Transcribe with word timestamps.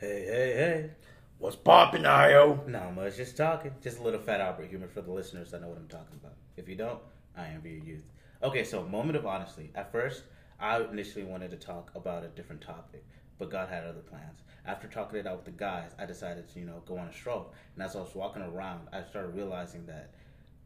Hey, 0.00 0.24
hey, 0.24 0.52
hey. 0.54 0.90
What's 1.36 1.56
poppin', 1.56 2.06
Io? 2.06 2.64
Not 2.66 2.94
much, 2.94 3.18
just 3.18 3.36
talking. 3.36 3.72
Just 3.82 3.98
a 3.98 4.02
little 4.02 4.18
fat 4.18 4.40
Albert 4.40 4.68
humor 4.70 4.88
for 4.88 5.02
the 5.02 5.12
listeners 5.12 5.50
that 5.50 5.60
know 5.60 5.68
what 5.68 5.76
I'm 5.76 5.88
talking 5.88 6.18
about. 6.18 6.36
If 6.56 6.70
you 6.70 6.74
don't, 6.74 7.00
I 7.36 7.48
envy 7.48 7.72
your 7.72 7.84
youth. 7.84 8.04
Okay, 8.42 8.64
so 8.64 8.82
moment 8.82 9.18
of 9.18 9.26
honesty. 9.26 9.70
At 9.74 9.92
first, 9.92 10.22
I 10.58 10.80
initially 10.80 11.26
wanted 11.26 11.50
to 11.50 11.58
talk 11.58 11.90
about 11.94 12.24
a 12.24 12.28
different 12.28 12.62
topic, 12.62 13.04
but 13.38 13.50
God 13.50 13.68
had 13.68 13.84
other 13.84 14.00
plans. 14.00 14.38
After 14.64 14.88
talking 14.88 15.18
it 15.18 15.26
out 15.26 15.36
with 15.36 15.44
the 15.44 15.50
guys, 15.50 15.90
I 15.98 16.06
decided 16.06 16.48
to, 16.48 16.60
you 16.60 16.64
know, 16.64 16.82
go 16.86 16.96
on 16.96 17.08
a 17.08 17.12
stroll. 17.12 17.52
And 17.74 17.84
as 17.84 17.94
I 17.94 18.00
was 18.00 18.14
walking 18.14 18.40
around, 18.40 18.88
I 18.94 19.02
started 19.02 19.34
realizing 19.34 19.84
that 19.84 20.14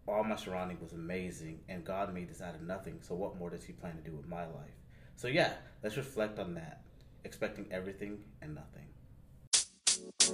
all 0.07 0.23
my 0.23 0.37
surrounding 0.37 0.79
was 0.81 0.93
amazing, 0.93 1.59
and 1.69 1.85
God 1.85 2.15
made 2.15 2.31
this 2.31 2.41
out 2.41 2.55
of 2.55 2.63
nothing. 2.63 3.01
So 3.01 3.17
what 3.17 3.37
more 3.37 3.51
does 3.51 3.65
He 3.65 3.73
plan 3.73 3.97
to 3.97 4.09
do 4.09 4.17
with 4.17 4.29
my 4.29 4.45
life? 4.45 4.79
So 5.17 5.27
yeah, 5.27 5.55
let's 5.83 5.97
reflect 5.97 6.39
on 6.39 6.55
that. 6.55 6.83
Expecting 7.25 7.67
everything 7.73 8.19
and 8.41 8.55
nothing. 8.55 8.94
So 10.25 10.33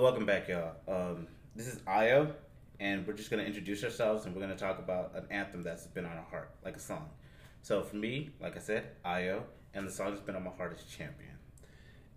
welcome 0.00 0.24
back, 0.24 0.48
y'all. 0.48 0.76
Um, 0.88 1.26
this 1.54 1.66
is 1.66 1.80
Io, 1.86 2.32
and 2.78 3.06
we're 3.06 3.12
just 3.12 3.30
gonna 3.30 3.42
introduce 3.42 3.84
ourselves, 3.84 4.24
and 4.24 4.34
we're 4.34 4.40
gonna 4.40 4.56
talk 4.56 4.78
about 4.78 5.14
an 5.14 5.26
anthem 5.30 5.62
that's 5.62 5.86
been 5.86 6.06
on 6.06 6.16
our 6.16 6.24
heart, 6.30 6.54
like 6.64 6.74
a 6.74 6.80
song. 6.80 7.10
So 7.60 7.82
for 7.82 7.96
me, 7.96 8.30
like 8.40 8.56
I 8.56 8.60
said, 8.60 8.92
Io, 9.04 9.42
and 9.74 9.86
the 9.86 9.92
song 9.92 10.12
that's 10.12 10.22
been 10.22 10.36
on 10.36 10.44
my 10.44 10.52
heart 10.52 10.72
is 10.72 10.82
Champion. 10.84 11.39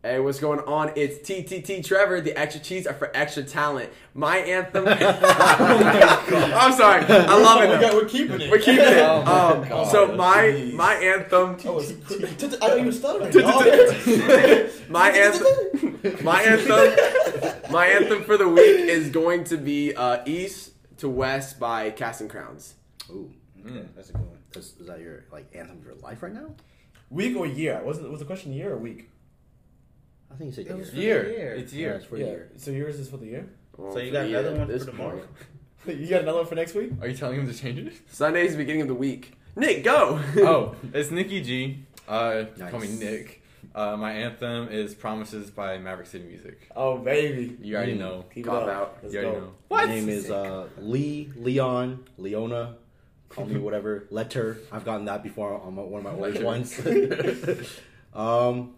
Hey, 0.05 0.19
what's 0.19 0.37
going 0.41 0.59
on? 0.59 0.91
It's 0.97 1.25
TTT 1.25 1.81
Trevor. 1.85 2.19
The 2.19 2.37
extra 2.37 2.59
cheese 2.61 2.85
are 2.85 2.93
for 2.93 3.09
extra 3.15 3.41
talent. 3.41 3.89
My 4.13 4.35
anthem. 4.37 4.85
I'm 4.85 6.73
sorry. 6.73 7.05
I 7.05 7.37
love 7.37 7.63
it. 7.63 7.69
We 7.69 7.79
got, 7.79 7.93
we're 7.93 8.03
keeping 8.09 8.41
it. 8.41 8.51
We're 8.51 8.57
keeping 8.57 8.83
it. 8.85 8.97
Oh 8.97 9.23
my 9.23 9.31
Um, 9.31 9.69
God. 9.69 9.87
so 9.89 10.13
my 10.17 10.37
Jeez. 10.43 10.73
my 10.73 10.93
anthem. 10.95 11.55
Oh, 11.65 11.79
I 12.61 12.83
were 12.83 12.91
stuttering. 12.91 13.31
Oh, 13.45 14.69
my 14.89 15.09
anthem. 15.09 15.99
My 16.25 16.41
anthem. 16.41 17.71
My 17.71 17.85
anthem 17.87 18.23
for 18.25 18.35
the 18.35 18.49
week 18.49 18.79
is 18.89 19.09
going 19.09 19.45
to 19.45 19.55
be 19.57 19.93
uh, 19.95 20.21
"East 20.25 20.71
to 20.97 21.07
West" 21.07 21.61
by 21.61 21.91
Casting 21.91 22.27
Crowns. 22.27 22.75
Ooh, 23.09 23.31
Okay, 23.65 23.85
that's 23.95 24.09
a 24.09 24.13
good 24.13 24.21
one. 24.27 24.37
is, 24.57 24.75
is 24.81 24.87
that 24.87 24.99
your 24.99 25.23
like 25.31 25.45
anthem 25.55 25.77
of 25.77 25.85
your 25.85 25.95
life 25.95 26.21
right 26.21 26.33
now? 26.33 26.53
Week 27.09 27.37
or 27.37 27.47
year? 27.47 27.81
Was 27.85 27.99
it 27.99 28.09
was 28.11 28.19
the 28.19 28.25
question 28.25 28.51
year 28.51 28.73
or 28.73 28.77
week? 28.77 29.09
I 30.33 30.37
think 30.37 30.49
you 30.57 30.63
said 30.63 30.71
It 30.71 30.77
was 30.77 30.93
year. 30.93 31.23
for 31.23 31.29
Year. 31.29 31.33
the 31.33 31.37
year. 31.39 31.53
It's 31.55 31.73
Yeah, 31.73 31.79
year. 31.79 31.93
it's 31.93 32.05
for 32.05 32.17
yeah. 32.17 32.23
the 32.25 32.31
year. 32.31 32.49
So 32.57 32.71
yours 32.71 32.99
is 32.99 33.09
for 33.09 33.17
the 33.17 33.25
year. 33.27 33.47
Well, 33.77 33.93
So 33.93 33.99
you 33.99 34.11
got 34.11 34.25
another 34.25 34.55
one 34.55 34.65
for 34.67 34.73
this 34.73 34.85
tomorrow? 34.85 35.21
You 35.85 36.07
got 36.07 36.21
another 36.21 36.37
one 36.37 36.47
for 36.47 36.55
next 36.55 36.75
week? 36.75 36.91
Are 37.01 37.09
you 37.09 37.17
telling 37.17 37.41
him 37.41 37.45
to 37.45 37.53
change 37.53 37.77
it? 37.77 37.93
Sunday's 38.09 38.51
the 38.53 38.57
beginning 38.57 38.83
of 38.83 38.87
the 38.87 38.93
week. 38.95 39.33
Nick, 39.57 39.83
go. 39.83 40.17
oh, 40.37 40.75
it's 40.93 41.11
Nikki 41.11 41.41
G. 41.41 41.79
Uh, 42.07 42.45
call 42.71 42.79
me 42.79 42.87
Nick. 42.87 43.43
Uh, 43.75 43.97
my 43.97 44.13
anthem 44.13 44.69
is 44.69 44.93
"Promises" 44.95 45.49
by 45.51 45.77
Maverick 45.79 46.07
City 46.07 46.23
Music. 46.23 46.69
Oh 46.73 46.97
baby. 46.97 47.57
You 47.61 47.75
already 47.75 47.95
Mm. 47.95 47.99
know. 47.99 48.25
Keep 48.33 48.45
Cop 48.45 48.63
it 48.63 48.69
up. 48.69 48.75
out. 48.75 48.97
Let's 49.03 49.13
You 49.13 49.21
go. 49.21 49.27
already 49.27 49.41
know. 49.45 49.53
My 49.69 49.85
name 49.85 50.07
is 50.07 50.31
uh, 50.31 50.67
Lee, 50.79 51.29
Leon, 51.35 52.05
Leona. 52.17 52.75
Call 53.27 53.45
me 53.45 53.59
whatever. 53.67 54.05
Letter. 54.09 54.59
I've 54.71 54.85
gotten 54.85 55.03
that 55.07 55.21
before 55.21 55.53
on 55.59 55.75
my, 55.75 55.81
one 55.81 56.05
of 56.05 56.17
my 56.17 56.25
old 56.27 56.41
ones. 56.43 56.79
um, 58.13 58.73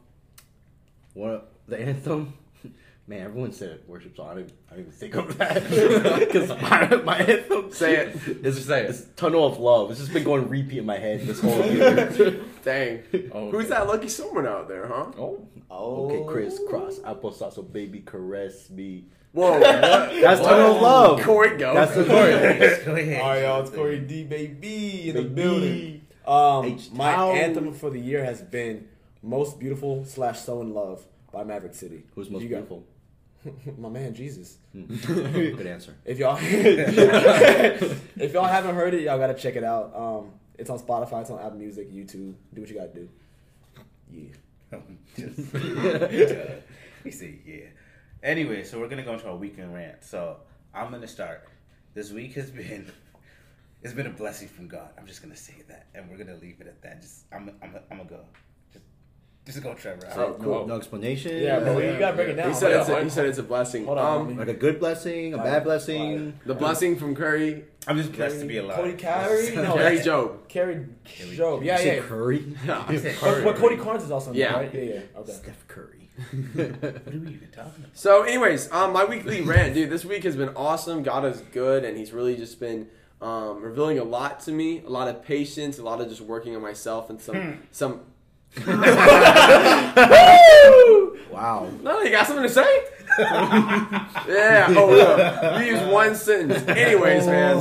what 1.16 1.52
the 1.68 1.80
anthem? 1.80 2.34
Man, 3.08 3.22
everyone 3.22 3.52
said 3.52 3.82
worship 3.88 4.16
song. 4.16 4.30
I 4.30 4.36
didn't, 4.36 4.54
I 4.72 4.76
didn't 4.76 4.88
even 4.88 4.92
think 5.00 5.16
of 5.16 5.38
that 5.38 5.64
because 6.20 6.50
my, 6.50 6.96
my 7.04 7.18
anthem. 7.18 7.72
Say 7.72 7.96
it. 7.98 8.16
It's 8.28 8.56
Just 8.58 8.68
say 8.68 8.84
it. 8.84 8.90
It's 8.92 9.06
Tunnel 9.16 9.46
of 9.46 9.60
Love. 9.60 9.92
It's 9.92 10.00
just 10.00 10.12
been 10.14 10.24
going 10.24 10.48
repeat 10.50 10.80
in 10.80 10.86
my 10.86 10.98
head 10.98 11.22
this 11.22 11.40
whole 11.40 11.64
year. 11.72 12.42
Dang. 12.64 13.04
Oh, 13.32 13.52
Who's 13.52 13.70
that 13.70 13.88
lucky 13.88 14.08
someone 14.08 14.46
out 14.48 14.68
there, 14.68 14.88
huh? 14.88 15.12
Oh, 15.20 15.48
Oh. 15.70 16.06
Okay, 16.06 16.24
Chris 16.28 16.60
Cross, 16.70 17.00
applesauce, 17.00 17.54
so 17.54 17.62
baby, 17.64 18.00
caress 18.00 18.70
me. 18.70 19.06
Whoa. 19.34 19.54
what? 19.54 19.62
That's 19.62 20.40
Tunnel 20.40 20.76
of 20.78 20.82
Love. 20.82 21.22
Corey, 21.22 21.58
go. 21.58 21.74
That's 21.74 21.96
the 21.96 22.04
Go 22.06 22.16
ahead. 22.16 23.22
All 23.22 23.28
right, 23.30 23.42
y'all. 23.42 23.62
It's 23.62 23.72
Corey 23.72 24.00
D, 24.00 24.24
baby, 24.24 25.10
in 25.10 25.16
the 25.16 25.24
building. 25.24 26.02
Um, 26.26 26.66
H 26.66 26.92
my 26.92 27.14
anthem 27.32 27.74
for 27.74 27.90
the 27.90 28.00
year 28.00 28.24
has 28.24 28.42
been 28.42 28.88
"Most 29.22 29.60
Beautiful" 29.60 30.06
slash 30.06 30.40
"So 30.40 30.62
in 30.62 30.74
Love" 30.74 31.06
by 31.36 31.44
Maverick 31.44 31.74
City. 31.76 32.06
Who's 32.16 32.30
most 32.30 32.44
You 32.44 32.50
got- 32.50 32.68
beautiful? 32.70 32.86
my 33.78 33.90
man 33.90 34.14
Jesus. 34.16 34.58
Good 34.74 35.68
answer. 35.68 35.94
If 36.06 36.18
y'all 36.18 36.38
if 36.42 38.34
y'all 38.34 38.46
haven't 38.46 38.74
heard 38.74 38.94
it, 38.96 39.02
y'all 39.04 39.20
gotta 39.20 39.34
check 39.36 39.56
it 39.58 39.64
out. 39.64 39.92
Um, 39.96 40.32
it's 40.58 40.70
on 40.70 40.80
Spotify, 40.80 41.22
it's 41.22 41.30
on 41.30 41.40
Apple 41.40 41.58
Music, 41.60 41.92
YouTube. 41.94 42.34
Do 42.54 42.62
what 42.62 42.70
you 42.70 42.76
gotta 42.76 42.94
do. 42.94 43.10
Yeah. 44.10 44.30
we 47.04 47.12
see, 47.12 47.42
yeah. 47.46 47.66
Anyway, 48.24 48.64
so 48.64 48.80
we're 48.80 48.88
gonna 48.88 49.04
go 49.04 49.14
into 49.14 49.28
our 49.28 49.36
weekend 49.36 49.74
rant. 49.76 50.04
So 50.04 50.38
I'm 50.74 50.90
gonna 50.92 51.06
start. 51.08 51.48
This 51.94 52.12
week 52.12 52.34
has 52.36 52.50
been 52.50 52.90
it's 53.84 53.94
been 53.94 54.08
a 54.08 54.12
blessing 54.12 54.48
from 54.48 54.68
God. 54.70 54.90
I'm 54.98 55.06
just 55.06 55.22
gonna 55.22 55.36
say 55.36 55.62
that, 55.68 55.88
and 55.94 56.10
we're 56.10 56.18
gonna 56.18 56.38
leave 56.42 56.62
it 56.62 56.68
at 56.68 56.82
that. 56.82 57.02
Just 57.02 57.26
I'm 57.32 57.52
I'm 57.62 57.76
I'm 57.92 57.98
gonna 57.98 58.10
go. 58.10 58.22
Just 59.46 59.58
just 59.58 59.64
go, 59.64 59.74
Trevor. 59.76 60.08
So, 60.14 60.38
I- 60.40 60.44
no, 60.44 60.66
no 60.66 60.76
explanation. 60.76 61.38
Yeah, 61.38 61.60
but 61.60 61.78
you 61.84 62.00
gotta 62.00 62.16
break 62.16 62.30
it 62.30 62.34
down. 62.36 62.50
He 62.50 62.56
said, 62.56 62.72
it's 62.80 62.90
a, 62.90 63.04
he 63.04 63.10
said 63.10 63.26
it's 63.28 63.38
a 63.38 63.44
blessing. 63.44 63.86
Hold 63.86 64.00
on, 64.00 64.22
um. 64.32 64.38
Like 64.38 64.48
a 64.48 64.54
good 64.54 64.80
blessing, 64.80 65.34
a 65.36 65.38
bad 65.38 65.64
blessing. 65.64 66.40
the 66.46 66.56
blessing 66.56 66.96
from 66.96 67.16
Curry, 67.16 67.64
I'm 67.88 67.96
just 67.98 68.12
blessed 68.12 68.40
to 68.40 68.46
be 68.48 68.58
alive. 68.58 68.76
Cody 68.78 68.94
Carey? 68.94 69.56
No, 69.56 69.74
Carey 69.76 69.78
that's- 69.98 70.06
Job. 70.06 70.48
Carrie 70.48 70.88
Job. 71.36 71.62
Yeah, 71.64 71.80
yeah. 71.80 72.00
Curry. 72.00 72.56
But, 72.66 73.44
but 73.44 73.56
Cody 73.58 73.78
Carnes 73.78 74.04
is 74.04 74.12
also 74.12 74.32
in 74.32 74.38
Yeah. 74.38 74.54
right? 74.56 74.74
Yeah, 74.74 74.82
yeah. 74.82 75.00
Okay. 75.18 75.32
Steph 75.34 75.68
Curry. 75.68 76.10
What 76.56 76.72
are 76.74 77.20
we 77.20 77.34
even 77.34 77.50
talking 77.52 77.72
about? 77.84 77.90
So, 77.94 78.24
anyways, 78.24 78.72
um, 78.72 78.94
my 78.94 79.06
weekly 79.06 79.42
rant, 79.42 79.74
dude. 79.76 79.90
This 79.90 80.06
week 80.06 80.24
has 80.24 80.36
been 80.36 80.50
awesome. 80.56 81.04
God 81.04 81.26
is 81.26 81.42
good, 81.52 81.84
and 81.84 81.98
He's 81.98 82.14
really 82.14 82.36
just 82.38 82.60
been 82.60 82.88
um, 83.22 83.62
revealing 83.62 84.00
a 84.00 84.04
lot 84.04 84.40
to 84.42 84.52
me. 84.52 84.82
A 84.86 84.90
lot 84.90 85.08
of 85.10 85.22
patience, 85.24 85.78
a 85.78 85.84
lot 85.84 86.00
of 86.02 86.08
just 86.10 86.22
working 86.22 86.56
on 86.56 86.62
myself, 86.62 87.10
and 87.10 87.20
some 87.22 87.60
some. 87.72 88.02
Wow. 91.30 91.70
No, 91.82 92.02
you 92.02 92.12
got 92.12 92.26
something 92.28 92.44
to 92.44 92.50
say? 92.50 92.84
yeah. 93.20 94.68
Oh, 94.70 94.96
yeah. 94.96 95.60
You 95.60 95.76
use 95.76 95.82
one 95.92 96.16
sentence. 96.16 96.68
Anyways, 96.68 97.28
man. 97.28 97.58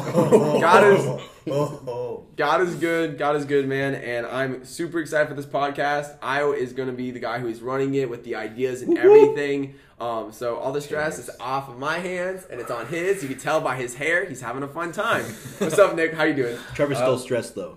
God 0.60 0.84
is 0.94 1.22
Oh, 1.47 2.25
God 2.37 2.62
is 2.62 2.75
good. 2.77 3.19
God 3.19 3.37
is 3.37 3.44
good, 3.44 3.69
man. 3.69 3.94
And 3.94 4.27
I'm 4.27 4.65
super 4.65 4.99
excited 5.00 5.28
for 5.28 5.34
this 5.34 5.44
podcast. 5.47 6.16
Io 6.22 6.53
is 6.53 6.72
going 6.72 6.88
to 6.88 6.94
be 6.94 7.10
the 7.10 7.19
guy 7.21 7.38
who 7.38 7.49
is 7.49 7.60
running 7.60 7.94
it 7.94 8.09
with 8.09 8.25
the 8.25 8.37
ideas 8.37 8.83
and 8.83 8.97
everything. 8.97 9.75
Um, 10.00 10.33
so 10.33 10.56
all 10.56 10.72
the 10.72 10.81
stress 10.81 11.19
is 11.19 11.31
off 11.38 11.69
of 11.69 11.78
my 11.78 11.99
hands 11.99 12.47
and 12.50 12.60
it's 12.60 12.71
on 12.71 12.87
his. 12.87 13.22
You 13.22 13.28
can 13.28 13.38
tell 13.38 13.60
by 13.60 13.77
his 13.77 13.94
hair. 13.94 14.25
He's 14.25 14.41
having 14.41 14.62
a 14.62 14.69
fun 14.69 14.93
time. 14.93 15.25
What's 15.59 15.78
up, 15.78 15.94
Nick? 15.94 16.15
How 16.15 16.25
you 16.25 16.34
doing? 16.34 16.59
Trevor's 16.75 16.99
still 16.99 17.19
stressed 17.19 17.54
though. 17.54 17.77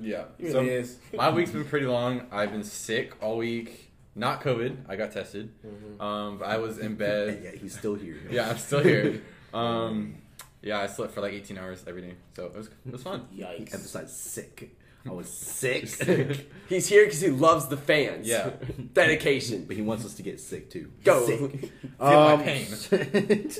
Yeah. 0.00 0.24
He 0.38 0.50
So 0.50 0.60
is. 0.62 0.98
my 1.14 1.30
week's 1.30 1.50
been 1.50 1.64
pretty 1.64 1.86
long. 1.86 2.26
I've 2.30 2.50
been 2.52 2.64
sick 2.64 3.14
all 3.22 3.36
week. 3.38 3.90
Not 4.14 4.42
COVID. 4.42 4.76
I 4.88 4.96
got 4.96 5.12
tested. 5.12 5.50
Um, 5.98 6.38
but 6.38 6.46
I 6.48 6.58
was 6.58 6.78
in 6.78 6.94
bed. 7.06 7.40
yet 7.42 7.54
he's 7.56 7.76
still 7.78 7.94
here. 7.94 8.16
Yeah, 8.30 8.50
I'm 8.50 8.58
still 8.58 8.80
here. 8.82 9.22
Um, 9.54 10.16
yeah, 10.62 10.78
I 10.80 10.86
slept 10.86 11.12
for 11.14 11.20
like 11.22 11.32
18 11.32 11.58
hours 11.58 11.82
every 11.86 12.02
day, 12.02 12.14
so 12.36 12.46
it 12.46 12.54
was 12.54 12.66
it 12.86 12.92
was 12.92 13.02
fun. 13.02 13.26
Yikes. 13.34 13.74
Emphasize 13.74 14.12
sick. 14.16 14.76
I 15.04 15.10
was 15.10 15.28
sick. 15.28 15.88
sick. 15.88 16.48
He's 16.68 16.86
here 16.88 17.04
because 17.04 17.20
he 17.20 17.28
loves 17.30 17.66
the 17.66 17.76
fans. 17.76 18.28
Yeah. 18.28 18.50
Dedication. 18.92 19.64
but 19.64 19.74
he 19.74 19.82
wants 19.82 20.04
us 20.04 20.14
to 20.14 20.22
get 20.22 20.38
sick 20.38 20.70
too. 20.70 20.92
Go. 21.02 21.26
Sick. 21.26 21.72
my 21.98 22.32
Um, 22.34 22.42
pain. 22.44 23.50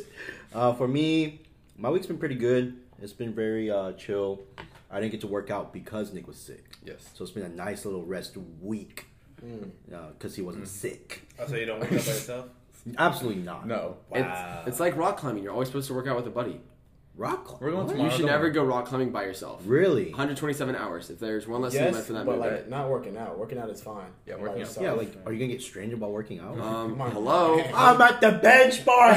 uh, 0.54 0.72
for 0.74 0.86
me, 0.86 1.40
my 1.76 1.90
week's 1.90 2.06
been 2.06 2.18
pretty 2.18 2.36
good. 2.36 2.76
It's 3.00 3.12
been 3.12 3.32
very 3.34 3.70
uh, 3.70 3.92
chill. 3.94 4.40
I 4.92 5.00
didn't 5.00 5.12
get 5.12 5.22
to 5.22 5.26
work 5.26 5.50
out 5.50 5.72
because 5.72 6.12
Nick 6.12 6.26
was 6.26 6.36
sick, 6.36 6.76
Yes. 6.84 7.10
so 7.14 7.24
it's 7.24 7.32
been 7.32 7.44
a 7.44 7.48
nice 7.48 7.84
little 7.86 8.04
rest 8.04 8.36
week 8.60 9.06
hmm. 9.40 9.64
uh, 9.92 10.10
because 10.10 10.36
he 10.36 10.42
wasn't 10.42 10.64
hmm. 10.64 10.70
sick. 10.70 11.26
oh, 11.38 11.46
so 11.46 11.56
you 11.56 11.64
don't 11.64 11.80
wake 11.80 11.92
up 11.92 11.98
by 11.98 12.12
yourself? 12.12 12.46
Absolutely 12.98 13.42
not. 13.42 13.66
No. 13.66 13.96
Wow. 14.10 14.60
It's, 14.60 14.68
it's 14.68 14.80
like 14.80 14.96
rock 14.96 15.16
climbing. 15.16 15.44
You're 15.44 15.52
always 15.52 15.68
supposed 15.68 15.88
to 15.88 15.94
work 15.94 16.06
out 16.06 16.16
with 16.16 16.26
a 16.26 16.30
buddy. 16.30 16.60
Rock. 17.16 17.44
climb- 17.44 17.60
We're 17.60 17.70
going 17.72 17.88
tomorrow. 17.88 18.08
You 18.10 18.16
should 18.16 18.26
never 18.26 18.50
go 18.50 18.64
rock 18.64 18.86
climbing 18.86 19.10
by 19.10 19.24
yourself. 19.24 19.62
Really? 19.66 20.10
127 20.10 20.74
hours. 20.74 21.10
If 21.10 21.18
there's 21.18 21.46
one 21.46 21.60
less 21.62 21.72
thing 21.72 21.84
Yes, 21.84 21.94
left 21.94 22.06
for 22.06 22.12
that 22.14 22.24
but 22.26 22.38
movie. 22.38 22.48
like 22.50 22.68
not 22.68 22.88
working 22.90 23.16
out. 23.16 23.38
Working 23.38 23.58
out 23.58 23.68
is 23.70 23.80
fine. 23.82 24.06
Yeah, 24.26 24.34
working 24.36 24.48
out. 24.54 24.58
yourself. 24.60 24.84
Yeah, 24.84 24.92
like, 24.92 25.14
are 25.26 25.32
you 25.32 25.38
gonna 25.38 25.52
get 25.52 25.62
strange 25.62 25.94
while 25.94 26.10
working 26.10 26.40
out? 26.40 26.58
Um, 26.58 26.96
hello. 26.98 27.60
I'm 27.74 28.00
at 28.00 28.20
the 28.20 28.32
bench 28.32 28.84
bar. 28.84 29.12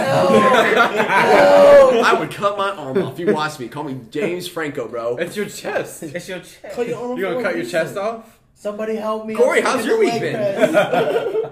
I 0.87 2.15
would 2.19 2.31
cut 2.31 2.57
my 2.57 2.71
arm 2.71 2.97
off. 3.01 3.17
You 3.19 3.33
watch 3.33 3.59
me. 3.59 3.67
Call 3.67 3.83
me 3.83 3.99
James 4.09 4.47
Franco, 4.47 4.87
bro. 4.87 5.17
It's 5.17 5.35
your 5.35 5.45
chest. 5.47 6.03
It's 6.03 6.27
your 6.27 6.39
chest. 6.39 6.57
Cut 6.73 6.87
your 6.87 6.97
arm 6.99 7.17
You 7.17 7.23
gonna 7.23 7.37
off 7.37 7.43
cut 7.43 7.51
your 7.55 7.63
reason. 7.63 7.71
chest 7.85 7.97
off? 7.97 8.39
Somebody 8.57 8.95
help 8.95 9.25
me! 9.25 9.35
Corey, 9.35 9.59
how's 9.61 9.85
your 9.85 9.95
of 9.95 9.99
week 9.99 10.19
been? 10.21 10.33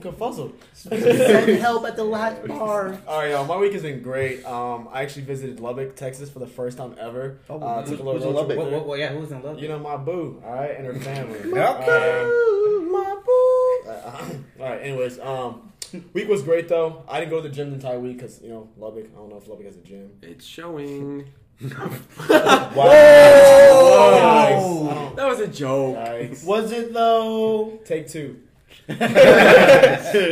press. 0.00 0.38
I'm, 0.38 0.52
s- 0.72 0.88
I'm 0.90 1.02
I'm 1.50 1.56
help 1.58 1.86
at 1.86 1.96
the 1.96 2.04
last 2.04 2.46
bar. 2.46 2.98
All 3.06 3.18
right, 3.20 3.30
y'all. 3.30 3.44
My 3.46 3.56
week 3.56 3.72
has 3.72 3.82
been 3.82 4.02
great. 4.02 4.44
Um, 4.44 4.88
I 4.92 5.02
actually 5.02 5.22
visited 5.22 5.60
Lubbock, 5.60 5.96
Texas, 5.96 6.30
for 6.30 6.38
the 6.38 6.46
first 6.46 6.78
time 6.78 6.94
ever. 6.98 7.38
Oh, 7.50 7.58
uh, 7.60 7.76
who's- 7.82 7.90
took 7.90 8.00
a 8.00 8.02
little 8.02 8.20
who's 8.20 8.28
in 8.28 8.34
Lubbock? 8.34 8.48
with 8.50 8.58
What, 8.58 8.66
her. 8.72 8.78
what, 8.78 8.86
what, 8.86 8.98
yeah, 8.98 9.08
who's 9.12 9.30
in 9.32 9.42
love? 9.42 9.60
You 9.60 9.68
know 9.68 9.78
my 9.78 9.96
boo, 9.96 10.42
all 10.44 10.52
right, 10.54 10.76
and 10.76 10.86
her 10.86 10.94
family. 10.94 11.38
Okay. 11.40 12.22
Um, 12.22 12.92
my 12.92 13.16
boo. 13.24 13.90
Uh, 13.90 14.28
all 14.60 14.70
right. 14.70 14.82
Anyways, 14.88 15.18
um, 15.20 15.72
week 16.12 16.28
was 16.28 16.42
great 16.42 16.68
though. 16.68 17.02
I 17.08 17.20
didn't 17.20 17.30
go 17.30 17.40
to 17.42 17.48
the 17.48 17.54
gym 17.54 17.70
the 17.70 17.76
entire 17.76 17.98
week 17.98 18.18
because 18.18 18.40
you 18.42 18.50
know 18.50 18.68
Lubbock. 18.76 19.06
I 19.12 19.16
don't 19.18 19.30
know 19.30 19.38
if 19.38 19.48
Lubbock 19.48 19.66
has 19.66 19.76
a 19.76 19.80
gym. 19.80 20.10
It's 20.22 20.44
showing. 20.44 21.26
Yikes. 21.60 22.78
I 22.78 24.50
don't- 24.94 25.16
That 25.16 25.26
was 25.28 25.40
a 25.40 25.48
joke. 25.48 25.96
Yikes. 25.96 26.44
Was 26.44 26.72
it 26.72 26.92
though? 26.92 27.78
Take 27.84 28.08
two. 28.08 28.40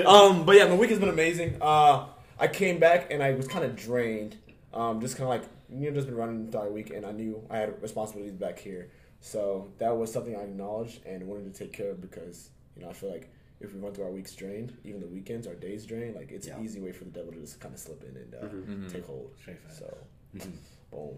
um, 0.06 0.44
but 0.44 0.56
yeah, 0.56 0.66
my 0.66 0.74
week 0.74 0.90
has 0.90 0.98
been 0.98 1.08
amazing. 1.08 1.56
Uh, 1.60 2.06
I 2.38 2.48
came 2.48 2.78
back 2.78 3.10
and 3.10 3.22
I 3.22 3.32
was 3.32 3.46
kind 3.48 3.64
of 3.64 3.76
drained. 3.76 4.36
Um, 4.74 5.00
just 5.00 5.16
kind 5.16 5.24
of 5.24 5.28
like 5.40 5.48
you 5.74 5.88
know, 5.90 5.94
just 5.96 6.06
been 6.06 6.16
running 6.16 6.38
the 6.38 6.44
entire 6.56 6.70
week, 6.70 6.90
and 6.90 7.04
I 7.06 7.12
knew 7.12 7.42
I 7.50 7.58
had 7.58 7.80
responsibilities 7.82 8.34
back 8.34 8.58
here. 8.58 8.90
So 9.20 9.68
that 9.78 9.96
was 9.96 10.12
something 10.12 10.36
I 10.36 10.40
acknowledged 10.42 11.04
and 11.06 11.26
wanted 11.26 11.52
to 11.52 11.58
take 11.58 11.72
care 11.72 11.90
of 11.90 12.00
because 12.00 12.50
you 12.76 12.82
know 12.82 12.90
I 12.90 12.92
feel 12.92 13.10
like 13.10 13.32
if 13.60 13.72
we 13.74 13.80
run 13.80 13.92
through 13.94 14.04
our 14.04 14.10
weeks 14.10 14.34
drained, 14.34 14.76
even 14.84 15.00
the 15.00 15.06
weekends, 15.06 15.46
our 15.46 15.54
days 15.54 15.86
drained, 15.86 16.14
like 16.14 16.30
it's 16.30 16.46
Yeah. 16.46 16.56
an 16.58 16.64
easy 16.64 16.78
way 16.80 16.92
for 16.92 17.04
the 17.04 17.10
devil 17.10 17.32
to 17.32 17.40
just 17.40 17.58
kind 17.58 17.72
of 17.74 17.80
slip 17.80 18.02
in 18.04 18.16
and 18.16 18.34
uh, 18.34 18.38
Mhm. 18.54 18.92
take 18.92 19.06
hold. 19.06 19.30
Straight 19.40 19.58
facts. 19.60 19.78
So, 19.78 19.96
boom, 20.34 21.16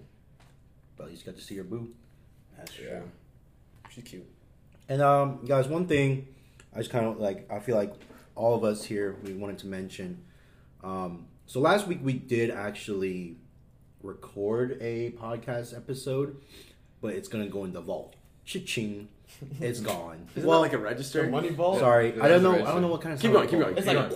But 0.96 1.06
you 1.08 1.14
just 1.14 1.26
got 1.26 1.34
to 1.36 1.42
see 1.42 1.56
your 1.56 1.64
boo. 1.64 1.88
That's 2.56 2.72
true. 2.72 2.86
yeah, 2.88 3.00
she's 3.90 4.04
cute. 4.04 4.24
And 4.88 5.02
um, 5.02 5.44
guys, 5.46 5.66
one 5.66 5.86
thing 5.88 6.28
I 6.78 6.80
just 6.80 6.92
kind 6.92 7.06
of 7.06 7.18
like, 7.18 7.50
I 7.50 7.58
feel 7.58 7.74
like 7.74 7.92
all 8.36 8.54
of 8.54 8.62
us 8.62 8.84
here, 8.84 9.16
we 9.24 9.32
wanted 9.32 9.58
to 9.58 9.66
mention. 9.66 10.22
Um, 10.84 11.26
so 11.46 11.58
last 11.58 11.88
week 11.88 11.98
we 12.04 12.12
did 12.12 12.52
actually 12.52 13.34
record 14.00 14.78
a 14.80 15.10
podcast 15.20 15.76
episode, 15.76 16.40
but 17.00 17.14
it's 17.14 17.26
gonna 17.26 17.48
go 17.48 17.64
in 17.64 17.72
the 17.72 17.80
vault. 17.80 18.14
Cha-ching, 18.44 19.08
it's 19.60 19.80
gone. 19.80 20.28
Isn't 20.36 20.48
well, 20.48 20.62
that 20.62 20.68
like 20.68 20.72
a 20.72 20.78
register? 20.78 21.24
The 21.24 21.32
money 21.32 21.48
vault. 21.48 21.80
sorry, 21.80 22.16
Yeah, 22.16 22.24
I 22.24 22.28
don't 22.28 22.44
know. 22.44 22.54
I 22.54 22.70
don't 22.72 22.80
know 22.80 22.86
what 22.86 23.00
kind 23.00 23.14
of 23.14 23.20
Keep 23.20 23.32
going, 23.32 23.48
keep 23.48 23.58
going. 23.58 23.76
It's 23.76 23.84
keep 23.84 23.96
like 23.96 24.10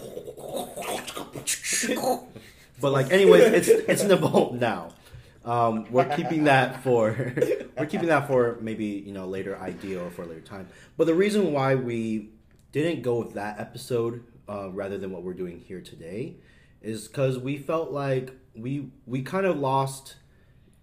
going. 1.91 1.99
a. 1.99 2.21
But 2.81 2.93
like, 2.93 3.11
anyways, 3.11 3.43
it's 3.43 3.69
it's 3.69 4.03
in 4.03 4.09
the 4.09 4.17
vault 4.17 4.55
now. 4.55 4.93
Um, 5.45 5.87
we're 5.91 6.15
keeping 6.15 6.45
that 6.45 6.85
for 6.85 7.35
we're 7.77 7.87
keeping 7.87 8.07
that 8.07 8.29
for 8.29 8.57
maybe 8.61 8.85
you 8.85 9.13
know 9.13 9.27
later 9.27 9.59
idea 9.59 10.01
or 10.01 10.11
for 10.11 10.23
a 10.23 10.27
later 10.27 10.43
time. 10.43 10.69
But 10.97 11.09
the 11.09 11.15
reason 11.15 11.53
why 11.53 11.75
we 11.75 12.31
didn't 12.73 13.03
go 13.03 13.17
with 13.19 13.35
that 13.35 13.61
episode 13.61 14.25
uh, 14.49 14.71
rather 14.71 14.99
than 14.99 15.13
what 15.13 15.23
we're 15.23 15.35
doing 15.35 15.61
here 15.61 15.81
today 15.81 16.37
is 16.81 17.07
because 17.07 17.39
we 17.39 17.57
felt 17.57 17.93
like 17.93 18.35
we 18.55 18.91
we 19.07 19.23
kind 19.23 19.47
of 19.47 19.59
lost. 19.59 20.17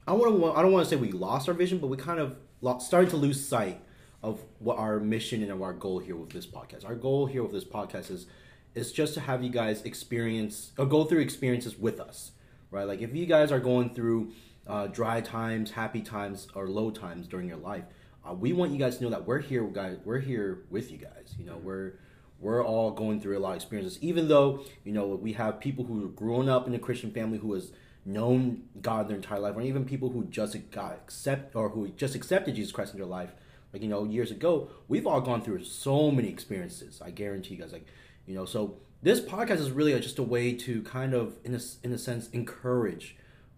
I 0.08 0.14
want 0.14 0.40
to. 0.40 0.52
I 0.54 0.62
don't 0.62 0.72
want 0.72 0.88
to 0.88 0.90
say 0.90 0.96
we 0.96 1.12
lost 1.12 1.48
our 1.50 1.54
vision, 1.54 1.80
but 1.80 1.88
we 1.88 1.98
kind 1.98 2.20
of 2.20 2.38
lost, 2.62 2.88
started 2.88 3.10
to 3.12 3.18
lose 3.18 3.46
sight 3.46 3.82
of 4.22 4.42
what 4.60 4.78
our 4.78 5.00
mission 5.00 5.44
and 5.44 5.62
our 5.62 5.74
goal 5.74 6.00
here 6.00 6.16
with 6.16 6.32
this 6.32 6.46
podcast. 6.46 6.86
Our 6.86 6.96
goal 6.96 7.26
here 7.26 7.44
with 7.44 7.52
this 7.52 7.66
podcast 7.66 8.12
is 8.12 8.28
is 8.76 8.92
just 8.92 9.14
to 9.16 9.20
have 9.22 9.44
you 9.44 9.50
guys 9.50 9.82
experience 9.82 10.72
or 10.78 10.86
go 10.86 11.04
through 11.04 11.20
experiences 11.20 11.78
with 11.78 12.00
us, 12.00 12.32
right? 12.72 12.88
Like 12.88 13.02
if 13.02 13.16
you 13.16 13.26
guys 13.26 13.52
are 13.52 13.60
going 13.60 13.94
through 13.94 14.32
uh, 14.68 14.88
dry 14.88 15.22
times, 15.22 15.72
happy 15.72 16.02
times, 16.02 16.48
or 16.54 16.68
low 16.68 16.92
times 16.92 17.28
during 17.28 17.48
your 17.48 17.58
life, 17.58 17.86
uh, 18.28 18.34
we 18.34 18.54
want 18.54 18.72
you 18.72 18.78
guys 18.78 18.98
to 18.98 19.04
know 19.04 19.10
that 19.10 19.26
we're 19.26 19.40
here, 19.40 19.64
guys. 19.64 19.98
We're 20.04 20.20
here 20.20 20.64
with 20.70 20.92
you 20.92 20.98
guys. 20.98 21.36
You 21.38 21.46
know, 21.46 21.58
we're 21.58 21.94
we're 22.40 22.64
all 22.64 22.92
going 22.92 23.20
through 23.20 23.38
a 23.38 23.40
lot 23.40 23.52
of 23.52 23.56
experiences. 23.58 23.98
Even 24.02 24.28
though 24.28 24.66
you 24.84 24.92
know 24.92 25.08
we 25.08 25.34
have 25.34 25.60
people 25.60 25.86
who 25.86 26.02
have 26.02 26.16
grown 26.16 26.50
up 26.50 26.68
in 26.68 26.74
a 26.74 26.80
Christian 26.80 27.12
family 27.12 27.38
who 27.38 27.54
has 27.54 27.72
known 28.06 28.64
God 28.82 29.08
their 29.08 29.16
entire 29.16 29.40
life, 29.40 29.56
or 29.56 29.62
even 29.62 29.86
people 29.86 30.10
who 30.10 30.26
just 30.26 30.56
got 30.72 30.94
accept 30.94 31.56
or 31.56 31.70
who 31.70 31.90
just 31.90 32.16
accepted 32.16 32.56
Jesus 32.56 32.72
Christ 32.72 32.94
in 32.94 33.00
their 33.00 33.08
life, 33.08 33.32
like 33.74 33.82
you 33.82 33.90
know 33.90 34.04
years 34.04 34.32
ago. 34.32 34.70
We've 34.88 35.08
all 35.08 35.22
gone 35.22 35.42
through 35.42 35.64
so 35.64 36.12
many 36.12 36.30
experiences. 36.30 37.02
I 37.04 37.12
guarantee 37.12 37.56
you 37.56 37.62
guys, 37.62 37.74
like 37.74 37.86
you 38.26 38.36
know. 38.36 38.46
So 38.46 38.78
this 39.02 39.22
podcast 39.22 39.60
is 39.60 39.72
really 39.72 39.98
just 40.00 40.20
a 40.20 40.24
way 40.24 40.54
to 40.54 40.82
kind 40.84 41.14
of, 41.14 41.38
in 41.44 41.56
a 41.56 41.60
in 41.84 41.94
a 41.94 41.98
sense, 41.98 42.30
encourage 42.30 43.16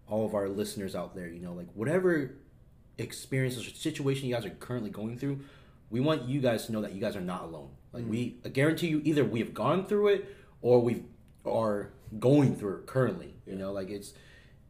all 0.08 0.24
of 0.24 0.34
our 0.34 0.48
listeners 0.48 0.94
out 0.94 1.14
there. 1.14 1.28
You 1.28 1.40
know, 1.40 1.52
like 1.52 1.68
whatever 1.74 2.36
experiences 2.98 3.66
or 3.66 3.70
situation 3.70 4.28
you 4.28 4.34
guys 4.34 4.44
are 4.44 4.50
currently 4.50 4.90
going 4.90 5.18
through, 5.18 5.40
we 5.90 6.00
want 6.00 6.28
you 6.28 6.40
guys 6.40 6.66
to 6.66 6.72
know 6.72 6.80
that 6.82 6.92
you 6.92 7.00
guys 7.00 7.16
are 7.16 7.20
not 7.20 7.44
alone. 7.44 7.70
Like 7.92 8.04
we 8.06 8.26
mm-hmm. 8.26 8.46
I 8.46 8.50
guarantee 8.50 8.88
you, 8.88 9.00
either 9.04 9.24
we 9.24 9.40
have 9.40 9.54
gone 9.54 9.86
through 9.86 10.08
it 10.08 10.36
or 10.60 10.80
we 10.80 11.04
are 11.44 11.90
going 12.18 12.56
through 12.56 12.76
it 12.76 12.86
currently. 12.86 13.34
You 13.46 13.56
know, 13.56 13.72
like 13.72 13.90
it's 13.90 14.14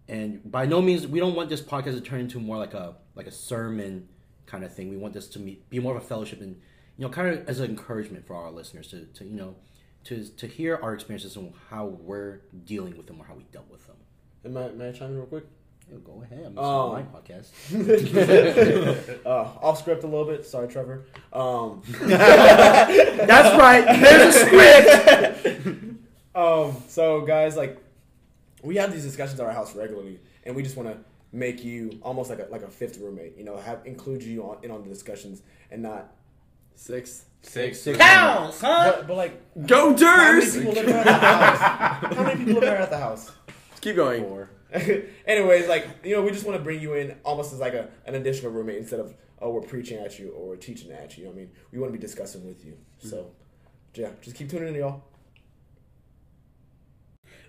and 0.08 0.40
by 0.50 0.66
no 0.66 0.82
means 0.82 1.06
we 1.06 1.20
don't 1.20 1.34
want 1.34 1.48
this 1.48 1.60
podcast 1.60 1.94
to 1.94 2.00
turn 2.00 2.20
into 2.20 2.38
more 2.40 2.58
like 2.58 2.74
a 2.74 2.96
like 3.14 3.26
a 3.26 3.32
sermon 3.32 4.08
kind 4.46 4.64
of 4.64 4.74
thing. 4.74 4.90
We 4.90 4.96
want 4.96 5.14
this 5.14 5.28
to 5.28 5.38
be, 5.38 5.62
be 5.70 5.78
more 5.78 5.96
of 5.96 6.02
a 6.02 6.06
fellowship 6.06 6.40
and 6.40 6.60
you 6.96 7.04
know 7.04 7.08
kind 7.08 7.28
of 7.28 7.48
as 7.48 7.60
an 7.60 7.70
encouragement 7.70 8.26
for 8.26 8.34
our 8.34 8.50
listeners 8.50 8.88
to, 8.88 9.06
to 9.06 9.24
you 9.24 9.36
know 9.36 9.56
to 10.04 10.24
to 10.24 10.46
hear 10.46 10.78
our 10.82 10.94
experiences 10.94 11.36
and 11.36 11.52
how 11.70 11.86
we're 11.86 12.40
dealing 12.64 12.96
with 12.96 13.06
them 13.06 13.20
or 13.20 13.24
how 13.24 13.34
we 13.34 13.44
dealt 13.44 13.70
with 13.70 13.86
them. 13.86 13.96
Am 14.44 14.56
I, 14.56 14.68
may 14.70 14.88
I 14.88 14.92
chime 14.92 15.10
in 15.10 15.16
real 15.16 15.26
quick? 15.26 15.46
Yo, 15.90 15.98
go 15.98 16.22
ahead. 16.22 16.44
I'm 16.46 16.58
Oh. 16.58 16.92
my 16.92 17.02
podcast. 17.02 17.48
uh, 19.26 19.28
off 19.28 19.78
script 19.78 20.04
a 20.04 20.06
little 20.06 20.24
bit. 20.24 20.46
Sorry, 20.46 20.68
Trevor. 20.68 21.04
Um, 21.32 21.82
That's 22.02 23.58
right. 23.58 23.84
There's 24.00 24.34
a 24.34 24.38
script. 25.42 25.76
um, 26.34 26.76
so 26.88 27.20
guys, 27.22 27.56
like, 27.56 27.78
we 28.62 28.76
have 28.76 28.92
these 28.92 29.02
discussions 29.04 29.38
at 29.40 29.46
our 29.46 29.52
house 29.52 29.74
regularly, 29.76 30.20
and 30.44 30.54
we 30.56 30.62
just 30.62 30.76
want 30.76 30.88
to 30.88 30.96
make 31.32 31.64
you 31.64 31.98
almost 32.02 32.30
like 32.30 32.38
a 32.38 32.46
like 32.50 32.62
a 32.62 32.68
fifth 32.68 32.98
roommate. 32.98 33.36
You 33.36 33.44
know, 33.44 33.56
have 33.58 33.80
include 33.84 34.22
you 34.22 34.42
on, 34.44 34.58
in 34.64 34.70
on 34.70 34.82
the 34.82 34.88
discussions 34.88 35.42
and 35.70 35.82
not. 35.82 36.12
Six. 36.74 37.26
Six. 37.42 37.80
Six. 37.80 37.98
Cows, 37.98 38.60
huh? 38.60 38.92
But, 38.96 39.06
but 39.08 39.16
like, 39.16 39.66
Go 39.66 39.94
how 39.94 40.32
many 40.32 40.40
Durs! 40.46 40.56
people 40.58 40.72
live 40.72 40.86
there 40.86 40.96
at 40.96 41.04
the 41.04 41.12
house? 41.12 42.14
How 42.16 42.22
many 42.22 42.36
people 42.38 42.52
live 42.54 42.62
there 42.62 42.76
at 42.78 42.90
the 42.90 42.98
house? 42.98 43.30
Keep 43.82 43.96
going. 43.96 44.22
Four. 44.22 44.48
Anyways, 45.26 45.68
like 45.68 45.86
you 46.04 46.16
know, 46.16 46.22
we 46.22 46.30
just 46.30 46.46
want 46.46 46.56
to 46.58 46.64
bring 46.64 46.80
you 46.80 46.94
in 46.94 47.16
almost 47.24 47.52
as 47.52 47.58
like 47.58 47.74
a, 47.74 47.88
an 48.06 48.14
additional 48.14 48.52
roommate 48.52 48.78
instead 48.78 49.00
of 49.00 49.14
oh 49.40 49.50
we're 49.50 49.60
preaching 49.60 49.98
at 49.98 50.18
you 50.18 50.30
or 50.30 50.48
we're 50.48 50.56
teaching 50.56 50.90
at 50.92 51.16
you. 51.16 51.24
You 51.24 51.28
know 51.28 51.30
what 51.30 51.36
I 51.36 51.40
mean, 51.42 51.50
we 51.72 51.78
want 51.78 51.92
to 51.92 51.98
be 51.98 52.02
discussing 52.02 52.46
with 52.46 52.64
you. 52.64 52.76
So, 52.98 53.16
mm-hmm. 53.16 54.00
yeah, 54.00 54.08
just 54.22 54.36
keep 54.36 54.48
tuning 54.48 54.68
in, 54.68 54.74
y'all. 54.74 55.02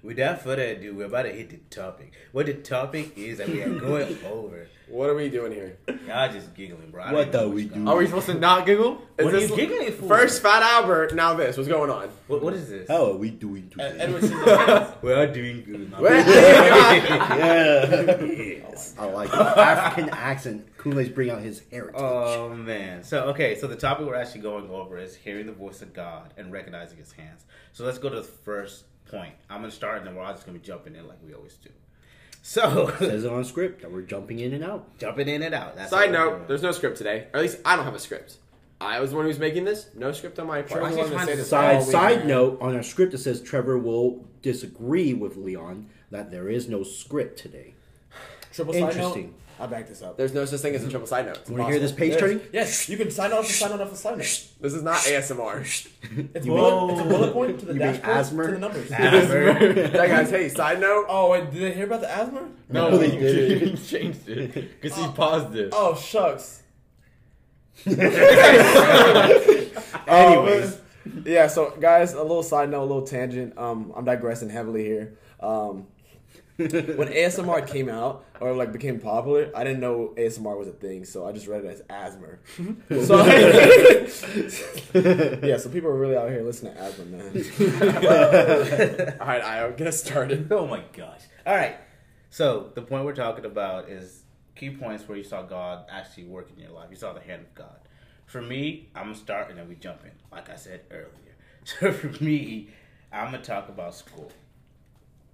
Without 0.03 0.41
further 0.41 0.63
ado, 0.63 0.93
we're 0.93 1.05
about 1.05 1.23
to 1.23 1.29
hit 1.31 1.49
the 1.49 1.57
topic. 1.73 2.11
What 2.33 2.47
the 2.47 2.55
topic 2.55 3.17
is 3.17 3.37
that 3.37 3.47
we 3.47 3.61
are 3.63 3.69
going 3.73 4.17
over. 4.29 4.67
What 4.89 5.09
are 5.09 5.15
we 5.15 5.29
doing 5.29 5.53
here? 5.53 5.77
Y'all 6.05 6.29
just 6.31 6.53
giggling, 6.53 6.91
bro. 6.91 7.03
I 7.03 7.13
What 7.13 7.31
the 7.31 7.47
we 7.47 7.63
do? 7.65 7.87
Are 7.87 7.95
we 7.95 8.05
supposed 8.07 8.25
to 8.25 8.33
not 8.33 8.65
giggle? 8.65 9.01
Is 9.17 9.23
What 9.25 9.33
are 9.33 9.39
this 9.39 9.49
you 9.49 9.55
giggling 9.55 9.93
for? 9.93 10.07
First 10.09 10.41
Fat 10.41 10.61
Albert, 10.61 11.15
now 11.15 11.33
this. 11.35 11.55
What's 11.55 11.69
going 11.69 11.89
on? 11.89 12.09
What, 12.27 12.43
what 12.43 12.53
is 12.53 12.67
this? 12.69 12.89
How 12.89 13.11
are 13.11 13.15
we 13.15 13.29
doing 13.31 13.71
Uh, 13.79 13.83
today? 13.89 13.97
Edward 14.03 14.21
Scissorhands. 14.23 15.01
We 15.01 15.13
are 15.13 15.27
doing 15.27 15.63
good. 15.63 15.89
my 15.89 16.01
Wait, 16.01 16.27
yeah. 16.27 18.21
Yes. 18.73 18.93
I 18.99 19.05
like 19.05 19.29
it. 19.29 19.35
African 19.35 20.09
accent. 20.09 20.67
Kool-Aid's 20.77 21.09
bring 21.09 21.29
out 21.29 21.41
his 21.41 21.61
heritage. 21.71 21.95
Oh 22.01 22.49
man. 22.53 23.03
So 23.03 23.25
okay, 23.29 23.55
so 23.57 23.67
the 23.67 23.75
topic 23.77 24.05
we're 24.05 24.15
actually 24.15 24.41
going 24.41 24.69
over 24.69 24.97
is 24.97 25.15
hearing 25.15 25.45
the 25.45 25.53
voice 25.53 25.81
of 25.81 25.93
God 25.93 26.33
and 26.35 26.51
recognizing 26.51 26.97
his 26.97 27.13
hands. 27.13 27.45
So 27.71 27.85
let's 27.85 27.99
go 27.99 28.09
to 28.09 28.17
the 28.17 28.23
first 28.23 28.83
point. 29.05 29.33
I'm 29.49 29.61
gonna 29.61 29.71
start 29.71 29.99
and 29.99 30.07
then 30.07 30.15
we're 30.15 30.23
all 30.23 30.33
just 30.33 30.45
gonna 30.45 30.57
be 30.57 30.65
jumping 30.65 30.95
in 30.95 31.07
like 31.07 31.17
we 31.25 31.33
always 31.33 31.55
do. 31.55 31.69
So 32.41 32.93
says 32.99 33.23
it 33.23 33.31
on 33.31 33.43
script 33.45 33.81
that 33.81 33.91
we're 33.91 34.01
jumping 34.01 34.39
in 34.39 34.53
and 34.53 34.63
out. 34.63 34.97
jumping 34.97 35.27
in 35.27 35.41
and 35.43 35.55
out. 35.55 35.75
That's 35.75 35.89
Side 35.89 36.11
note, 36.11 36.47
there's 36.47 36.61
no 36.61 36.71
script 36.71 36.97
today. 36.97 37.27
Or 37.33 37.37
at 37.37 37.41
least 37.41 37.59
I 37.63 37.75
don't 37.75 37.85
have 37.85 37.95
a 37.95 37.99
script. 37.99 38.37
I 38.81 38.99
was 38.99 39.11
the 39.11 39.15
one 39.15 39.25
who's 39.25 39.39
making 39.39 39.63
this. 39.63 39.87
No 39.95 40.11
script 40.11 40.39
on 40.39 40.47
my 40.47 40.61
part. 40.61 40.81
Trevor's 40.81 40.95
the 40.95 41.01
one 41.01 41.11
that 41.11 41.25
say 41.27 41.35
this 41.35 41.49
Side 41.49 41.83
side 41.83 42.27
note 42.27 42.57
on 42.61 42.75
our 42.75 42.83
script 42.83 43.13
it 43.13 43.19
says 43.19 43.41
Trevor 43.41 43.77
will 43.77 44.25
disagree 44.41 45.13
with 45.13 45.37
Leon 45.37 45.89
that 46.11 46.31
there 46.31 46.49
is 46.49 46.67
no 46.67 46.83
script 46.83 47.39
today. 47.39 47.75
Triple 48.51 48.73
side 48.73 48.81
note. 48.81 48.89
Interesting. 48.91 49.33
I 49.59 49.67
back 49.67 49.87
this 49.87 50.01
up. 50.01 50.17
There's 50.17 50.33
no 50.33 50.45
such 50.45 50.59
thing 50.61 50.73
as 50.75 50.83
a 50.83 50.89
triple 50.89 51.07
side 51.07 51.25
note. 51.27 51.37
It's 51.37 51.49
Want 51.49 51.63
to 51.63 51.67
hear 51.71 51.79
this 51.79 51.91
impossible. 51.91 52.11
page 52.11 52.19
turning? 52.19 52.41
Yes, 52.51 52.89
you 52.89 52.97
can 52.97 53.11
sign 53.11 53.31
off 53.31 53.39
and 53.39 53.47
sign 53.47 53.71
on 53.71 53.81
off 53.81 53.91
a 53.91 53.95
sign 53.95 54.13
note. 54.17 54.47
This 54.59 54.73
is 54.73 54.81
not 54.83 54.97
ASMR. 54.97 55.61
It's, 55.61 55.87
You 56.45 56.51
bullet, 56.51 56.87
mean- 56.87 56.89
it's 56.97 57.01
a 57.05 57.09
bullet 57.09 57.33
point 57.33 57.59
to 57.59 57.65
the 57.67 57.73
You 57.73 57.79
mean 57.79 57.91
dashboard 58.01 58.17
asthma? 58.17 58.45
to 58.45 58.51
the 58.51 58.59
numbers. 58.59 58.91
Asthma. 58.91 59.73
that 59.91 60.07
guys, 60.07 60.29
hey, 60.31 60.49
side 60.49 60.79
note. 60.81 61.05
Oh 61.07 61.29
wait, 61.31 61.51
did 61.51 61.61
they 61.61 61.73
hear 61.73 61.85
about 61.85 62.01
the 62.01 62.09
asthma? 62.09 62.49
No, 62.69 62.89
No, 62.89 62.97
they 62.97 63.09
he, 63.11 63.17
didn't. 63.19 63.77
he 63.77 63.85
changed 63.87 64.27
it 64.27 64.53
because 64.81 64.97
he 64.97 65.07
paused 65.11 65.55
it. 65.55 65.69
Oh 65.73 65.95
shucks. 65.95 66.63
Anyways. 70.07 70.73
Um, 70.75 71.23
yeah. 71.25 71.47
So 71.47 71.71
guys, 71.79 72.13
a 72.13 72.21
little 72.21 72.43
side 72.43 72.69
note, 72.69 72.81
a 72.83 72.85
little 72.85 73.05
tangent. 73.07 73.57
Um, 73.57 73.91
I'm 73.95 74.05
digressing 74.05 74.49
heavily 74.49 74.83
here. 74.85 75.17
Um, 75.39 75.87
when 76.57 77.07
ASMR 77.07 77.67
came 77.67 77.89
out 77.89 78.25
or 78.39 78.53
like 78.53 78.71
became 78.71 78.99
popular, 78.99 79.49
I 79.55 79.63
didn't 79.63 79.79
know 79.79 80.13
ASMR 80.15 80.55
was 80.55 80.67
a 80.67 80.73
thing, 80.73 81.03
so 81.03 81.25
I 81.25 81.31
just 81.31 81.47
read 81.47 81.65
it 81.65 81.67
as 81.67 81.81
asthma. 81.89 82.27
so 83.05 83.25
yeah, 85.47 85.57
so 85.57 85.69
people 85.69 85.89
are 85.89 85.97
really 85.97 86.15
out 86.15 86.29
here 86.29 86.43
listening 86.43 86.75
to 86.75 86.79
asthma, 86.79 87.05
man. 87.05 87.25
All 89.19 89.27
right, 89.27 89.43
Io, 89.43 89.71
get 89.71 89.87
us 89.87 89.99
started. 89.99 90.51
Oh 90.51 90.67
my 90.67 90.83
gosh. 90.95 91.21
All 91.47 91.55
right. 91.55 91.77
So 92.29 92.69
the 92.75 92.83
point 92.83 93.05
we're 93.05 93.15
talking 93.15 93.45
about 93.45 93.89
is 93.89 94.21
key 94.55 94.69
points 94.69 95.07
where 95.07 95.17
you 95.17 95.23
saw 95.23 95.41
God 95.41 95.85
actually 95.89 96.25
work 96.25 96.51
in 96.55 96.61
your 96.61 96.71
life. 96.71 96.89
You 96.91 96.97
saw 96.97 97.13
the 97.13 97.21
hand 97.21 97.41
of 97.41 97.55
God. 97.55 97.79
For 98.27 98.43
me, 98.43 98.89
I'm 98.95 99.05
gonna 99.05 99.15
start 99.15 99.49
and 99.49 99.57
then 99.57 99.67
we 99.67 99.73
jump 99.75 100.03
in, 100.03 100.11
like 100.31 100.51
I 100.51 100.55
said 100.55 100.81
earlier. 100.91 101.07
So 101.65 101.91
for 101.93 102.23
me, 102.23 102.67
I'm 103.11 103.31
gonna 103.31 103.41
talk 103.41 103.69
about 103.69 103.95
school. 103.95 104.31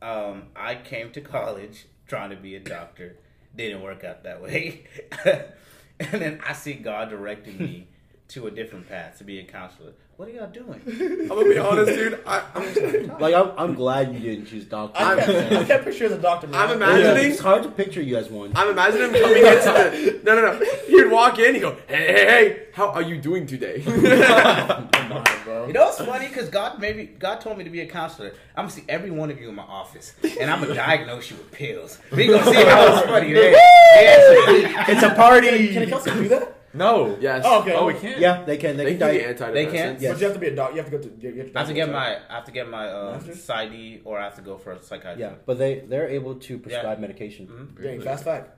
Um, 0.01 0.47
I 0.55 0.75
came 0.75 1.11
to 1.11 1.21
college 1.21 1.85
trying 2.07 2.29
to 2.31 2.35
be 2.35 2.55
a 2.55 2.59
doctor. 2.59 3.17
Didn't 3.55 3.81
work 3.81 4.03
out 4.03 4.23
that 4.23 4.41
way. 4.41 4.85
and 5.25 6.21
then 6.21 6.41
I 6.47 6.53
see 6.53 6.73
God 6.73 7.09
directing 7.09 7.57
me 7.57 7.87
to 8.29 8.47
a 8.47 8.51
different 8.51 8.87
path 8.87 9.17
to 9.17 9.23
be 9.23 9.39
a 9.39 9.43
counselor. 9.43 9.91
What 10.17 10.27
are 10.27 10.31
y'all 10.31 10.49
doing? 10.51 10.81
I'm 10.85 11.27
gonna 11.29 11.49
be 11.49 11.57
honest, 11.57 11.93
dude. 11.93 12.19
I, 12.27 12.43
I'm, 12.53 13.17
Like 13.19 13.33
I'm, 13.33 13.51
I'm 13.57 13.73
glad 13.73 14.13
you 14.13 14.19
didn't 14.19 14.47
choose 14.47 14.65
doctor. 14.65 15.01
I 15.01 15.15
can't, 15.19 15.53
I 15.53 15.63
can't 15.63 15.83
picture 15.83 16.09
the 16.09 16.17
doctor. 16.17 16.45
Man. 16.47 16.59
I'm 16.61 16.69
Yeah, 16.69 16.75
imagining. 16.75 17.31
it's 17.31 17.39
hard 17.39 17.63
to 17.63 17.69
picture 17.69 18.01
you 18.01 18.17
as 18.17 18.29
one. 18.29 18.51
I'm 18.55 18.69
imagining 18.69 19.13
him 19.13 19.21
coming 19.21 19.37
into 19.37 19.45
the. 19.45 20.21
No, 20.23 20.35
no, 20.35 20.59
no. 20.59 20.65
He'd 20.87 21.05
walk 21.09 21.39
in. 21.39 21.55
He'd 21.55 21.61
go, 21.61 21.77
"Hey, 21.87 21.95
hey, 22.07 22.25
hey! 22.25 22.63
How 22.73 22.89
are 22.89 23.01
you 23.01 23.17
doing 23.17 23.47
today?" 23.47 23.81
Come 23.85 25.11
on, 25.13 25.25
bro. 25.45 25.67
You 25.67 25.73
know 25.73 25.85
what's 25.85 25.97
funny? 25.99 26.27
Because 26.27 26.49
God 26.49 26.79
maybe 26.79 27.05
God 27.05 27.39
told 27.41 27.57
me 27.57 27.63
to 27.63 27.69
be 27.69 27.79
a 27.81 27.87
counselor. 27.87 28.33
I'm 28.55 28.63
gonna 28.65 28.71
see 28.71 28.83
every 28.89 29.09
one 29.11 29.31
of 29.31 29.39
you 29.39 29.47
in 29.49 29.55
my 29.55 29.63
office, 29.63 30.13
and 30.39 30.51
I'm 30.51 30.61
gonna 30.61 30.75
diagnose 30.75 31.31
you 31.31 31.37
with 31.37 31.49
pills. 31.51 31.97
We 32.11 32.27
gonna 32.27 32.43
see 32.43 32.63
how 32.65 32.97
it's 32.97 33.07
funny. 33.07 33.31
Yeah, 33.31 33.41
yeah. 33.51 34.85
It's 34.91 35.03
a 35.03 35.15
party. 35.15 35.69
Can 35.73 35.83
a 35.83 35.87
counselor 35.89 36.21
do 36.23 36.29
that? 36.29 36.55
No. 36.73 37.17
yes. 37.19 37.43
Oh, 37.45 37.61
okay. 37.61 37.73
Oh, 37.73 37.85
we 37.87 37.93
can't. 37.95 38.19
Yeah, 38.19 38.43
they 38.43 38.57
can. 38.57 38.77
They, 38.77 38.85
They 38.85 38.97
can 38.97 38.99
can 38.99 39.11
be 39.15 39.19
die. 39.19 39.33
antidepressants. 39.33 39.53
They 39.53 39.65
can? 39.65 39.97
Yes. 39.99 40.11
But 40.13 40.19
you 40.21 40.25
have 40.27 40.33
to 40.35 40.39
be 40.39 40.47
a 40.47 40.55
doc. 40.55 40.71
You 40.71 40.77
have 40.77 40.85
to 40.91 40.97
go 40.97 41.03
to. 41.03 41.09
You 41.19 41.37
have 41.41 41.51
to, 41.51 41.57
I 41.57 41.59
have 41.59 41.67
to 41.67 41.73
get 41.73 41.89
my 41.91 42.17
I 42.29 42.33
have 42.35 42.45
to 42.45 42.51
get 42.51 42.69
my 42.69 42.91
um, 42.91 43.13
Masters? 43.13 43.47
PsyD 43.47 44.01
or 44.05 44.19
I 44.19 44.23
have 44.25 44.35
to 44.35 44.41
go 44.41 44.57
for 44.57 44.71
a 44.73 44.81
psychiatry. 44.81 45.21
Yeah, 45.21 45.33
but 45.45 45.57
they 45.57 45.79
they're 45.79 46.07
able 46.09 46.35
to 46.35 46.57
prescribe 46.59 46.99
medication. 46.99 47.75
Dang, 47.81 48.01
fast 48.01 48.23
fact. 48.23 48.51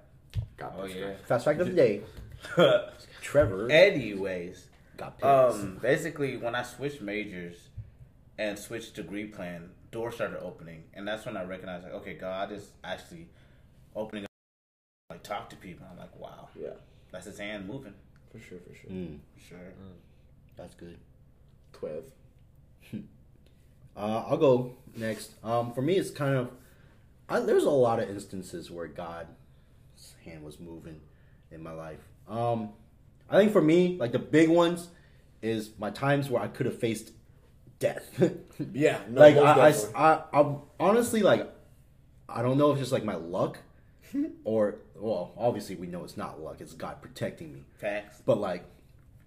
God 0.58 0.74
Oh 0.78 0.82
bless 0.86 0.96
yeah. 0.96 1.14
Fast 1.26 1.46
fact 1.46 1.60
of 1.62 1.68
the 1.68 1.74
day: 1.86 2.02
Trevor 3.22 3.70
Anyways, 3.72 4.68
got 4.98 5.18
pills. 5.20 5.60
um, 5.62 5.80
basically 5.82 6.38
when 6.38 6.56
I 6.56 6.64
switched 6.64 7.02
majors 7.02 7.56
and 8.38 8.58
switched 8.58 8.96
degree 8.96 9.26
plan, 9.28 9.70
doors 9.92 10.16
started 10.16 10.40
opening, 10.42 10.84
and 10.94 11.08
that's 11.08 11.26
when 11.26 11.38
I 11.38 11.44
recognized 11.44 11.84
like, 11.84 11.94
okay, 11.94 12.14
God 12.16 12.52
is 12.52 12.72
actually 12.84 13.28
opening 13.96 14.24
up, 14.26 14.30
like 15.10 15.24
talk 15.24 15.50
to 15.52 15.56
people. 15.56 15.86
I'm 15.92 15.98
like, 15.98 16.18
wow, 16.20 16.50
Yeah, 16.60 16.70
that's 17.12 17.26
His 17.26 17.38
hand 17.40 17.68
moving. 17.68 17.94
for 18.32 18.40
sure, 18.40 18.60
for 18.60 18.74
sure. 18.76 18.90
Mm, 18.92 19.20
Sure. 19.50 19.58
that's 20.58 20.76
good. 20.76 20.98
Twelve. 21.74 22.04
Uh, 23.96 24.24
I'll 24.30 24.38
go 24.38 24.72
next. 24.96 25.34
Um, 25.44 25.74
for 25.74 25.82
me, 25.82 25.98
it's 25.98 26.12
kind 26.12 26.36
of 26.36 26.50
I, 27.28 27.42
there's 27.42 27.66
a 27.66 27.70
lot 27.70 28.00
of 28.00 28.10
instances 28.10 28.72
where 28.72 28.88
God's 28.88 29.28
hand 30.24 30.44
was 30.44 30.60
moving 30.62 31.02
in 31.52 31.62
my 31.62 31.74
life. 31.74 32.00
Um, 32.30 32.70
I 33.30 33.38
think 33.38 33.52
for 33.52 33.62
me, 33.62 33.98
like 34.00 34.14
the 34.14 34.20
big 34.20 34.48
ones, 34.50 34.88
is 35.42 35.72
my 35.78 35.90
times 35.90 36.30
where 36.30 36.42
I 36.42 36.48
could 36.48 36.66
have 36.68 36.80
faced 36.80 37.12
death. 37.80 38.10
Yeah, 38.74 39.00
no, 39.10 39.20
like 39.22 39.36
most 39.36 39.92
I, 39.94 40.00
I. 40.02 40.14
I, 40.14 40.40
I'm 40.40 40.58
honestly 40.80 41.22
like, 41.22 41.52
I 42.30 42.42
don't 42.44 42.58
know 42.58 42.70
if 42.72 42.76
it's 42.78 42.84
just 42.84 42.92
like 42.94 43.04
my 43.04 43.16
luck, 43.16 43.58
or 44.44 44.76
well, 44.96 45.34
obviously 45.38 45.76
we 45.76 45.88
know 45.88 46.04
it's 46.04 46.18
not 46.18 46.42
luck. 46.42 46.58
It's 46.60 46.74
God 46.74 47.02
protecting 47.02 47.54
me. 47.54 47.64
Facts. 47.78 48.22
But 48.26 48.40
like, 48.40 48.66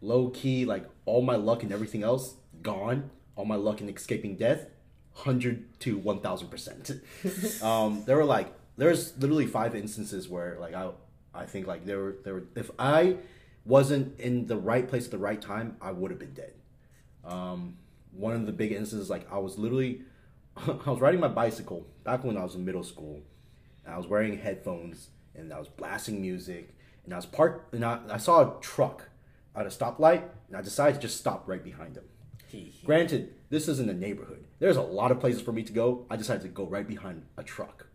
low 0.01 0.29
key, 0.29 0.65
like 0.65 0.87
all 1.07 1.23
my 1.23 1.37
luck 1.37 1.63
and 1.63 1.73
everything 1.73 2.03
else 2.03 2.35
gone. 2.63 3.11
All 3.37 3.45
my 3.45 3.57
luck 3.57 3.81
in 3.81 3.89
escaping 3.89 4.37
death, 4.37 4.67
hundred 5.13 5.81
to 5.81 5.97
one 5.99 6.21
thousand 6.21 6.49
percent. 6.49 6.91
Um, 7.63 8.05
there 8.07 8.17
were 8.17 8.25
like, 8.25 8.53
there's 8.77 9.17
literally 9.19 9.47
five 9.47 9.75
instances 9.75 10.29
where 10.29 10.57
like 10.61 10.75
I, 10.75 10.91
I 11.35 11.47
think 11.47 11.67
like 11.67 11.85
there 11.85 11.99
were 11.99 12.17
there 12.25 12.35
were 12.35 12.45
if 12.55 12.71
I 12.79 13.17
wasn't 13.65 14.19
in 14.21 14.47
the 14.47 14.57
right 14.57 14.89
place 14.89 15.07
at 15.07 15.11
the 15.11 15.19
right 15.19 15.41
time, 15.41 15.77
I 15.81 15.93
would 15.93 16.11
have 16.11 16.21
been 16.21 16.35
dead. 16.35 16.53
Um, 17.25 17.79
one 18.13 18.35
of 18.35 18.47
the 18.47 18.53
big 18.53 18.73
instances, 18.73 19.11
like 19.11 19.31
I 19.33 19.39
was 19.39 19.59
literally, 19.59 20.03
I 20.57 20.91
was 20.91 21.01
riding 21.01 21.21
my 21.21 21.29
bicycle 21.29 21.87
back 22.05 22.25
when 22.25 22.37
I 22.37 22.43
was 22.45 22.55
in 22.55 22.65
middle 22.65 22.85
school, 22.85 23.23
I 23.89 23.97
was 23.97 24.07
wearing 24.07 24.39
headphones 24.39 25.09
and 25.35 25.53
I 25.53 25.59
was 25.59 25.69
blasting 25.69 26.21
music, 26.21 26.75
and 27.05 27.13
I 27.13 27.17
was 27.17 27.27
parked, 27.27 27.75
and 27.75 27.85
I, 27.85 28.01
I 28.09 28.17
saw 28.19 28.41
a 28.43 28.61
truck 28.61 29.09
at 29.55 29.67
a 29.67 29.69
stoplight, 29.69 30.23
and 30.49 30.57
I 30.57 30.63
decided 30.63 30.95
to 30.95 31.01
just 31.01 31.19
stop 31.19 31.45
right 31.47 31.63
behind 31.63 31.97
him. 31.97 32.05
Granted, 32.85 33.35
this 33.51 33.69
isn't 33.69 33.91
a 33.91 33.95
neighborhood. 33.95 34.45
There's 34.59 34.77
a 34.77 34.83
lot 34.83 35.11
of 35.11 35.21
places 35.21 35.43
for 35.43 35.53
me 35.53 35.63
to 35.65 35.73
go. 35.73 36.07
I 36.09 36.17
decided 36.17 36.43
to 36.43 36.49
go 36.49 36.65
right 36.67 36.87
behind 36.87 37.25
a 37.37 37.43
truck, 37.43 37.87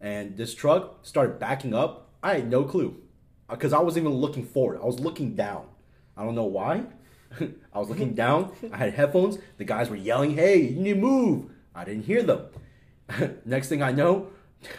and 0.00 0.36
this 0.36 0.54
truck 0.54 1.04
started 1.06 1.38
backing 1.38 1.74
up. 1.74 2.10
I 2.22 2.34
had 2.36 2.50
no 2.50 2.64
clue 2.64 3.00
uh, 3.48 3.54
because 3.54 3.72
I 3.72 3.80
wasn't 3.80 4.06
even 4.06 4.16
looking 4.16 4.46
forward. 4.46 4.80
I 4.82 4.86
was 4.86 5.00
looking 5.00 5.34
down. 5.34 5.66
I 6.16 6.24
don't 6.24 6.34
know 6.34 6.44
why. 6.44 6.84
I 7.40 7.78
was 7.78 7.88
looking 7.88 8.14
down. 8.14 8.52
I 8.72 8.76
had 8.76 8.94
headphones. 8.94 9.38
The 9.58 9.64
guys 9.64 9.90
were 9.90 9.96
yelling, 9.96 10.36
"Hey, 10.36 10.60
you 10.60 10.80
need 10.80 10.94
to 10.94 11.00
move!" 11.00 11.50
I 11.74 11.84
didn't 11.84 12.04
hear 12.04 12.22
them. 12.22 12.46
Next 13.44 13.68
thing 13.68 13.82
I 13.82 13.92
know, 13.92 14.28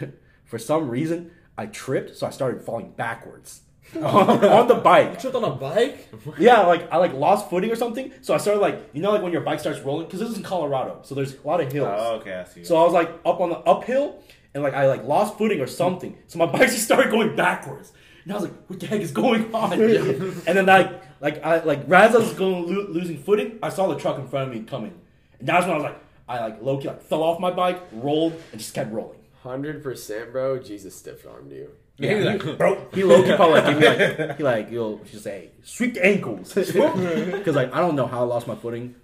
for 0.44 0.58
some 0.58 0.88
reason, 0.88 1.30
I 1.56 1.66
tripped, 1.66 2.16
so 2.16 2.26
I 2.26 2.30
started 2.30 2.62
falling 2.62 2.90
backwards 2.92 3.62
on, 3.96 4.02
on 4.44 4.68
the 4.68 4.74
bike. 4.74 5.12
You 5.12 5.16
tripped 5.20 5.36
on 5.36 5.44
a 5.44 5.50
bike. 5.50 6.08
Yeah, 6.38 6.60
like 6.62 6.90
I 6.90 6.96
like 6.96 7.12
lost 7.12 7.48
footing 7.50 7.70
or 7.70 7.76
something. 7.76 8.12
So 8.22 8.34
I 8.34 8.38
started 8.38 8.60
like 8.60 8.90
you 8.92 9.02
know 9.02 9.12
like 9.12 9.22
when 9.22 9.32
your 9.32 9.42
bike 9.42 9.60
starts 9.60 9.80
rolling 9.80 10.06
because 10.06 10.20
this 10.20 10.30
is 10.30 10.36
in 10.36 10.42
Colorado, 10.42 11.00
so 11.02 11.14
there's 11.14 11.34
a 11.34 11.46
lot 11.46 11.60
of 11.60 11.70
hills. 11.72 11.88
Oh, 12.00 12.14
okay, 12.16 12.34
I 12.34 12.44
see. 12.44 12.64
So 12.64 12.76
I 12.76 12.84
was 12.84 12.92
like 12.92 13.10
up 13.24 13.40
on 13.40 13.50
the 13.50 13.58
uphill 13.58 14.22
and 14.54 14.62
like 14.62 14.74
I 14.74 14.86
like 14.86 15.04
lost 15.04 15.38
footing 15.38 15.60
or 15.60 15.66
something. 15.66 16.16
So 16.26 16.38
my 16.38 16.46
bike 16.52 16.70
just 16.70 16.84
started 16.84 17.10
going 17.10 17.36
backwards. 17.36 17.92
And 18.24 18.32
I 18.32 18.36
was 18.36 18.44
like, 18.44 18.54
what 18.68 18.80
the 18.80 18.86
heck 18.86 19.02
is 19.02 19.10
going 19.12 19.54
on? 19.54 19.72
and 19.74 20.42
then 20.46 20.66
like 20.66 21.02
like 21.20 21.44
I 21.44 21.62
like 21.62 21.88
as 21.90 22.14
I 22.14 22.18
was 22.18 22.32
going 22.32 22.74
lo- 22.74 22.86
losing 22.88 23.18
footing, 23.22 23.58
I 23.62 23.68
saw 23.68 23.86
the 23.88 23.98
truck 23.98 24.18
in 24.18 24.26
front 24.28 24.48
of 24.48 24.54
me 24.54 24.64
coming. 24.64 24.98
And 25.38 25.46
that's 25.48 25.66
when 25.66 25.72
I 25.74 25.76
was 25.76 25.84
like 25.84 26.00
I 26.26 26.40
like 26.40 26.62
low 26.62 26.78
key 26.78 26.88
like 26.88 27.02
fell 27.02 27.22
off 27.22 27.38
my 27.38 27.50
bike, 27.50 27.80
rolled, 27.92 28.32
and 28.50 28.60
just 28.60 28.74
kept 28.74 28.92
rolling. 28.92 29.18
Hundred 29.44 29.82
percent, 29.82 30.32
bro. 30.32 30.58
Jesus 30.58 30.96
stiff 30.96 31.24
armed 31.26 31.52
you. 31.52 31.70
yeah, 31.98 32.14
he 32.18 32.24
like, 32.24 32.58
bro. 32.58 32.88
He 32.92 33.04
low 33.04 33.22
key 33.22 33.36
probably 33.36 33.60
like 33.60 33.66
gave 33.66 33.78
me 33.78 33.86
like 34.18 34.36
he 34.38 34.42
like 34.42 34.70
you'll 34.70 34.98
just 35.04 35.22
say 35.22 35.50
sweep 35.62 35.94
the 35.94 36.04
ankles 36.04 36.52
because 36.54 37.54
like 37.54 37.72
I 37.72 37.78
don't 37.80 37.94
know 37.94 38.06
how 38.06 38.20
I 38.20 38.24
lost 38.24 38.46
my 38.48 38.56
footing, 38.56 38.94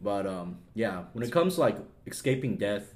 but 0.00 0.26
um 0.26 0.58
yeah 0.74 1.04
when 1.14 1.24
it 1.24 1.32
comes 1.32 1.54
to 1.56 1.60
like 1.62 1.76
escaping 2.06 2.56
death, 2.56 2.94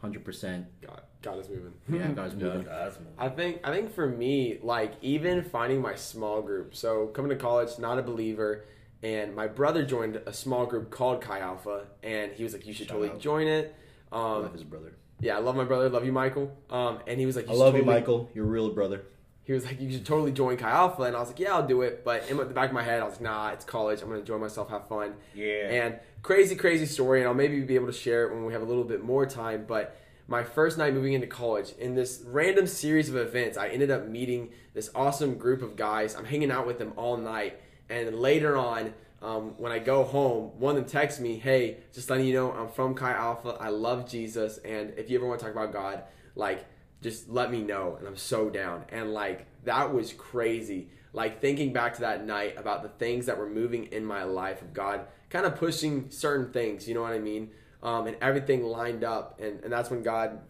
hundred 0.00 0.24
percent 0.24 0.66
God, 0.86 1.00
God 1.22 1.38
is 1.40 1.48
moving. 1.48 1.72
yeah 1.88 2.08
guys 2.08 2.34
moving. 2.36 2.64
That's 2.64 2.98
moving. 2.98 3.14
I 3.18 3.28
think 3.30 3.60
I 3.66 3.72
think 3.72 3.92
for 3.94 4.06
me, 4.06 4.58
like 4.62 4.92
even 5.00 5.42
finding 5.44 5.80
my 5.80 5.94
small 5.94 6.42
group. 6.42 6.76
So 6.76 7.06
coming 7.08 7.30
to 7.30 7.36
college, 7.36 7.78
not 7.78 7.98
a 7.98 8.02
believer, 8.02 8.66
and 9.02 9.34
my 9.34 9.46
brother 9.48 9.84
joined 9.84 10.16
a 10.26 10.32
small 10.34 10.66
group 10.66 10.90
called 10.90 11.22
Chi 11.22 11.38
Alpha, 11.40 11.86
and 12.02 12.30
he 12.32 12.44
was 12.44 12.52
like, 12.52 12.66
"You 12.66 12.74
should 12.74 12.88
Shout 12.88 12.96
totally 12.98 13.10
out. 13.10 13.20
join 13.20 13.46
it." 13.46 13.74
I 14.12 14.16
Um, 14.36 14.42
love 14.42 14.52
his 14.52 14.64
brother. 14.64 14.92
Yeah, 15.22 15.36
I 15.36 15.40
love 15.40 15.56
my 15.56 15.64
brother. 15.64 15.88
Love 15.88 16.04
you, 16.04 16.12
Michael. 16.12 16.54
Um, 16.68 16.98
and 17.06 17.18
he 17.18 17.24
was 17.24 17.36
like, 17.36 17.46
I 17.46 17.52
should 17.52 17.58
love 17.58 17.76
you, 17.76 17.84
Michael. 17.84 18.28
You're 18.34 18.44
a 18.44 18.48
real 18.48 18.70
brother. 18.70 19.04
He 19.44 19.52
was 19.52 19.64
like, 19.64 19.80
"You 19.80 19.90
should 19.90 20.06
totally 20.06 20.30
join 20.30 20.56
Chi 20.56 20.70
Alpha," 20.70 21.02
and 21.02 21.16
I 21.16 21.20
was 21.20 21.28
like, 21.30 21.40
"Yeah, 21.40 21.54
I'll 21.54 21.66
do 21.66 21.82
it." 21.82 22.04
But 22.04 22.28
in 22.30 22.36
the 22.36 22.44
back 22.44 22.68
of 22.68 22.74
my 22.74 22.82
head, 22.82 23.00
I 23.00 23.04
was 23.04 23.14
like, 23.14 23.22
"Nah, 23.22 23.50
it's 23.50 23.64
college. 23.64 24.00
I'm 24.00 24.08
gonna 24.08 24.20
enjoy 24.20 24.38
myself, 24.38 24.70
have 24.70 24.86
fun." 24.88 25.14
Yeah. 25.34 25.68
And 25.68 25.98
crazy, 26.22 26.54
crazy 26.54 26.86
story, 26.86 27.20
and 27.20 27.28
I'll 27.28 27.34
maybe 27.34 27.60
be 27.62 27.74
able 27.74 27.86
to 27.88 27.92
share 27.92 28.26
it 28.26 28.32
when 28.32 28.44
we 28.44 28.52
have 28.52 28.62
a 28.62 28.64
little 28.64 28.84
bit 28.84 29.02
more 29.02 29.26
time. 29.26 29.64
But 29.66 29.96
my 30.28 30.44
first 30.44 30.78
night 30.78 30.94
moving 30.94 31.12
into 31.14 31.26
college, 31.26 31.72
in 31.78 31.96
this 31.96 32.22
random 32.24 32.68
series 32.68 33.08
of 33.08 33.16
events, 33.16 33.58
I 33.58 33.68
ended 33.68 33.90
up 33.90 34.06
meeting 34.06 34.50
this 34.74 34.90
awesome 34.94 35.34
group 35.34 35.60
of 35.60 35.74
guys. 35.74 36.14
I'm 36.14 36.24
hanging 36.24 36.52
out 36.52 36.64
with 36.64 36.78
them 36.78 36.92
all 36.96 37.16
night, 37.16 37.60
and 37.88 38.14
later 38.20 38.56
on, 38.56 38.94
um, 39.22 39.54
when 39.56 39.72
I 39.72 39.78
go 39.78 40.04
home, 40.04 40.50
one 40.58 40.76
of 40.76 40.82
them 40.82 40.90
texts 40.90 41.20
me, 41.20 41.38
"Hey, 41.38 41.78
just 41.92 42.10
letting 42.10 42.26
you 42.26 42.34
know, 42.34 42.52
I'm 42.52 42.68
from 42.68 42.94
Chi 42.94 43.12
Alpha. 43.12 43.56
I 43.60 43.68
love 43.68 44.08
Jesus, 44.10 44.58
and 44.58 44.92
if 44.96 45.08
you 45.08 45.18
ever 45.18 45.26
want 45.26 45.40
to 45.40 45.46
talk 45.46 45.54
about 45.54 45.72
God, 45.72 46.02
like." 46.34 46.66
just 47.02 47.28
let 47.28 47.50
me 47.50 47.60
know 47.60 47.96
and 47.98 48.06
I'm 48.06 48.16
so 48.16 48.48
down. 48.48 48.84
And 48.88 49.12
like 49.12 49.46
that 49.64 49.92
was 49.92 50.12
crazy. 50.12 50.88
Like 51.12 51.40
thinking 51.40 51.72
back 51.72 51.94
to 51.94 52.02
that 52.02 52.24
night 52.24 52.54
about 52.56 52.82
the 52.82 52.88
things 52.88 53.26
that 53.26 53.36
were 53.36 53.50
moving 53.50 53.86
in 53.86 54.04
my 54.04 54.24
life 54.24 54.62
of 54.62 54.72
God 54.72 55.06
kind 55.28 55.44
of 55.44 55.56
pushing 55.56 56.10
certain 56.10 56.52
things, 56.52 56.88
you 56.88 56.94
know 56.94 57.02
what 57.02 57.12
I 57.12 57.18
mean? 57.18 57.50
Um, 57.82 58.06
and 58.06 58.16
everything 58.20 58.62
lined 58.64 59.02
up 59.02 59.40
and, 59.40 59.60
and 59.64 59.72
that's 59.72 59.90
when 59.90 60.02
God 60.02 60.40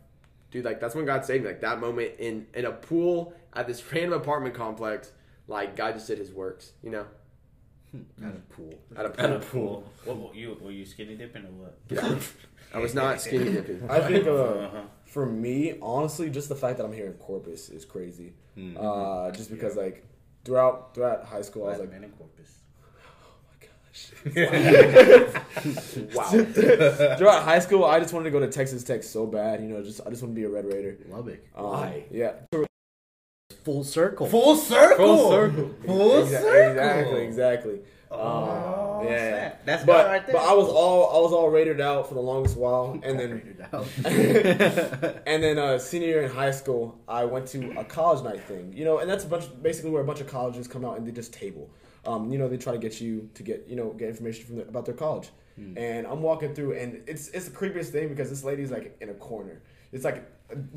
dude 0.50 0.64
like 0.64 0.80
that's 0.80 0.94
when 0.94 1.06
God 1.06 1.24
saved 1.24 1.44
me. 1.44 1.48
Like 1.48 1.62
that 1.62 1.80
moment 1.80 2.12
in 2.18 2.46
in 2.54 2.66
a 2.66 2.72
pool 2.72 3.34
at 3.54 3.66
this 3.66 3.82
random 3.92 4.12
apartment 4.12 4.54
complex, 4.54 5.10
like 5.48 5.74
God 5.74 5.94
just 5.94 6.06
did 6.06 6.18
his 6.18 6.30
works, 6.30 6.72
you 6.82 6.90
know? 6.90 7.06
At 8.25 8.30
a 8.34 8.54
pool. 8.54 8.75
At 8.96 9.04
a 9.06 9.20
At 9.20 9.32
a 9.32 9.38
pool. 9.38 9.40
pool. 9.40 9.84
What, 10.04 10.16
what, 10.16 10.34
you 10.34 10.56
were 10.61 10.70
you 10.70 10.87
skinny 10.87 11.14
dipping 11.16 11.44
or 11.44 11.50
what? 11.50 11.78
I 12.75 12.78
was 12.78 12.94
not 12.94 13.20
skinny 13.20 13.52
dipping. 13.52 13.82
I 13.90 14.00
think 14.00 14.26
uh, 14.26 14.32
Uh-huh. 14.34 14.80
for 15.04 15.26
me, 15.26 15.75
honestly, 15.82 16.30
just 16.30 16.49
the 16.49 16.54
fact 16.56 16.78
that 16.78 16.84
I'm 16.84 16.92
here 16.92 17.06
in 17.06 17.12
Corpus 17.14 17.68
is 17.68 17.84
crazy. 17.84 18.32
Mm. 18.56 18.76
Uh, 18.78 19.30
just 19.32 19.50
because 19.50 19.76
like 19.76 20.04
throughout 20.44 20.94
throughout 20.94 21.25
high 21.26 21.42
school, 21.42 21.66
I 21.66 21.70
was 21.72 21.80
like, 21.80 21.90
man 21.90 22.04
in 22.04 22.11
corpus. 22.12 22.50
Oh 23.25 23.34
my 23.50 23.56
gosh. 23.66 24.12
Wow. 26.14 26.44
throughout 27.18 27.42
high 27.44 27.58
school, 27.61 27.84
I 27.84 28.00
just 28.00 28.12
wanted 28.14 28.25
to 28.25 28.30
go 28.30 28.40
to 28.40 28.49
Texas 28.49 28.84
Tech 28.84 29.02
so 29.02 29.26
bad. 29.26 29.61
You 29.62 29.68
know, 29.68 29.82
just 29.82 30.00
I 30.06 30.11
just 30.11 30.22
want 30.22 30.34
to 30.34 30.40
be 30.40 30.44
a 30.44 30.49
Red 30.50 30.64
Raider. 30.66 30.96
Lubbock. 31.08 31.40
Um, 31.56 31.64
Why? 31.64 32.04
Yeah. 32.11 32.32
Full 33.64 33.85
circle. 33.85 34.26
Full 34.26 34.57
circle. 34.57 34.97
Full 35.16 35.31
circle. 35.31 35.71
Full 35.87 36.11
Exa- 36.23 36.28
circle. 36.40 36.71
Exactly. 36.71 37.25
Exactly. 37.25 37.78
Oh, 38.11 38.99
Um, 39.00 39.07
yeah. 39.07 39.28
snap. 39.28 39.64
That's 39.64 39.85
but 39.85 40.07
right 40.07 40.26
there. 40.26 40.35
but 40.35 40.42
I 40.42 40.52
was 40.54 40.69
all 40.69 41.16
I 41.16 41.21
was 41.23 41.33
all 41.33 41.49
rated 41.49 41.81
out 41.81 42.09
for 42.09 42.14
the 42.14 42.21
longest 42.21 42.57
while, 42.59 42.99
and 43.02 43.19
then 43.19 43.31
Rated 43.33 43.64
out. 43.73 43.87
and 45.26 45.42
then 45.42 45.59
uh, 45.59 45.78
senior 45.78 46.09
year 46.09 46.23
in 46.23 46.31
high 46.31 46.50
school, 46.50 46.99
I 47.09 47.25
went 47.25 47.47
to 47.49 47.71
a 47.78 47.85
college 47.85 48.23
night 48.23 48.42
thing. 48.45 48.73
You 48.76 48.85
know, 48.85 48.99
and 48.99 49.09
that's 49.11 49.25
a 49.25 49.28
bunch 49.28 49.45
basically 49.62 49.90
where 49.90 50.02
a 50.02 50.04
bunch 50.04 50.21
of 50.21 50.26
colleges 50.26 50.69
come 50.69 50.85
out 50.85 50.99
and 50.99 51.07
they 51.07 51.12
just 51.12 51.33
table. 51.33 51.71
Um, 52.04 52.33
you 52.33 52.38
know, 52.38 52.49
they 52.49 52.57
try 52.59 52.73
to 52.73 52.78
get 52.78 53.00
you 53.00 53.31
to 53.35 53.42
get 53.42 53.64
you 53.69 53.76
know 53.76 53.90
get 53.92 54.09
information 54.09 54.45
from 54.47 54.57
the, 54.57 54.62
about 54.62 54.85
their 54.87 54.95
college. 54.95 55.28
And 55.76 56.07
I'm 56.07 56.23
walking 56.23 56.54
through, 56.54 56.73
and 56.78 57.02
it's 57.07 57.28
it's 57.28 57.45
the 57.45 57.54
creepiest 57.54 57.90
thing 57.90 58.09
because 58.09 58.28
this 58.31 58.42
lady's 58.42 58.71
like 58.73 58.97
in 59.00 59.11
a 59.11 59.14
corner. 59.14 59.62
It's 59.92 60.02
like 60.04 60.16
a 60.16 60.23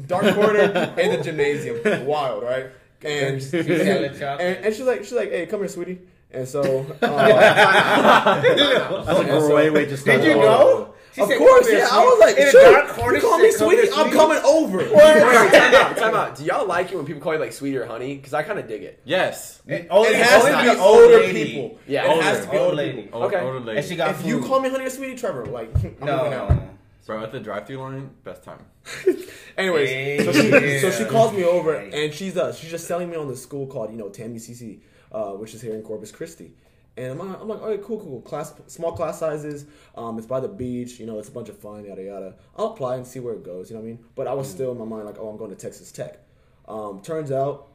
dark 0.07 0.33
corner 0.35 0.93
in 0.97 1.11
the 1.17 1.21
gymnasium. 1.23 2.05
Wild, 2.05 2.43
right? 2.43 2.67
And, 3.03 3.41
She's 3.41 3.51
selling 3.51 4.11
and 4.21 4.65
and 4.65 4.73
she's 4.75 4.85
like 4.85 5.03
she's 5.03 5.13
like, 5.13 5.29
hey, 5.29 5.45
come 5.45 5.59
here, 5.59 5.67
sweetie. 5.69 5.99
And 6.31 6.47
so, 6.47 6.61
uh, 7.01 8.41
That's 8.41 9.07
a 9.07 9.21
And 9.21 9.29
so- 9.29 9.47
great 9.49 9.71
way 9.71 9.85
to 9.85 9.95
start. 9.97 10.21
Did 10.21 10.27
you 10.27 10.33
the- 10.33 10.39
know? 10.41 10.91
She 11.13 11.21
of 11.21 11.29
said, 11.29 11.37
course, 11.37 11.61
"Come 11.65 11.69
here, 11.71 11.79
yeah. 11.79 11.87
I 11.93 12.03
was 12.03 12.19
like, 12.19 12.37
sure, 12.49 13.15
you 13.15 13.21
call 13.21 13.37
me 13.39 13.49
said, 13.51 13.65
sweetie, 13.65 13.89
I'm 13.95 14.11
coming 14.11 14.37
over. 14.43 14.79
Wait, 14.79 14.91
wait, 14.91 15.51
time 15.53 15.73
out, 15.75 15.95
time 15.97 16.13
out. 16.13 16.35
Do 16.37 16.43
y'all 16.43 16.67
like 16.67 16.91
it 16.91 16.97
when 16.97 17.05
people 17.05 17.21
call 17.21 17.31
you 17.33 17.39
like 17.39 17.53
sweetie 17.53 17.77
or 17.77 17.85
honey? 17.85 18.17
Because 18.17 18.33
I 18.33 18.43
kind 18.43 18.59
of 18.59 18.67
dig 18.67 18.83
it. 18.83 18.99
Yes. 19.05 19.61
It, 19.65 19.87
only, 19.89 20.09
It 20.09 20.17
has 20.17 20.43
to 20.43 20.57
be 20.69 20.75
the 20.75 20.81
older 20.83 21.19
lady. 21.19 21.45
people. 21.53 21.79
Yeah, 21.87 22.11
it 22.17 22.21
has 22.21 22.35
older. 22.39 22.45
to 22.47 22.51
be 22.51 22.57
Old 22.57 22.65
older 22.71 22.75
lady. 22.75 23.01
people. 23.03 23.23
Okay. 23.23 23.39
older 23.39 23.59
lady. 23.61 23.77
And 23.79 23.87
she 23.87 23.95
got 23.95 24.09
If 24.11 24.25
you 24.25 24.41
call 24.41 24.59
me 24.59 24.67
honey 24.69 24.83
or 24.87 24.89
sweetie, 24.89 25.15
Trevor, 25.15 25.45
like 25.45 25.73
I'm 26.01 26.05
no, 26.05 26.69
moving 27.07 27.21
no, 27.21 27.21
out. 27.21 27.21
no. 27.21 27.21
Bro, 27.21 27.23
at 27.23 27.31
the 27.31 27.39
drive-through 27.39 27.77
line, 27.77 28.09
best 28.23 28.43
time. 28.43 28.65
Anyways, 29.57 30.25
so 30.25 30.31
she, 30.33 30.79
so 30.79 30.91
she 30.91 31.05
calls 31.05 31.33
me 31.33 31.43
over 31.43 31.75
and 31.75 32.13
she's 32.13 32.35
uh 32.35 32.53
she's 32.53 32.69
just 32.69 32.87
selling 32.87 33.09
me 33.09 33.15
on 33.15 33.27
the 33.27 33.37
school 33.37 33.67
called 33.67 33.91
you 33.91 33.97
know 33.97 34.09
Tammy 34.09 34.37
CC, 34.37 34.81
uh, 35.11 35.31
which 35.31 35.53
is 35.53 35.61
here 35.61 35.75
in 35.75 35.81
Corpus 35.81 36.11
Christi. 36.11 36.53
And 36.97 37.11
I'm 37.11 37.29
like, 37.29 37.41
I'm 37.41 37.47
like, 37.47 37.61
all 37.61 37.69
right, 37.69 37.83
cool, 37.83 37.99
cool, 37.99 38.07
cool. 38.07 38.21
Class, 38.21 38.53
small 38.67 38.93
class 38.93 39.19
sizes. 39.19 39.65
Um, 39.95 40.17
it's 40.17 40.27
by 40.27 40.39
the 40.39 40.47
beach. 40.47 40.99
You 40.99 41.05
know, 41.05 41.19
it's 41.19 41.27
a 41.27 41.31
bunch 41.31 41.49
of 41.49 41.57
fun, 41.57 41.83
yada 41.83 42.01
yada. 42.01 42.35
I'll 42.55 42.67
apply 42.67 42.95
and 42.95 43.05
see 43.05 43.19
where 43.19 43.33
it 43.33 43.43
goes. 43.43 43.69
You 43.69 43.75
know 43.75 43.81
what 43.81 43.87
I 43.87 43.91
mean? 43.91 44.05
But 44.15 44.27
I 44.27 44.33
was 44.33 44.49
still 44.49 44.71
in 44.71 44.77
my 44.77 44.85
mind 44.85 45.05
like, 45.05 45.17
oh, 45.19 45.27
I'm 45.27 45.37
going 45.37 45.49
to 45.49 45.57
Texas 45.57 45.91
Tech. 45.91 46.19
Um, 46.67 47.01
turns 47.01 47.31
out, 47.31 47.67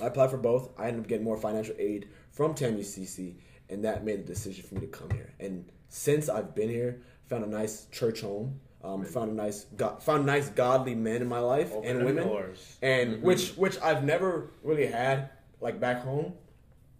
I 0.00 0.06
applied 0.06 0.30
for 0.30 0.36
both. 0.36 0.70
I 0.78 0.88
ended 0.88 1.04
up 1.04 1.08
getting 1.08 1.24
more 1.24 1.38
financial 1.38 1.74
aid 1.78 2.08
from 2.30 2.54
Tammy 2.54 2.82
CC, 2.82 3.36
and 3.70 3.84
that 3.84 4.04
made 4.04 4.24
the 4.24 4.26
decision 4.26 4.64
for 4.64 4.74
me 4.74 4.82
to 4.82 4.86
come 4.88 5.10
here. 5.10 5.32
And 5.40 5.64
since 5.88 6.28
I've 6.28 6.54
been 6.54 6.68
here, 6.68 7.00
found 7.28 7.44
a 7.44 7.48
nice 7.48 7.86
church 7.86 8.20
home. 8.20 8.60
Um, 8.82 9.02
found 9.06 9.30
a 9.30 9.34
nice, 9.34 9.64
go- 9.76 9.96
found 10.00 10.26
nice 10.26 10.50
godly 10.50 10.94
men 10.94 11.22
in 11.22 11.28
my 11.28 11.38
life 11.38 11.72
Open 11.72 11.88
and 11.96 12.04
women, 12.04 12.24
doors. 12.28 12.76
and 12.82 13.22
which 13.22 13.52
which 13.56 13.80
I've 13.80 14.04
never 14.04 14.50
really 14.62 14.86
had 14.86 15.30
like 15.60 15.80
back 15.80 16.02
home, 16.02 16.34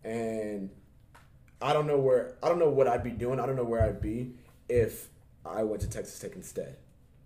and 0.03 0.71
I 1.61 1.75
don't 1.75 1.87
know 1.87 1.99
where 1.99 2.37
I 2.43 2.49
don't 2.49 2.59
know 2.59 2.71
what 2.71 2.89
I'd 2.89 3.05
be 3.05 3.11
doing. 3.11 3.39
I 3.39 3.45
don't 3.45 3.57
know 3.57 3.65
where 3.65 3.83
I'd 3.83 4.01
be 4.01 4.33
if 4.69 5.11
I 5.45 5.63
went 5.63 5.83
to 5.83 5.89
Texas 5.91 6.19
Tech 6.19 6.35
instead. 6.37 6.79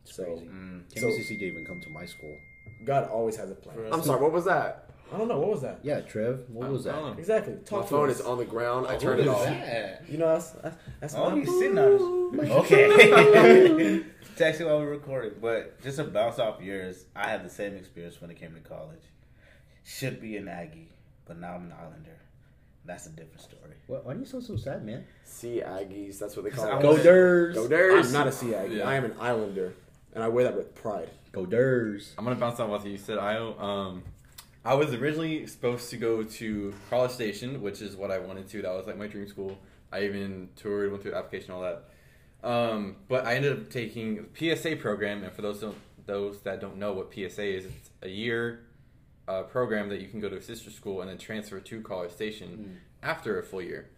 So 0.02 0.25
Crazy. 0.25 0.47
Mm. 0.47 0.83
So- 0.99 1.07
KMCC 1.07 1.28
didn't 1.38 1.43
even 1.43 1.64
come 1.64 1.81
to 1.81 1.90
my 1.90 2.05
school. 2.07 2.37
God 2.85 3.09
always 3.09 3.37
has 3.37 3.50
a 3.52 3.55
plan. 3.55 3.76
I'm 3.93 4.02
sorry, 4.02 4.21
what 4.21 4.33
was 4.33 4.45
that? 4.47 4.88
I 5.12 5.17
don't 5.19 5.29
know 5.29 5.38
what 5.38 5.49
was 5.50 5.62
that. 5.62 5.81
Yeah, 5.83 6.00
Trev. 6.00 6.45
What 6.49 6.71
was 6.71 6.87
I 6.87 6.93
that? 6.93 6.99
don't 7.00 7.12
know. 7.15 7.19
Exactly. 7.19 7.55
My 7.55 7.61
Talk 7.62 7.85
to 7.85 7.88
phone 7.91 8.11
us. 8.11 8.21
is 8.21 8.27
on 8.27 8.38
the 8.38 8.45
ground. 8.45 8.87
I 8.87 8.95
Who 8.95 9.00
turned 9.00 9.21
it 9.21 9.27
is 9.27 9.29
off. 9.29 9.45
that? 9.45 10.05
You 10.09 10.19
know 10.19 10.27
that's 10.35 10.50
that's, 10.50 10.77
that's 11.00 11.15
Oh, 11.15 11.31
my 11.31 11.38
he's 11.38 11.49
sitting 11.49 11.79
on 11.79 11.93
us. 11.95 12.00
Okay. 12.50 14.05
Texting 14.37 14.67
while 14.67 14.79
we're 14.81 14.91
recording. 14.91 15.33
But 15.41 15.81
just 15.83 15.97
to 15.97 16.05
bounce 16.05 16.38
off 16.38 16.61
yours, 16.61 17.07
I 17.17 17.29
had 17.29 17.45
the 17.45 17.49
same 17.50 17.75
experience 17.75 18.21
when 18.21 18.31
it 18.31 18.38
came 18.38 18.53
to 18.55 18.61
college. 18.61 19.00
Should 19.85 20.21
be 20.21 20.37
an 20.37 20.47
Aggie, 20.49 20.93
but 21.27 21.38
now 21.41 21.55
I'm 21.55 21.62
an 21.65 21.73
Islander. 21.73 22.19
That's 22.85 23.07
a 23.07 23.11
different 23.11 23.41
story. 23.41 23.73
What, 23.87 24.05
why 24.05 24.12
are 24.12 24.17
you 24.19 24.25
so 24.27 24.40
so 24.40 24.57
sad, 24.57 24.85
man? 24.85 25.05
Sea 25.25 25.62
Aggies, 25.66 26.18
that's 26.18 26.37
what 26.37 26.44
they 26.44 26.53
I 26.53 26.55
call 26.55 26.81
Go 26.83 26.97
it. 26.97 27.05
Durs. 27.05 27.55
Go 27.55 27.99
I'm 27.99 28.12
not 28.12 28.27
a 28.27 28.33
Sea 28.33 28.55
Aggie. 28.55 28.77
Yeah. 28.77 28.88
I 28.88 28.94
am 28.94 29.05
an 29.05 29.14
Islander, 29.18 29.73
and 30.14 30.23
I 30.23 30.29
wear 30.29 30.44
that 30.44 30.57
with 30.57 30.75
pride. 30.75 31.09
Go 31.33 31.44
Durs. 31.47 32.12
I'm 32.18 32.25
gonna 32.25 32.37
bounce 32.37 32.61
off 32.61 32.68
what 32.68 32.87
you 32.87 32.99
said, 32.99 33.18
Io. 33.18 33.59
Um, 33.59 34.03
I 34.64 34.75
was 34.75 34.92
originally 34.92 35.47
supposed 35.47 35.90
to 35.90 35.97
go 35.97 36.23
to 36.23 36.75
College 36.90 37.12
Station, 37.12 37.62
which 37.62 37.81
is 37.81 37.97
what 37.97 38.11
I 38.11 38.18
wanted 38.18 38.49
to. 38.49 38.62
That 38.62 38.73
was 38.73 38.87
like 38.87 38.99
my 38.99 39.07
dream 39.07 39.27
school. 39.29 39.59
I 39.92 40.05
even 40.05 40.51
toured, 40.57 40.90
went 40.90 41.03
through 41.03 41.14
application, 41.14 41.53
all 41.53 41.62
that. 41.62 41.85
Um, 42.42 42.97
but 43.09 43.27
I 43.27 43.35
ended 43.35 43.53
up 43.53 43.71
taking 43.71 44.27
the 44.35 44.57
PSA 44.57 44.77
program, 44.77 45.25
and 45.25 45.33
for 45.33 45.42
those 45.42 45.61
don't, 45.61 45.77
those 46.07 46.40
that 46.42 46.61
don't 46.61 46.77
know 46.77 46.92
what 46.92 47.12
PSA 47.12 47.44
is, 47.44 47.64
it's 47.64 47.90
a 48.03 48.09
year 48.09 48.66
uh, 49.27 49.42
program 49.42 49.88
that 49.90 50.01
you 50.01 50.09
can 50.09 50.21
go 50.21 50.29
to 50.29 50.37
a 50.37 50.42
sister 50.42 50.71
school 50.71 51.01
and 51.01 51.11
then 51.11 51.18
transfer 51.18 51.61
to 51.61 51.81
College 51.83 52.11
Station 52.11 52.81
after 53.03 53.38
a 53.38 53.42
full 53.42 53.62
year. 53.62 53.90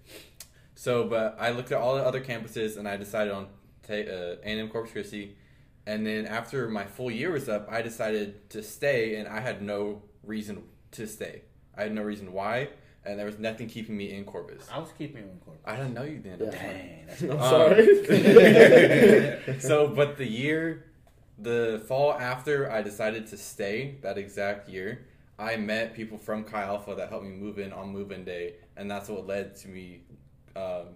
So, 0.75 1.05
but 1.05 1.37
I 1.39 1.51
looked 1.51 1.73
at 1.73 1.79
all 1.79 1.97
the 1.97 2.05
other 2.05 2.21
campuses 2.21 2.77
and 2.77 2.89
I 2.89 2.97
decided 2.97 3.33
on 3.33 3.49
ta- 3.87 3.95
uh, 3.95 4.37
A&M 4.43 4.69
Corpus 4.69 4.93
Christi. 4.93 5.37
And 5.87 6.07
then 6.07 6.27
after 6.27 6.69
my 6.69 6.85
full 6.85 7.11
year 7.11 7.33
was 7.33 7.49
up, 7.49 7.69
I 7.71 7.83
decided 7.83 8.51
to 8.51 8.63
stay, 8.63 9.17
and 9.17 9.27
I 9.27 9.41
had 9.41 9.63
no 9.63 10.03
reason 10.25 10.63
to 10.93 11.07
stay. 11.07 11.43
I 11.77 11.83
had 11.85 11.95
no 11.95 12.03
reason 12.03 12.33
why, 12.33 12.69
and 13.05 13.19
there 13.19 13.27
was 13.27 13.39
nothing 13.39 13.69
keeping 13.69 13.97
me 13.97 14.13
in 14.13 14.25
Corpus. 14.25 14.67
I 14.73 14.79
was 14.79 14.91
keeping 14.99 15.23
you 15.25 15.31
in 15.31 15.39
Corpus. 15.39 15.63
I 15.65 15.77
didn't 15.77 15.95
know 15.95 16.03
you 16.03 16.21
then. 16.21 16.39
Yeah. 16.41 16.51
Dang, 16.51 17.07
that's 17.09 17.23
I'm 17.23 17.31
Um, 17.31 17.39
sorry. 17.41 17.87
so, 19.61 19.89
but 19.89 20.17
the 20.17 20.27
year, 20.27 20.85
the 21.39 21.83
fall 21.89 22.13
after 22.13 22.71
I 22.71 22.83
decided 22.83 23.27
to 23.29 23.37
stay, 23.37 23.97
that 24.03 24.19
exact 24.19 24.69
year, 24.69 25.07
I 25.39 25.57
met 25.57 25.95
people 25.95 26.19
from 26.19 26.45
Chi 26.45 26.63
Alpha 26.63 26.95
that 26.97 27.09
helped 27.09 27.25
me 27.25 27.31
move 27.33 27.59
in 27.59 27.73
on 27.73 27.89
move-in 27.91 28.25
day, 28.25 28.57
and 28.77 28.91
that's 28.91 29.09
what 29.09 29.27
led 29.27 29.57
to 29.57 29.69
me 29.69 30.03
um, 30.57 30.89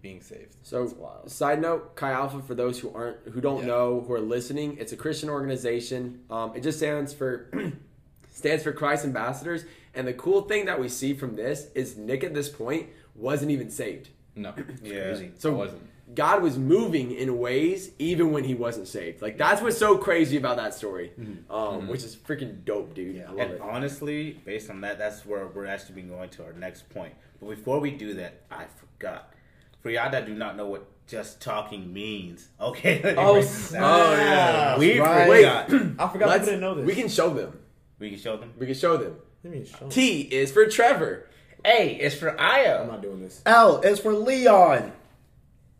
being 0.00 0.22
saved. 0.22 0.56
So, 0.62 1.22
side 1.26 1.60
note, 1.60 1.94
Chi 1.96 2.10
Alpha 2.10 2.40
for 2.40 2.54
those 2.54 2.78
who 2.78 2.90
aren't 2.94 3.18
who 3.28 3.40
don't 3.42 3.60
Yeah. 3.60 3.66
know 3.66 4.00
who 4.00 4.14
are 4.14 4.20
listening, 4.20 4.78
it's 4.78 4.92
a 4.92 4.96
Christian 4.96 5.28
organization. 5.28 6.20
Um, 6.30 6.52
it 6.54 6.62
just 6.62 6.78
stands 6.78 7.12
for 7.12 7.50
stands 8.32 8.64
for 8.64 8.72
Christ 8.72 9.04
Ambassadors. 9.04 9.64
And 9.94 10.06
the 10.08 10.12
cool 10.14 10.42
thing 10.42 10.64
that 10.66 10.80
we 10.80 10.88
see 10.88 11.14
from 11.14 11.36
this 11.36 11.68
is 11.74 11.96
Nick 11.96 12.24
at 12.24 12.34
this 12.34 12.48
point 12.48 12.88
wasn't 13.14 13.50
even 13.52 13.70
saved. 13.70 14.08
No, 14.34 14.52
Yeah. 14.82 15.02
Crazy. 15.04 15.30
So 15.38 15.52
I 15.52 15.54
wasn't. 15.56 15.82
God 16.14 16.42
was 16.42 16.58
moving 16.58 17.12
in 17.12 17.38
ways 17.38 17.92
even 17.98 18.32
when 18.32 18.44
he 18.44 18.54
wasn't 18.54 18.86
saved. 18.88 19.22
Like 19.22 19.38
that's 19.38 19.62
what's 19.62 19.78
so 19.78 19.96
crazy 19.96 20.36
about 20.36 20.56
that 20.56 20.74
story, 20.74 21.12
um, 21.48 21.88
which 21.88 22.02
is 22.02 22.16
freaking 22.16 22.64
dope, 22.64 22.94
dude. 22.94 23.16
Yeah. 23.16 23.22
I 23.28 23.30
love 23.30 23.38
And 23.38 23.50
it. 23.52 23.60
honestly, 23.60 24.32
based 24.44 24.68
on 24.68 24.80
that, 24.82 24.98
that's 24.98 25.24
where 25.24 25.46
we're 25.46 25.66
actually 25.66 25.94
been 25.94 26.08
going 26.08 26.28
to 26.30 26.44
our 26.44 26.52
next 26.52 26.88
point. 26.90 27.14
But 27.40 27.50
before 27.50 27.78
we 27.80 27.92
do 27.92 28.14
that, 28.14 28.42
I 28.50 28.64
forgot. 28.76 29.32
For 29.80 29.90
y'all 29.90 30.10
that 30.10 30.26
do 30.26 30.34
not 30.34 30.56
know 30.56 30.66
what 30.66 30.86
just 31.06 31.40
talking 31.40 31.92
means, 31.92 32.48
okay? 32.60 33.00
let 33.04 33.16
me 33.16 33.22
Oh, 33.22 33.32
break 33.34 33.44
this 33.44 33.70
down. 33.72 34.16
snap. 34.16 34.78
we 34.78 34.98
Right. 35.00 35.26
forgot. 35.68 35.72
I 35.98 36.08
forgot 36.12 36.28
Let's- 36.28 36.44
didn't 36.46 36.60
know 36.60 36.74
this. 36.74 36.86
We 36.86 36.94
can 36.94 37.08
show 37.08 37.30
them. 37.30 37.58
We 38.02 38.10
can 38.10 38.18
show 38.18 38.36
them. 38.36 38.52
We 38.58 38.66
can 38.66 38.74
show 38.74 38.96
them. 38.96 39.16
Let 39.44 39.52
me 39.52 39.64
show. 39.64 39.88
T 39.88 40.22
is 40.22 40.50
for 40.50 40.66
Trevor. 40.66 41.28
A 41.64 41.94
is 41.94 42.14
for 42.14 42.38
Aya. 42.38 42.82
I'm 42.82 42.88
not 42.88 43.00
doing 43.00 43.20
this. 43.20 43.40
L 43.46 43.80
is 43.80 44.00
for 44.00 44.12
Leon. 44.12 44.90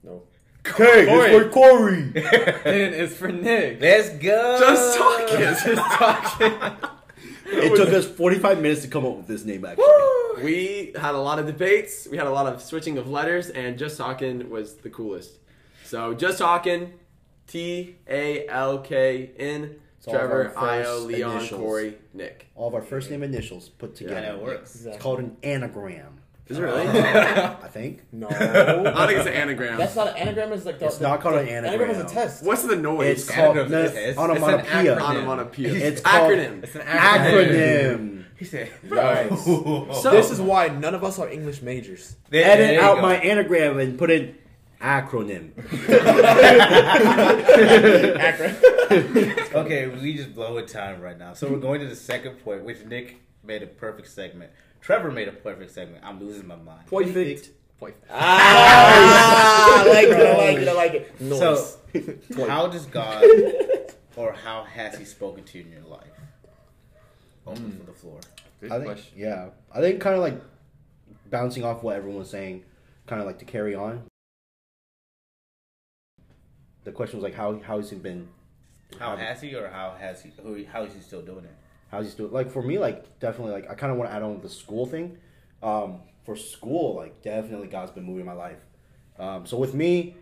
No. 0.04 0.22
K 0.62 0.84
is 0.84 1.42
for 1.42 1.50
Corey. 1.50 2.12
N 2.64 2.94
is 2.94 3.16
for 3.16 3.32
Nick. 3.32 3.80
Let's 3.80 4.10
go. 4.10 4.58
Just 4.60 4.96
talking. 4.96 5.38
Just 5.38 5.66
talking. 5.66 6.90
it 7.46 7.76
took 7.76 7.88
us 7.88 8.06
45 8.06 8.62
minutes 8.62 8.82
to 8.82 8.88
come 8.88 9.04
up 9.04 9.16
with 9.16 9.26
this 9.26 9.44
name, 9.44 9.64
actually. 9.64 9.84
We 10.44 10.92
had 10.96 11.16
a 11.16 11.20
lot 11.20 11.40
of 11.40 11.46
debates. 11.46 12.06
We 12.08 12.16
had 12.16 12.28
a 12.28 12.30
lot 12.30 12.46
of 12.46 12.62
switching 12.62 12.98
of 12.98 13.10
letters, 13.10 13.50
and 13.50 13.76
just 13.76 13.98
talking 13.98 14.48
was 14.48 14.76
the 14.76 14.90
coolest. 14.90 15.38
So 15.84 16.14
just 16.14 16.38
talking, 16.38 16.92
T 17.48 17.96
A 18.08 18.46
L 18.46 18.78
K 18.78 19.32
N. 19.36 19.80
It's 20.02 20.08
all 20.08 20.14
of 20.16 20.20
Trevor, 20.20 20.52
our 20.56 20.68
Io, 20.68 20.98
Leon, 20.98 21.36
initials. 21.38 21.60
Corey, 21.60 21.94
Nick. 22.12 22.48
All 22.56 22.66
of 22.66 22.74
our 22.74 22.82
first 22.82 23.08
name 23.08 23.22
initials 23.22 23.68
put 23.68 23.90
And 23.90 23.96
together. 23.98 24.36
it 24.36 24.42
works. 24.42 24.74
Exactly. 24.74 24.92
It's 24.94 25.02
called 25.02 25.20
an 25.20 25.36
anagram. 25.44 26.18
Is 26.48 26.58
it 26.58 26.62
really? 26.62 26.86
Uh, 26.88 27.54
I 27.62 27.68
think. 27.68 28.02
No. 28.10 28.26
I 28.30 29.06
think 29.06 29.18
it's 29.20 29.28
an 29.28 29.32
anagram. 29.34 29.78
That's 29.78 29.94
not 29.94 30.08
an 30.08 30.16
anagram. 30.16 30.52
It's 30.52 30.66
like 30.66 30.80
the, 30.80 30.86
It's 30.86 31.00
not 31.00 31.20
called 31.20 31.36
an 31.36 31.46
anagram. 31.46 31.74
Anagram 31.82 31.90
is 32.04 32.10
a 32.10 32.14
test. 32.14 32.42
What's 32.44 32.64
the 32.64 32.74
noise? 32.74 33.20
It's 33.20 33.30
called 33.30 33.56
an 33.58 33.72
Anagram 33.72 33.94
no, 33.94 34.00
it's 34.00 34.18
an 34.18 34.24
onomatopoeia. 34.30 34.96
acronym. 34.96 35.00
Onomatopoeia. 35.02 35.74
It's 35.86 36.00
acronym. 36.00 36.64
It's 36.64 36.74
an 36.74 36.80
acronym. 36.82 38.24
He 38.36 38.44
said, 38.44 38.70
Nice. 38.90 39.44
So- 39.44 40.10
this 40.10 40.32
is 40.32 40.40
why 40.40 40.66
none 40.66 40.96
of 40.96 41.04
us 41.04 41.20
are 41.20 41.28
English 41.28 41.62
majors. 41.62 42.16
There- 42.30 42.44
Edit 42.44 42.80
out 42.80 42.96
go. 42.96 43.02
my 43.02 43.14
anagram 43.18 43.78
and 43.78 43.96
put 43.96 44.10
in 44.10 44.34
acronym. 44.82 45.52
Okay, 49.54 49.86
we 49.86 50.14
just 50.14 50.34
blowing 50.34 50.66
time 50.66 51.00
right 51.00 51.18
now. 51.18 51.34
So 51.34 51.48
we're 51.50 51.58
going 51.58 51.80
to 51.80 51.86
the 51.86 51.96
second 51.96 52.36
point, 52.44 52.64
which 52.64 52.84
Nick 52.84 53.20
made 53.44 53.62
a 53.62 53.66
perfect 53.66 54.08
segment. 54.08 54.50
Trevor 54.80 55.10
made 55.10 55.28
a 55.28 55.32
perfect 55.32 55.70
segment. 55.70 56.04
I'm 56.04 56.20
losing 56.20 56.46
my 56.46 56.56
mind. 56.56 56.86
Perfect. 56.86 57.50
Perfect. 57.78 58.04
Ah, 58.10 59.82
I 59.82 59.88
like 59.88 60.08
it. 60.08 60.26
I 60.26 60.36
like 60.36 60.58
it. 60.58 60.68
I 60.68 60.72
like 60.72 60.94
it. 60.94 61.20
Noise. 61.20 61.76
So, 62.34 62.48
how 62.48 62.66
does 62.66 62.86
God 62.86 63.24
or 64.16 64.32
how 64.32 64.64
has 64.64 64.98
He 64.98 65.04
spoken 65.04 65.44
to 65.44 65.58
you 65.58 65.64
in 65.64 65.72
your 65.72 65.82
life? 65.82 66.02
Open 67.46 67.72
for 67.72 67.84
the 67.86 67.92
floor. 67.92 68.20
Good 68.60 68.70
I 68.72 68.76
think, 68.76 68.86
question. 68.86 69.12
yeah, 69.16 69.48
I 69.72 69.80
think 69.80 70.00
kind 70.00 70.14
of 70.16 70.22
like 70.22 70.40
bouncing 71.30 71.64
off 71.64 71.82
what 71.82 71.96
everyone's 71.96 72.30
saying, 72.30 72.64
kind 73.06 73.20
of 73.20 73.26
like 73.26 73.38
to 73.40 73.44
carry 73.44 73.74
on. 73.74 74.04
The 76.84 76.92
question 76.92 77.18
was 77.18 77.24
like, 77.24 77.34
how 77.34 77.58
how 77.60 77.78
has 77.78 77.90
he 77.90 77.96
been? 77.96 78.28
How 78.98 79.16
has 79.16 79.40
He 79.40 79.54
or 79.54 79.68
how 79.68 79.94
has 79.98 80.22
He? 80.22 80.32
Who, 80.42 80.64
how 80.70 80.82
is 80.84 80.94
He 80.94 81.00
still 81.00 81.22
doing 81.22 81.44
it? 81.44 81.54
How's 81.92 82.06
he 82.06 82.10
still 82.10 82.28
like 82.28 82.50
for 82.50 82.62
me? 82.62 82.78
Like 82.78 83.20
definitely 83.20 83.52
like 83.52 83.70
I 83.70 83.74
kind 83.74 83.92
of 83.92 83.98
want 83.98 84.10
to 84.10 84.16
add 84.16 84.22
on 84.22 84.40
the 84.40 84.48
school 84.48 84.86
thing. 84.86 85.18
Um, 85.62 86.00
for 86.24 86.34
school, 86.36 86.96
like 86.96 87.22
definitely 87.22 87.68
God's 87.68 87.90
been 87.90 88.04
moving 88.04 88.24
my 88.24 88.32
life. 88.32 88.58
Um, 89.18 89.44
so 89.46 89.58
with 89.58 89.74
me, 89.74 90.16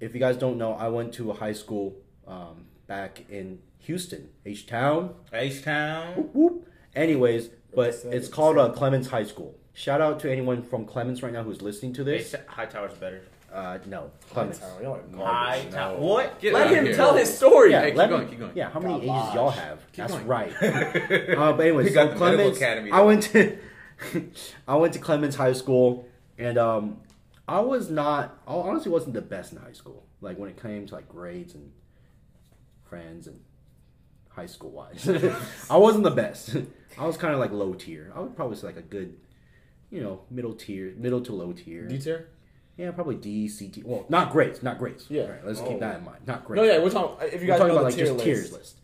if 0.00 0.14
you 0.14 0.20
guys 0.20 0.36
don't 0.36 0.56
know, 0.56 0.72
I 0.72 0.88
went 0.88 1.12
to 1.14 1.30
a 1.30 1.34
high 1.34 1.52
school 1.52 1.96
um, 2.26 2.64
back 2.86 3.24
in 3.28 3.58
Houston, 3.80 4.30
H 4.46 4.66
Town. 4.66 5.14
H 5.32 5.62
Town. 5.62 6.30
Whoop. 6.32 6.66
Anyways, 6.94 7.48
but 7.74 7.88
Represent, 7.88 8.14
it's 8.14 8.28
called 8.28 8.56
uh. 8.56 8.70
Clements 8.70 9.08
High 9.08 9.24
School. 9.24 9.54
Shout 9.74 10.00
out 10.00 10.18
to 10.20 10.30
anyone 10.30 10.62
from 10.62 10.86
Clements 10.86 11.22
right 11.22 11.32
now 11.32 11.42
who's 11.42 11.60
listening 11.60 11.92
to 11.94 12.04
this. 12.04 12.34
Hightower's 12.46 12.94
better. 12.94 13.22
Uh, 13.52 13.78
no, 13.86 14.10
Clements. 14.30 14.60
Y'all 14.80 14.94
are 14.94 15.00
garbage. 15.02 15.16
High 15.20 15.64
no. 15.66 15.70
Tower. 15.76 15.98
What? 15.98 16.40
Get 16.40 16.54
Let 16.54 16.66
out 16.68 16.72
of 16.72 16.78
him 16.78 16.84
here. 16.86 16.94
tell 16.96 17.14
his 17.14 17.36
story. 17.36 17.72
Yeah, 17.72 17.80
Hey, 17.82 17.90
keep 17.90 17.98
let 17.98 18.08
going, 18.08 18.24
me- 18.24 18.30
keep 18.30 18.38
going. 18.38 18.52
Yeah, 18.54 18.70
how 18.70 18.80
many 18.80 18.94
ages 18.96 19.34
y'all 19.34 19.50
have? 19.50 19.80
That's 19.94 20.12
going. 20.14 20.26
right. 20.26 20.52
uh, 20.62 21.52
but 21.52 21.60
anyways, 21.60 21.84
We 21.84 21.90
so 21.90 21.94
got 21.94 22.14
the 22.14 22.18
medical 22.18 22.18
Clements. 22.18 22.58
academy. 22.58 22.90
I 22.90 23.00
went 23.02 23.22
to 23.24 23.58
I 24.68 24.76
went 24.76 24.94
to 24.94 24.98
Clements 24.98 25.36
High 25.36 25.52
School, 25.52 26.08
and 26.38 26.56
um, 26.58 26.96
I 27.46 27.60
was 27.60 27.90
not. 27.90 28.38
I 28.48 28.54
honestly 28.54 28.90
wasn't 28.90 29.14
the 29.14 29.22
best 29.22 29.52
in 29.52 29.58
high 29.58 29.72
school. 29.72 30.06
Like 30.22 30.38
when 30.38 30.48
it 30.48 30.60
came 30.60 30.86
to 30.86 30.94
like 30.94 31.08
grades 31.08 31.54
and 31.54 31.72
friends 32.88 33.26
and 33.26 33.40
high 34.30 34.46
school 34.46 34.70
wise, 34.70 35.06
I 35.70 35.76
wasn't 35.76 36.04
the 36.04 36.10
best. 36.10 36.56
I 36.98 37.06
was 37.06 37.16
kind 37.16 37.34
of 37.34 37.40
like 37.40 37.52
low 37.52 37.74
tier. 37.74 38.12
I 38.14 38.20
would 38.20 38.34
probably 38.34 38.56
say 38.56 38.66
like 38.68 38.76
a 38.76 38.82
good, 38.82 39.16
you 39.90 40.00
know, 40.02 40.22
middle 40.30 40.54
tier, 40.54 40.94
middle 40.96 41.20
to 41.22 41.32
low 41.34 41.52
tier. 41.52 41.86
D 41.86 41.98
tier? 41.98 42.28
Yeah, 42.82 42.90
probably 42.90 43.14
D, 43.14 43.46
C, 43.46 43.68
T. 43.68 43.80
Well, 43.84 44.04
not 44.08 44.32
grades, 44.32 44.60
not 44.60 44.76
grades. 44.78 45.06
Yeah. 45.08 45.22
All 45.22 45.28
right, 45.28 45.46
let's 45.46 45.60
Oh. 45.60 45.68
keep 45.68 45.78
that 45.78 45.98
in 46.00 46.04
mind. 46.04 46.18
Not 46.26 46.44
grades. 46.44 46.56
No, 46.56 46.64
yeah, 46.64 46.82
we're 46.82 46.90
talking. 46.90 47.28
If 47.32 47.40
you 47.40 47.48
We're 47.52 47.58
talking 47.58 47.70
about 47.70 47.78
the 47.82 47.84
like 47.90 47.96
just 47.96 48.12
list. 48.14 48.24
tiers 48.24 48.52
list. 48.52 48.76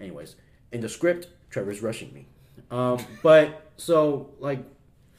Anyways, 0.00 0.36
in 0.70 0.80
the 0.80 0.88
script, 0.88 1.26
Trevor's 1.50 1.82
rushing 1.82 2.14
me. 2.14 2.28
Um, 2.70 3.04
but 3.24 3.72
so 3.76 4.30
like, 4.38 4.60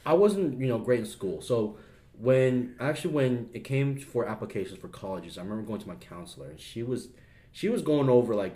I 0.06 0.14
wasn't 0.14 0.58
you 0.58 0.66
know 0.66 0.78
great 0.78 1.00
in 1.00 1.04
school. 1.06 1.42
So 1.42 1.76
when 2.18 2.74
actually 2.80 3.12
when 3.12 3.50
it 3.52 3.64
came 3.64 3.98
for 3.98 4.26
applications 4.26 4.78
for 4.78 4.88
colleges, 4.88 5.36
I 5.36 5.42
remember 5.42 5.64
going 5.64 5.80
to 5.82 5.88
my 5.88 5.96
counselor 5.96 6.48
and 6.48 6.58
she 6.58 6.82
was 6.82 7.08
she 7.50 7.68
was 7.68 7.82
going 7.82 8.08
over 8.08 8.34
like 8.34 8.54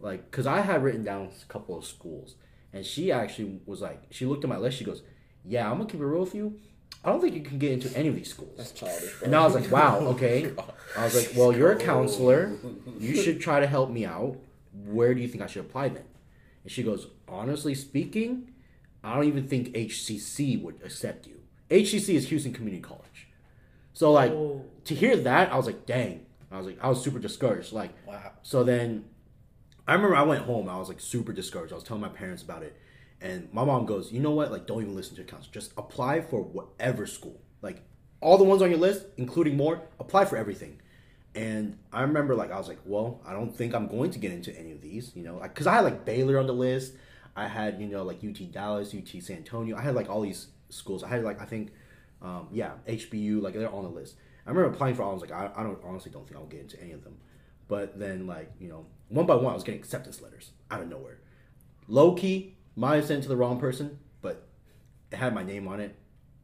like 0.00 0.30
because 0.30 0.46
I 0.46 0.62
had 0.62 0.82
written 0.82 1.04
down 1.04 1.28
a 1.42 1.52
couple 1.52 1.76
of 1.76 1.84
schools 1.84 2.36
and 2.72 2.86
she 2.86 3.12
actually 3.12 3.60
was 3.66 3.82
like 3.82 4.04
she 4.10 4.24
looked 4.24 4.44
at 4.44 4.48
my 4.48 4.56
list. 4.56 4.78
She 4.78 4.84
goes, 4.84 5.02
"Yeah, 5.44 5.70
I'm 5.70 5.76
gonna 5.76 5.90
keep 5.90 6.00
it 6.00 6.06
real 6.06 6.20
with 6.22 6.34
you. 6.34 6.58
I 7.08 7.12
don't 7.12 7.20
think 7.20 7.34
you 7.34 7.40
can 7.42 7.58
get 7.58 7.72
into 7.72 7.96
any 7.96 8.08
of 8.08 8.14
these 8.14 8.30
schools." 8.30 8.52
That's 8.56 8.72
childish. 8.72 9.18
Bro. 9.18 9.26
And 9.26 9.34
I 9.36 9.44
was 9.44 9.54
like, 9.54 9.70
wow, 9.70 9.98
oh 10.02 10.06
okay. 10.08 10.52
I 10.96 11.04
was 11.04 11.14
like, 11.16 11.36
well, 11.36 11.52
you're 11.56 11.72
a 11.72 11.76
counselor. 11.92 12.52
You 12.98 13.16
should 13.16 13.40
try 13.40 13.60
to 13.60 13.66
help 13.66 13.90
me 13.90 14.04
out. 14.04 14.36
Where 14.86 15.14
do 15.14 15.20
you 15.20 15.28
think 15.28 15.42
I 15.42 15.46
should 15.46 15.64
apply 15.64 15.88
then? 15.88 16.04
And 16.64 16.70
she 16.72 16.82
goes, 16.82 17.08
honestly 17.28 17.74
speaking, 17.74 18.52
I 19.02 19.14
don't 19.14 19.24
even 19.24 19.46
think 19.48 19.68
HCC 19.74 20.60
would 20.62 20.76
accept 20.84 21.26
you. 21.26 21.40
HCC 21.70 22.14
is 22.14 22.28
Houston 22.28 22.52
Community 22.52 22.82
College. 22.82 23.28
So 23.92 24.12
like 24.12 24.30
Oh. 24.32 24.64
to 24.84 24.94
hear 24.94 25.16
that, 25.16 25.52
I 25.52 25.56
was 25.56 25.66
like, 25.66 25.86
dang. 25.86 26.26
I 26.50 26.56
was 26.58 26.66
like, 26.66 26.78
I 26.82 26.88
was 26.88 27.02
super 27.02 27.18
discouraged. 27.18 27.72
Like, 27.72 27.90
Wow. 28.06 28.32
so 28.42 28.64
then 28.64 29.04
I 29.86 29.94
remember 29.94 30.16
I 30.16 30.22
went 30.22 30.42
home. 30.44 30.68
I 30.68 30.78
was 30.78 30.88
like 30.88 31.00
super 31.00 31.32
discouraged. 31.32 31.72
I 31.72 31.76
was 31.76 31.84
telling 31.84 32.00
my 32.00 32.08
parents 32.08 32.42
about 32.42 32.62
it, 32.62 32.76
and 33.20 33.52
my 33.52 33.64
mom 33.64 33.86
goes, 33.86 34.12
"You 34.12 34.20
know 34.20 34.30
what? 34.30 34.50
Like, 34.52 34.66
don't 34.66 34.82
even 34.82 34.94
listen 34.94 35.14
to 35.16 35.22
your 35.22 35.28
counselor. 35.28 35.52
Just 35.52 35.72
apply 35.76 36.20
for 36.20 36.42
whatever 36.42 37.06
school. 37.06 37.40
Like, 37.62 37.82
all 38.20 38.38
the 38.38 38.44
ones 38.44 38.62
on 38.62 38.70
your 38.70 38.78
list, 38.78 39.06
including 39.16 39.56
more. 39.56 39.82
Apply 39.98 40.24
for 40.24 40.36
everything." 40.36 40.80
And 41.34 41.78
I 41.92 42.02
remember, 42.02 42.34
like, 42.34 42.50
I 42.50 42.58
was 42.58 42.68
like, 42.68 42.80
"Well, 42.84 43.20
I 43.26 43.32
don't 43.32 43.54
think 43.54 43.74
I'm 43.74 43.88
going 43.88 44.10
to 44.12 44.18
get 44.18 44.32
into 44.32 44.56
any 44.58 44.72
of 44.72 44.80
these, 44.80 45.12
you 45.14 45.22
know, 45.22 45.36
like, 45.36 45.54
because 45.54 45.66
I 45.66 45.74
had 45.74 45.84
like 45.84 46.04
Baylor 46.04 46.38
on 46.38 46.46
the 46.46 46.54
list. 46.54 46.94
I 47.36 47.46
had, 47.46 47.80
you 47.80 47.86
know, 47.86 48.02
like 48.02 48.18
UT 48.24 48.50
Dallas, 48.50 48.94
UT 48.94 49.22
San 49.22 49.36
Antonio. 49.38 49.76
I 49.76 49.82
had 49.82 49.94
like 49.94 50.10
all 50.10 50.22
these 50.22 50.48
schools. 50.70 51.04
I 51.04 51.08
had 51.08 51.22
like 51.22 51.40
I 51.40 51.44
think, 51.44 51.70
um, 52.20 52.48
yeah, 52.52 52.72
HBU. 52.88 53.40
Like 53.40 53.54
they're 53.54 53.72
on 53.72 53.84
the 53.84 53.90
list. 53.90 54.16
I 54.46 54.50
remember 54.50 54.74
applying 54.74 54.94
for 54.94 55.02
all. 55.02 55.10
I 55.10 55.12
was 55.12 55.22
like, 55.22 55.30
I, 55.30 55.50
I 55.54 55.62
don't 55.62 55.78
honestly 55.84 56.10
don't 56.10 56.26
think 56.26 56.40
I'll 56.40 56.46
get 56.46 56.60
into 56.60 56.80
any 56.82 56.92
of 56.92 57.04
them. 57.04 57.18
But 57.68 57.98
then, 57.98 58.26
like, 58.26 58.50
you 58.58 58.68
know, 58.68 58.86
one 59.08 59.26
by 59.26 59.34
one, 59.34 59.52
I 59.52 59.54
was 59.54 59.62
getting 59.62 59.80
acceptance 59.80 60.22
letters 60.22 60.52
out 60.70 60.80
of 60.80 60.88
nowhere. 60.88 61.18
Low 61.86 62.14
key, 62.14 62.56
might 62.78 62.96
have 62.96 63.06
sent 63.06 63.18
it 63.18 63.22
to 63.22 63.28
the 63.28 63.36
wrong 63.36 63.58
person, 63.58 63.98
but 64.22 64.46
it 65.10 65.16
had 65.16 65.34
my 65.34 65.42
name 65.42 65.66
on 65.66 65.80
it. 65.80 65.96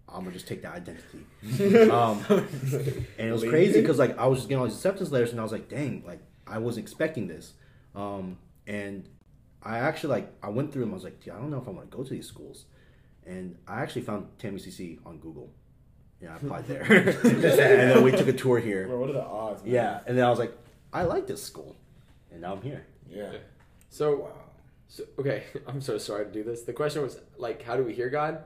I'm 0.08 0.20
gonna 0.20 0.32
just 0.32 0.48
take 0.48 0.62
that 0.62 0.74
identity. 0.74 1.90
um, 1.90 2.22
and 2.28 3.28
it 3.28 3.32
was 3.32 3.44
crazy 3.44 3.80
because 3.80 3.98
like 3.98 4.18
I 4.18 4.26
was 4.26 4.40
just 4.40 4.48
getting 4.48 4.60
all 4.60 4.66
these 4.66 4.74
acceptance 4.74 5.10
letters, 5.10 5.30
and 5.30 5.40
I 5.40 5.42
was 5.42 5.52
like, 5.52 5.68
dang, 5.68 6.02
like 6.06 6.20
I 6.46 6.58
wasn't 6.58 6.84
expecting 6.84 7.28
this. 7.28 7.52
Um, 7.94 8.38
and 8.66 9.08
I 9.62 9.78
actually 9.78 10.10
like 10.10 10.32
I 10.42 10.48
went 10.48 10.72
through 10.72 10.82
them. 10.82 10.90
I 10.90 10.94
was 10.94 11.04
like, 11.04 11.24
yeah, 11.24 11.34
I 11.34 11.38
don't 11.38 11.50
know 11.50 11.58
if 11.58 11.68
I 11.68 11.70
want 11.70 11.90
to 11.90 11.96
go 11.96 12.02
to 12.02 12.10
these 12.10 12.26
schools. 12.26 12.64
And 13.26 13.56
I 13.66 13.80
actually 13.80 14.02
found 14.02 14.28
Tammy 14.38 14.58
CC 14.58 14.98
on 15.06 15.18
Google. 15.18 15.50
Yeah, 16.20 16.34
I 16.34 16.36
applied 16.36 16.66
there, 16.66 16.82
and 17.24 17.42
then 17.42 18.02
we 18.02 18.10
took 18.10 18.28
a 18.28 18.32
tour 18.32 18.58
here. 18.58 18.86
Bro, 18.86 18.98
what 19.00 19.10
are 19.10 19.14
the 19.14 19.24
odds? 19.24 19.62
Man? 19.62 19.72
Yeah, 19.72 20.00
and 20.06 20.16
then 20.16 20.24
I 20.24 20.30
was 20.30 20.38
like, 20.38 20.56
I 20.92 21.02
like 21.02 21.26
this 21.26 21.42
school, 21.42 21.76
and 22.30 22.42
now 22.42 22.52
I'm 22.52 22.62
here. 22.62 22.86
Yeah. 23.10 23.32
So, 23.90 24.30
so, 24.88 25.04
okay, 25.18 25.44
I'm 25.66 25.80
so 25.80 25.98
sorry 25.98 26.26
to 26.26 26.30
do 26.30 26.42
this. 26.42 26.62
The 26.62 26.72
question 26.72 27.02
was 27.02 27.18
like, 27.36 27.62
how 27.62 27.76
do 27.76 27.84
we 27.84 27.94
hear 27.94 28.08
God? 28.08 28.44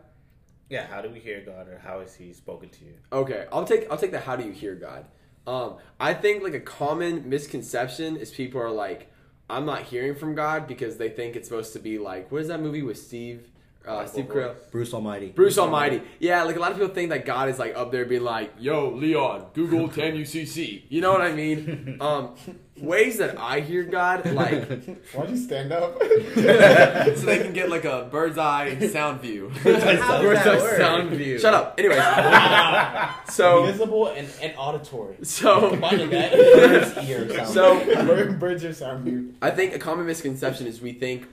Yeah, 0.69 0.87
how 0.87 1.01
do 1.01 1.09
we 1.09 1.19
hear 1.19 1.41
God 1.41 1.69
or 1.69 1.79
how 1.79 2.01
has 2.01 2.15
He 2.15 2.33
spoken 2.33 2.69
to 2.69 2.85
you? 2.85 2.95
Okay, 3.13 3.47
I'll 3.51 3.65
take 3.65 3.91
I'll 3.91 3.97
take 3.97 4.11
the 4.13 4.21
how 4.21 4.37
do 4.37 4.45
you 4.45 4.53
hear 4.53 4.75
God. 4.75 5.07
Um, 5.47 5.77
I 5.99 6.13
think 6.13 6.43
like 6.43 6.53
a 6.53 6.61
common 6.61 7.29
misconception 7.29 8.17
is 8.19 8.31
people 8.31 8.61
are 8.61 8.71
like, 8.71 9.11
I'm 9.49 9.65
not 9.65 9.85
hearing 9.85 10.15
from 10.15 10.35
God 10.35 10.67
because 10.67 10.99
they 10.99 11.09
think 11.09 11.37
it's 11.37 11.49
supposed 11.49 11.73
to 11.73 11.79
be 11.79 11.99
like 11.99 12.31
what 12.31 12.43
is 12.43 12.49
that 12.49 12.61
movie 12.61 12.83
with 12.83 12.99
Steve 12.99 13.51
uh, 13.89 14.07
Steve 14.07 14.27
Carell? 14.27 14.55
Bruce 14.71 14.93
Almighty. 14.93 15.29
Bruce 15.29 15.57
Almighty. 15.57 16.03
Yeah, 16.19 16.43
like 16.43 16.57
a 16.57 16.61
lot 16.61 16.73
of 16.73 16.79
people 16.79 16.95
think 16.95 17.09
that 17.11 17.25
God 17.25 17.49
is 17.49 17.59
like 17.59 17.75
up 17.75 17.91
there 17.91 18.05
being 18.05 18.23
like, 18.23 18.53
"Yo, 18.59 18.91
Leon, 18.91 19.47
Google 19.55 19.89
10UCC." 19.89 20.83
You 20.89 21.01
know 21.01 21.13
what 21.13 21.23
I 21.23 21.33
mean? 21.33 21.97
Um, 22.09 22.35
ways 22.81 23.19
that 23.19 23.39
I 23.39 23.61
hear 23.61 23.83
God, 23.85 24.25
like, 24.33 24.69
Why'd 25.13 25.31
you 25.31 25.37
stand 25.37 25.73
up? 25.73 25.99
so 26.35 27.27
they 27.27 27.39
can 27.43 27.53
get 27.53 27.69
like 27.69 27.85
a 27.85 28.09
bird's 28.11 28.39
eye 28.39 28.79
sound 28.89 29.21
view. 29.21 29.49
How 29.51 29.71
does 29.73 30.23
Bird's 30.23 30.47
eye 30.47 30.79
sound 30.79 31.11
view. 31.11 31.39
Shut 31.39 31.55
up. 31.55 31.75
Anyways, 31.79 32.03
so 33.35 33.65
Visible 33.67 34.09
and, 34.09 34.29
and 34.41 34.55
auditory. 34.57 35.17
so 35.23 35.71
Combining 35.71 36.11
that. 36.11 36.33
Bird's 36.33 37.09
ear. 37.09 37.45
So- 37.47 38.35
bird's 38.39 38.65
ear 38.65 38.73
sound 38.73 39.05
view. 39.05 39.35
I 39.43 39.51
think 39.51 39.75
a 39.75 39.79
common 39.79 40.07
misconception 40.07 40.67
is 40.67 40.81
we 40.81 40.93
think 40.93 41.27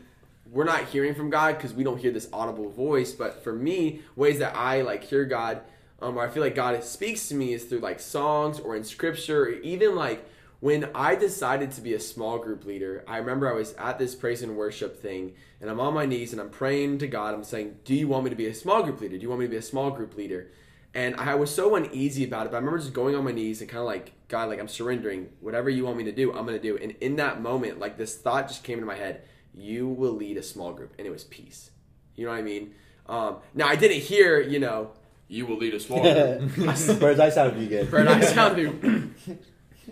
we're 0.51 0.63
not 0.63 0.85
hearing 0.85 1.13
from 1.15 1.29
God 1.29 1.57
because 1.57 1.73
we 1.73 1.83
don't 1.83 1.97
hear 1.97 2.11
this 2.11 2.29
audible 2.31 2.69
voice. 2.69 3.11
But 3.11 3.43
for 3.43 3.53
me, 3.53 4.01
ways 4.15 4.39
that 4.39 4.55
I 4.55 4.81
like 4.81 5.03
hear 5.03 5.25
God, 5.25 5.61
um, 6.01 6.17
or 6.17 6.25
I 6.25 6.29
feel 6.29 6.43
like 6.43 6.55
God 6.55 6.81
speaks 6.83 7.27
to 7.29 7.35
me 7.35 7.53
is 7.53 7.65
through 7.65 7.79
like 7.79 7.99
songs 7.99 8.59
or 8.59 8.75
in 8.75 8.83
scripture, 8.83 9.43
or 9.43 9.49
even 9.49 9.95
like 9.95 10.25
when 10.65 10.89
I 10.95 11.13
decided 11.13 11.69
to 11.73 11.81
be 11.81 11.93
a 11.93 11.99
small 11.99 12.39
group 12.39 12.65
leader. 12.65 13.05
I 13.07 13.17
remember 13.17 13.47
I 13.47 13.53
was 13.53 13.73
at 13.73 13.99
this 13.99 14.15
praise 14.15 14.41
and 14.41 14.57
worship 14.57 14.99
thing, 14.99 15.35
and 15.61 15.69
I'm 15.69 15.79
on 15.79 15.93
my 15.93 16.07
knees 16.07 16.31
and 16.31 16.41
I'm 16.41 16.49
praying 16.49 16.97
to 16.99 17.07
God. 17.07 17.35
I'm 17.35 17.43
saying, 17.43 17.77
"Do 17.83 17.93
you 17.93 18.07
want 18.07 18.23
me 18.23 18.31
to 18.31 18.35
be 18.35 18.47
a 18.47 18.53
small 18.55 18.81
group 18.81 18.99
leader? 18.99 19.15
Do 19.15 19.21
you 19.21 19.29
want 19.29 19.41
me 19.41 19.45
to 19.45 19.51
be 19.51 19.57
a 19.57 19.61
small 19.61 19.91
group 19.91 20.17
leader?" 20.17 20.47
And 20.95 21.17
I 21.17 21.35
was 21.35 21.53
so 21.53 21.75
uneasy 21.75 22.23
about 22.23 22.47
it, 22.47 22.49
but 22.49 22.55
I 22.57 22.59
remember 22.61 22.79
just 22.79 22.93
going 22.93 23.13
on 23.13 23.23
my 23.23 23.31
knees 23.31 23.61
and 23.61 23.69
kind 23.69 23.81
of 23.81 23.85
like, 23.85 24.13
God, 24.27 24.49
like 24.49 24.59
I'm 24.59 24.67
surrendering. 24.67 25.29
Whatever 25.39 25.69
you 25.69 25.85
want 25.85 25.97
me 25.97 26.03
to 26.05 26.11
do, 26.11 26.33
I'm 26.33 26.47
gonna 26.47 26.57
do. 26.57 26.79
And 26.79 26.95
in 26.99 27.17
that 27.17 27.43
moment, 27.43 27.77
like 27.77 27.99
this 27.99 28.17
thought 28.17 28.47
just 28.47 28.63
came 28.63 28.79
into 28.79 28.87
my 28.87 28.95
head: 28.95 29.21
You 29.53 29.87
will 29.87 30.13
lead 30.13 30.35
a 30.35 30.43
small 30.43 30.73
group, 30.73 30.95
and 30.97 31.05
it 31.05 31.11
was 31.11 31.25
peace. 31.25 31.69
You 32.15 32.25
know 32.25 32.31
what 32.31 32.39
I 32.39 32.41
mean? 32.41 32.73
Um, 33.05 33.35
now 33.53 33.67
I 33.67 33.75
didn't 33.75 34.01
hear, 34.01 34.41
you 34.41 34.57
know, 34.57 34.93
you 35.27 35.45
will 35.45 35.57
lead 35.57 35.75
a 35.75 35.79
small 35.79 36.01
group. 36.01 36.55
Bird's 36.99 37.19
eye 37.19 37.29
sound 37.29 37.51
would 37.51 37.59
be 37.59 37.67
good. 37.67 37.91
Bird 37.91 38.07
eye 38.07 38.21
sound 38.21 38.55
view. 38.55 39.13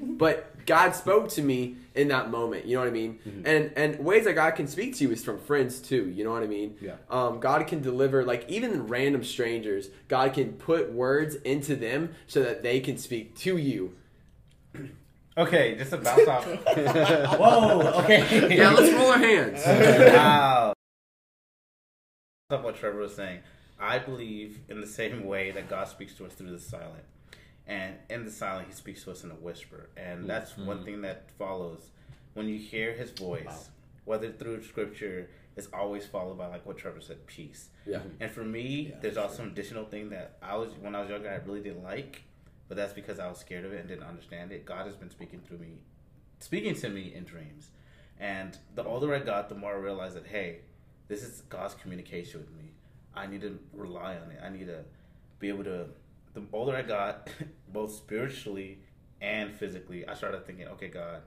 but 0.01 0.52
God 0.65 0.95
spoke 0.95 1.29
to 1.29 1.41
me 1.41 1.75
in 1.95 2.07
that 2.09 2.29
moment. 2.29 2.65
You 2.65 2.75
know 2.75 2.81
what 2.81 2.89
I 2.89 2.91
mean? 2.91 3.19
Mm-hmm. 3.27 3.47
And 3.47 3.71
and 3.75 4.05
ways 4.05 4.25
that 4.25 4.33
God 4.33 4.51
can 4.51 4.67
speak 4.67 4.95
to 4.97 5.03
you 5.03 5.11
is 5.11 5.23
from 5.23 5.39
friends 5.39 5.79
too. 5.79 6.09
You 6.09 6.23
know 6.23 6.31
what 6.31 6.43
I 6.43 6.47
mean? 6.47 6.75
Yeah. 6.81 6.95
Um, 7.09 7.39
God 7.39 7.65
can 7.67 7.81
deliver 7.81 8.23
like 8.23 8.49
even 8.49 8.87
random 8.87 9.23
strangers. 9.23 9.89
God 10.07 10.33
can 10.33 10.53
put 10.53 10.91
words 10.91 11.35
into 11.35 11.75
them 11.75 12.15
so 12.27 12.43
that 12.43 12.63
they 12.63 12.79
can 12.79 12.97
speak 12.97 13.35
to 13.39 13.57
you. 13.57 13.95
Okay, 15.35 15.75
just 15.75 15.91
to 15.91 15.97
bounce 15.97 16.27
off. 16.27 16.45
Whoa. 17.39 17.79
Okay. 18.03 18.57
Yeah, 18.57 18.71
let's 18.71 18.93
roll 18.93 19.11
our 19.11 19.17
hands. 19.17 19.63
wow. 20.13 20.73
That's 22.49 22.63
what 22.63 22.75
Trevor 22.75 22.99
was 22.99 23.15
saying. 23.15 23.39
I 23.79 23.99
believe 23.99 24.59
in 24.69 24.79
the 24.79 24.87
same 24.87 25.25
way 25.25 25.51
that 25.51 25.69
God 25.69 25.87
speaks 25.87 26.13
to 26.15 26.25
us 26.25 26.33
through 26.33 26.51
the 26.51 26.59
silent. 26.59 27.03
And 27.67 27.95
in 28.09 28.25
the 28.25 28.31
silent, 28.31 28.67
He 28.67 28.73
speaks 28.73 29.03
to 29.03 29.11
us 29.11 29.23
in 29.23 29.31
a 29.31 29.35
whisper. 29.35 29.89
And 29.95 30.19
mm-hmm. 30.19 30.27
that's 30.27 30.57
one 30.57 30.83
thing 30.83 31.01
that 31.01 31.29
follows. 31.37 31.91
When 32.33 32.47
you 32.47 32.57
hear 32.57 32.93
His 32.93 33.11
voice, 33.11 33.45
Wow. 33.45 33.59
whether 34.05 34.31
through 34.31 34.63
scripture, 34.63 35.29
it's 35.55 35.67
always 35.71 36.05
followed 36.05 36.37
by, 36.37 36.47
like 36.47 36.65
what 36.65 36.77
Trevor 36.77 37.01
said, 37.01 37.25
peace. 37.27 37.69
Yeah. 37.85 37.99
And 38.19 38.31
for 38.31 38.43
me, 38.43 38.89
Yeah, 38.89 38.95
there's 39.01 39.17
also 39.17 39.43
an 39.43 39.49
additional 39.49 39.85
thing 39.85 40.09
that 40.09 40.37
I 40.41 40.55
was, 40.57 40.71
when 40.81 40.95
I 40.95 41.01
was 41.01 41.09
younger, 41.09 41.29
I 41.29 41.35
really 41.47 41.61
didn't 41.61 41.83
like. 41.83 42.23
But 42.67 42.77
that's 42.77 42.93
because 42.93 43.19
I 43.19 43.27
was 43.27 43.37
scared 43.37 43.65
of 43.65 43.73
it 43.73 43.79
and 43.79 43.87
didn't 43.87 44.05
understand 44.05 44.51
it. 44.51 44.65
God 44.65 44.87
has 44.87 44.95
been 44.95 45.11
speaking 45.11 45.41
through 45.41 45.59
me, 45.59 45.79
speaking 46.39 46.73
to 46.75 46.89
me 46.89 47.13
in 47.13 47.23
dreams. 47.23 47.69
And 48.19 48.57
the 48.75 48.83
older 48.83 49.13
I 49.13 49.19
got, 49.19 49.49
the 49.49 49.55
more 49.55 49.73
I 49.73 49.77
realized 49.77 50.15
that, 50.15 50.25
hey, 50.27 50.59
this 51.07 51.23
is 51.23 51.41
God's 51.49 51.75
communication 51.75 52.39
with 52.39 52.51
me. 52.51 52.71
I 53.15 53.27
need 53.27 53.41
to 53.41 53.59
rely 53.73 54.15
on 54.15 54.31
it. 54.31 54.39
I 54.43 54.49
need 54.49 54.67
to 54.67 54.83
be 55.39 55.49
able 55.49 55.63
to. 55.65 55.87
The 56.33 56.43
older 56.51 56.75
I 56.75 56.81
got, 56.81 57.29
both 57.69 57.93
spiritually 57.93 58.79
and 59.21 59.53
physically, 59.53 60.07
I 60.07 60.13
started 60.13 60.45
thinking, 60.45 60.67
okay, 60.69 60.87
God, 60.87 61.21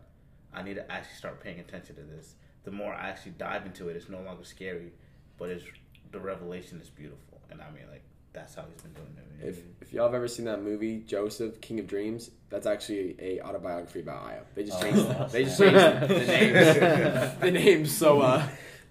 I 0.53 0.62
need 0.62 0.75
to 0.75 0.90
actually 0.90 1.14
start 1.16 1.40
paying 1.42 1.61
attention 1.61 1.97
to 1.97 2.03
this. 2.03 2.35
The 2.64 2.71
more 2.73 2.92
I 2.92 3.09
actually 3.09 3.33
dive 3.33 3.66
into 3.66 3.88
it, 3.88 3.97
it's 3.97 4.09
no 4.09 4.21
longer 4.21 4.45
scary, 4.45 4.92
but 5.38 5.51
it's 5.51 5.64
the 6.11 6.19
revelation 6.19 6.81
is 6.81 6.90
beautiful. 6.90 7.40
And 7.51 7.61
I 7.62 7.71
mean, 7.71 7.85
like, 7.90 8.03
that's 8.33 8.55
how 8.55 8.64
he's 8.71 8.83
been 8.83 8.92
doing 8.92 9.16
it. 9.40 9.49
If, 9.49 9.61
if 9.81 9.92
y'all 9.92 10.07
have 10.07 10.14
ever 10.14 10.29
seen 10.29 10.45
that 10.47 10.62
movie 10.62 10.99
Joseph, 11.07 11.61
King 11.61 11.79
of 11.79 11.87
Dreams, 11.87 12.31
that's 12.51 12.66
actually 12.66 13.14
a 13.21 13.40
autobiography 13.40 14.01
about 14.01 14.25
Io. 14.27 14.42
They 14.55 14.64
just 14.64 14.79
Oh, 14.79 14.83
changed 14.83 15.05
wow. 15.09 15.27
they 15.27 15.45
just 15.45 15.59
changed 15.61 15.77
the 15.79 16.09
names 16.27 17.38
the 17.40 17.51
names 17.53 17.97
so 17.97 18.21
uh 18.21 18.47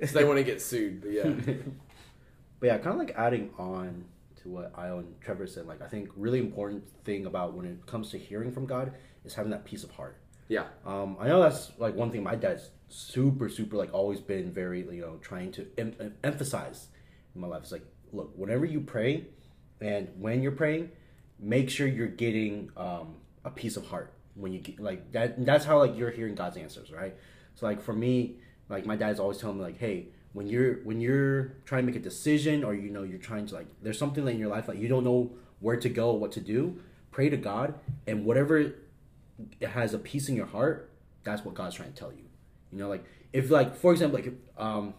so 0.06 0.14
they 0.18 0.24
want 0.24 0.38
to 0.38 0.44
get 0.44 0.62
sued. 0.62 1.02
But 1.02 1.12
yeah. 1.12 1.34
But 2.60 2.68
yeah, 2.68 2.78
kind 2.78 2.94
of 2.94 2.98
like 3.08 3.16
adding 3.18 3.52
on 3.60 4.06
to 4.46 4.50
what 4.50 4.72
Io 4.78 5.00
and 5.00 5.20
Trevor 5.22 5.48
said, 5.48 5.66
like 5.66 5.82
I 5.82 5.88
think 5.88 6.10
really 6.16 6.40
important 6.40 6.84
thing 7.04 7.26
about 7.26 7.54
when 7.54 7.66
it 7.66 7.86
comes 7.86 8.12
to 8.12 8.18
hearing 8.18 8.52
from 8.52 8.66
God 8.66 8.94
is 9.26 9.34
having 9.34 9.52
that 9.52 9.66
peace 9.66 9.84
of 9.84 9.92
heart. 9.92 10.18
Yeah. 10.48 10.66
Um, 10.86 11.18
I 11.20 11.28
know 11.28 11.42
that's 11.42 11.72
like 11.80 11.96
one 11.96 12.12
thing 12.12 12.24
my 12.24 12.36
dad's 12.36 12.70
super, 12.88 13.50
super 13.50 13.76
like 13.76 13.94
always 13.94 14.20
been 14.20 14.52
very, 14.52 14.82
you 14.82 15.02
know, 15.02 15.18
trying 15.18 15.52
to 15.54 15.68
em- 15.78 15.96
em- 16.00 16.16
emphasize 16.24 16.88
in 17.34 17.42
my 17.42 17.48
life. 17.48 17.64
It's 17.64 17.72
like, 17.72 17.86
look, 18.14 18.32
whenever 18.36 18.66
you 18.66 18.82
pray 18.82 19.26
and 19.82 20.10
when 20.18 20.44
you're 20.44 20.52
praying, 20.52 20.92
make 21.40 21.70
sure 21.70 21.88
you're 21.88 22.08
getting 22.08 22.70
um, 22.78 23.16
a 23.44 23.50
peace 23.50 23.78
of 23.78 23.88
heart 23.88 24.14
when 24.36 24.54
you 24.54 24.60
get 24.60 24.80
like 24.80 25.12
that. 25.14 25.44
That's 25.44 25.66
how 25.66 25.80
like 25.80 25.98
you're 25.98 26.12
hearing 26.12 26.36
God's 26.36 26.58
answers, 26.58 26.92
right? 26.92 27.16
So 27.56 27.66
like 27.66 27.82
for 27.82 27.94
me, 27.94 28.38
like 28.70 28.86
my 28.86 28.96
dad's 28.96 29.20
always 29.20 29.40
telling 29.40 29.58
me 29.58 29.64
like, 29.64 29.80
hey, 29.80 30.10
when 30.36 30.48
you're 30.48 30.76
when 30.84 31.00
you're 31.00 31.54
trying 31.64 31.84
to 31.84 31.86
make 31.88 31.96
a 31.96 32.04
decision 32.04 32.66
or 32.66 32.74
you 32.74 32.90
know 32.90 33.04
you're 33.04 33.18
trying 33.18 33.46
to 33.48 33.56
like 33.56 33.68
there's 33.82 33.98
something 33.98 34.28
in 34.28 34.38
your 34.38 34.50
life 34.50 34.68
like 34.68 34.78
you 34.78 34.90
don't 34.90 35.06
know 35.06 35.32
where 35.62 35.78
to 35.78 35.88
go, 35.88 36.12
what 36.12 36.34
to 36.34 36.42
do, 36.42 36.78
pray 37.10 37.30
to 37.30 37.38
God 37.38 37.74
and 38.06 38.26
whatever 38.26 38.76
has 39.66 39.94
a 39.94 39.98
peace 39.98 40.28
in 40.28 40.36
your 40.36 40.46
heart, 40.46 40.92
that's 41.24 41.46
what 41.46 41.56
God's 41.56 41.76
trying 41.76 41.94
to 41.94 41.98
tell 41.98 42.12
you. 42.12 42.26
You 42.74 42.80
know, 42.80 42.90
like 42.90 43.06
if 43.32 43.50
like 43.50 43.78
for 43.78 43.94
example, 43.94 44.20
like 44.20 44.28
if, 44.28 44.34
um, 44.58 44.94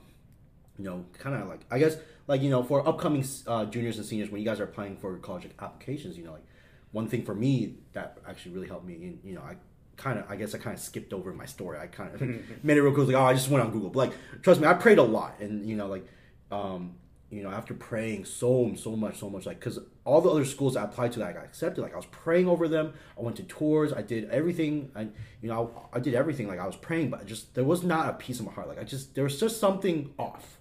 you 0.78 0.84
know, 0.86 1.04
kind 1.18 1.36
of 1.36 1.48
like 1.48 1.66
I 1.70 1.78
guess 1.80 1.98
like 2.26 2.40
you 2.40 2.48
know 2.48 2.62
for 2.62 2.88
upcoming 2.88 3.22
uh, 3.46 3.66
juniors 3.66 3.98
and 3.98 4.06
seniors 4.06 4.30
when 4.30 4.40
you 4.40 4.46
guys 4.46 4.58
are 4.58 4.64
applying 4.64 4.96
for 4.96 5.18
college 5.18 5.46
applications, 5.60 6.16
you 6.16 6.24
know, 6.24 6.32
like 6.32 6.46
one 6.92 7.08
thing 7.08 7.22
for 7.22 7.34
me 7.34 7.74
that 7.92 8.16
actually 8.26 8.52
really 8.52 8.68
helped 8.68 8.86
me, 8.86 8.94
and 8.94 9.18
you 9.22 9.34
know, 9.34 9.42
I 9.42 9.56
kind 9.96 10.18
of 10.18 10.30
I 10.30 10.36
guess 10.36 10.54
I 10.54 10.58
kind 10.58 10.74
of 10.74 10.80
skipped 10.80 11.12
over 11.12 11.32
my 11.32 11.46
story. 11.46 11.78
I 11.78 11.86
kind 11.86 12.14
of 12.14 12.20
made 12.64 12.76
it 12.76 12.82
real 12.82 12.92
quick, 12.92 13.08
like 13.08 13.16
oh, 13.16 13.24
I 13.24 13.34
just 13.34 13.48
went 13.48 13.64
on 13.64 13.70
Google, 13.70 13.90
but 13.90 13.98
like 13.98 14.42
trust 14.42 14.60
me, 14.60 14.66
I 14.66 14.74
prayed 14.74 14.98
a 14.98 15.02
lot, 15.02 15.40
and 15.40 15.66
you 15.68 15.76
know, 15.76 15.86
like 15.86 16.06
um, 16.50 16.96
you 17.30 17.42
know, 17.42 17.50
after 17.50 17.74
praying 17.74 18.24
so 18.24 18.74
so 18.76 18.94
much, 18.94 19.18
so 19.18 19.28
much, 19.28 19.46
like 19.46 19.58
because 19.58 19.78
all 20.04 20.20
the 20.20 20.30
other 20.30 20.44
schools 20.44 20.76
I 20.76 20.84
applied 20.84 21.12
to 21.12 21.18
that 21.20 21.28
I 21.28 21.32
got 21.32 21.44
accepted, 21.44 21.82
like 21.82 21.92
I 21.92 21.96
was 21.96 22.06
praying 22.06 22.48
over 22.48 22.68
them. 22.68 22.94
I 23.18 23.22
went 23.22 23.36
to 23.36 23.42
tours, 23.42 23.92
I 23.92 24.02
did 24.02 24.30
everything, 24.30 24.90
I 24.94 25.08
you 25.40 25.48
know, 25.48 25.88
I, 25.92 25.96
I 25.96 26.00
did 26.00 26.14
everything. 26.14 26.46
Like 26.46 26.60
I 26.60 26.66
was 26.66 26.76
praying, 26.76 27.10
but 27.10 27.26
just 27.26 27.54
there 27.54 27.64
was 27.64 27.82
not 27.82 28.08
a 28.08 28.12
peace 28.12 28.38
in 28.38 28.46
my 28.46 28.52
heart. 28.52 28.68
Like 28.68 28.78
I 28.78 28.84
just 28.84 29.14
there 29.14 29.24
was 29.24 29.40
just 29.40 29.58
something 29.58 30.14
off. 30.18 30.58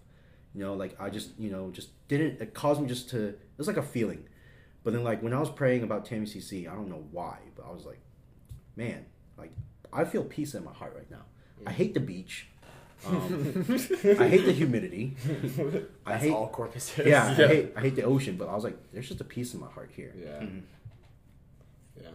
You 0.54 0.62
know, 0.62 0.74
like 0.74 1.00
I 1.00 1.10
just 1.10 1.38
you 1.38 1.52
know 1.52 1.70
just 1.72 1.90
didn't. 2.08 2.42
It 2.42 2.54
caused 2.54 2.82
me 2.82 2.88
just 2.88 3.10
to. 3.10 3.28
It 3.28 3.40
was 3.58 3.68
like 3.68 3.78
a 3.78 3.84
feeling. 3.84 4.26
But 4.84 4.94
then 4.94 5.04
like 5.04 5.22
when 5.22 5.34
I 5.34 5.40
was 5.40 5.50
praying 5.50 5.84
about 5.84 6.06
Tammy 6.06 6.28
CC, 6.28 6.72
I 6.72 6.76
don't 6.76 6.90
know 6.90 7.04
why, 7.12 7.40
but 7.56 7.66
I 7.66 7.72
was 7.72 7.86
like, 7.86 8.00
man, 8.76 9.06
like 9.38 9.52
I 9.94 10.04
feel 10.06 10.24
peace 10.24 10.54
in 10.56 10.64
my 10.64 10.74
heart 10.74 10.94
right 10.96 11.10
now. 11.12 11.24
I 11.66 11.72
hate 11.72 11.94
the 11.94 12.00
beach. 12.00 12.48
Um, 13.08 13.66
I 14.20 14.28
hate 14.30 14.46
the 14.46 14.52
humidity. 14.54 15.16
I 16.08 16.18
hate 16.18 16.32
all 16.32 16.48
Corpus 16.48 16.98
is. 16.98 17.06
yeah, 17.06 17.38
Yeah. 17.38 17.46
I 17.46 17.48
hate 17.48 17.74
I 17.78 17.82
hate 17.82 17.96
the 17.96 18.04
ocean, 18.04 18.36
but 18.36 18.48
I 18.48 18.56
was 18.56 18.64
like, 18.64 18.78
there's 18.94 19.08
just 19.08 19.22
a 19.22 19.26
peace 19.26 19.54
in 19.54 19.60
my 19.60 19.68
heart 19.70 19.92
here. 19.96 20.12
Yeah. 20.18 20.44
Yeah. 22.02 22.10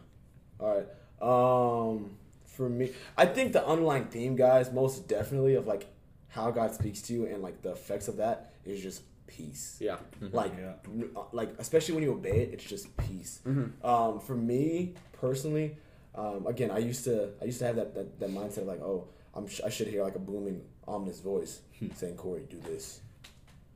All 0.58 0.74
right. 0.76 0.88
Um, 1.22 2.10
for 2.46 2.68
me, 2.68 2.92
I 3.16 3.26
think 3.26 3.52
the 3.52 3.64
underlying 3.64 4.06
theme, 4.06 4.34
guys, 4.36 4.72
most 4.72 5.06
definitely 5.06 5.54
of 5.54 5.66
like 5.66 5.86
how 6.28 6.50
God 6.50 6.74
speaks 6.74 7.02
to 7.02 7.12
you 7.12 7.26
and 7.26 7.42
like 7.42 7.62
the 7.62 7.72
effects 7.72 8.08
of 8.08 8.16
that 8.16 8.52
is 8.64 8.80
just 8.82 9.02
peace. 9.26 9.76
Yeah. 9.80 9.96
Like, 10.32 10.52
Yeah. 10.58 10.72
uh, 11.16 11.22
like 11.32 11.50
especially 11.58 11.94
when 11.94 12.02
you 12.04 12.12
obey 12.12 12.40
it, 12.40 12.50
it's 12.54 12.64
just 12.64 12.94
peace. 12.96 13.40
Um, 13.84 14.18
for 14.20 14.34
me 14.34 14.94
personally, 15.12 15.76
um, 16.14 16.46
again, 16.46 16.70
I 16.70 16.78
used 16.78 17.04
to 17.04 17.30
I 17.40 17.46
used 17.46 17.58
to 17.60 17.66
have 17.66 17.76
that 17.76 17.94
that, 17.94 18.20
that 18.20 18.30
mindset 18.30 18.58
of 18.58 18.66
like, 18.66 18.80
oh, 18.80 19.08
I'm 19.34 19.48
sh- 19.48 19.60
I 19.64 19.70
should 19.70 19.88
hear 19.88 20.02
like 20.02 20.16
a 20.16 20.20
booming 20.20 20.62
ominous 20.86 21.20
voice 21.20 21.60
saying, 21.94 22.16
Corey, 22.16 22.42
do 22.48 22.60
this. 22.60 23.00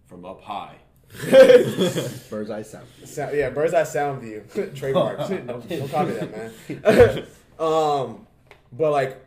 From 0.06 0.24
up 0.24 0.42
high. 0.42 0.76
Bird's 2.30 2.50
eye 2.50 2.62
sound. 2.62 2.86
Sound, 3.04 3.36
yeah, 3.36 3.50
bird's 3.50 3.72
eye 3.72 3.84
sound 3.84 4.20
view. 4.20 4.44
Trademark. 4.74 5.18
don't, 5.28 5.46
don't 5.46 5.90
copy 5.90 6.12
that, 6.12 6.30
man. 6.68 7.26
um, 7.58 8.26
but 8.72 8.90
like 8.90 9.24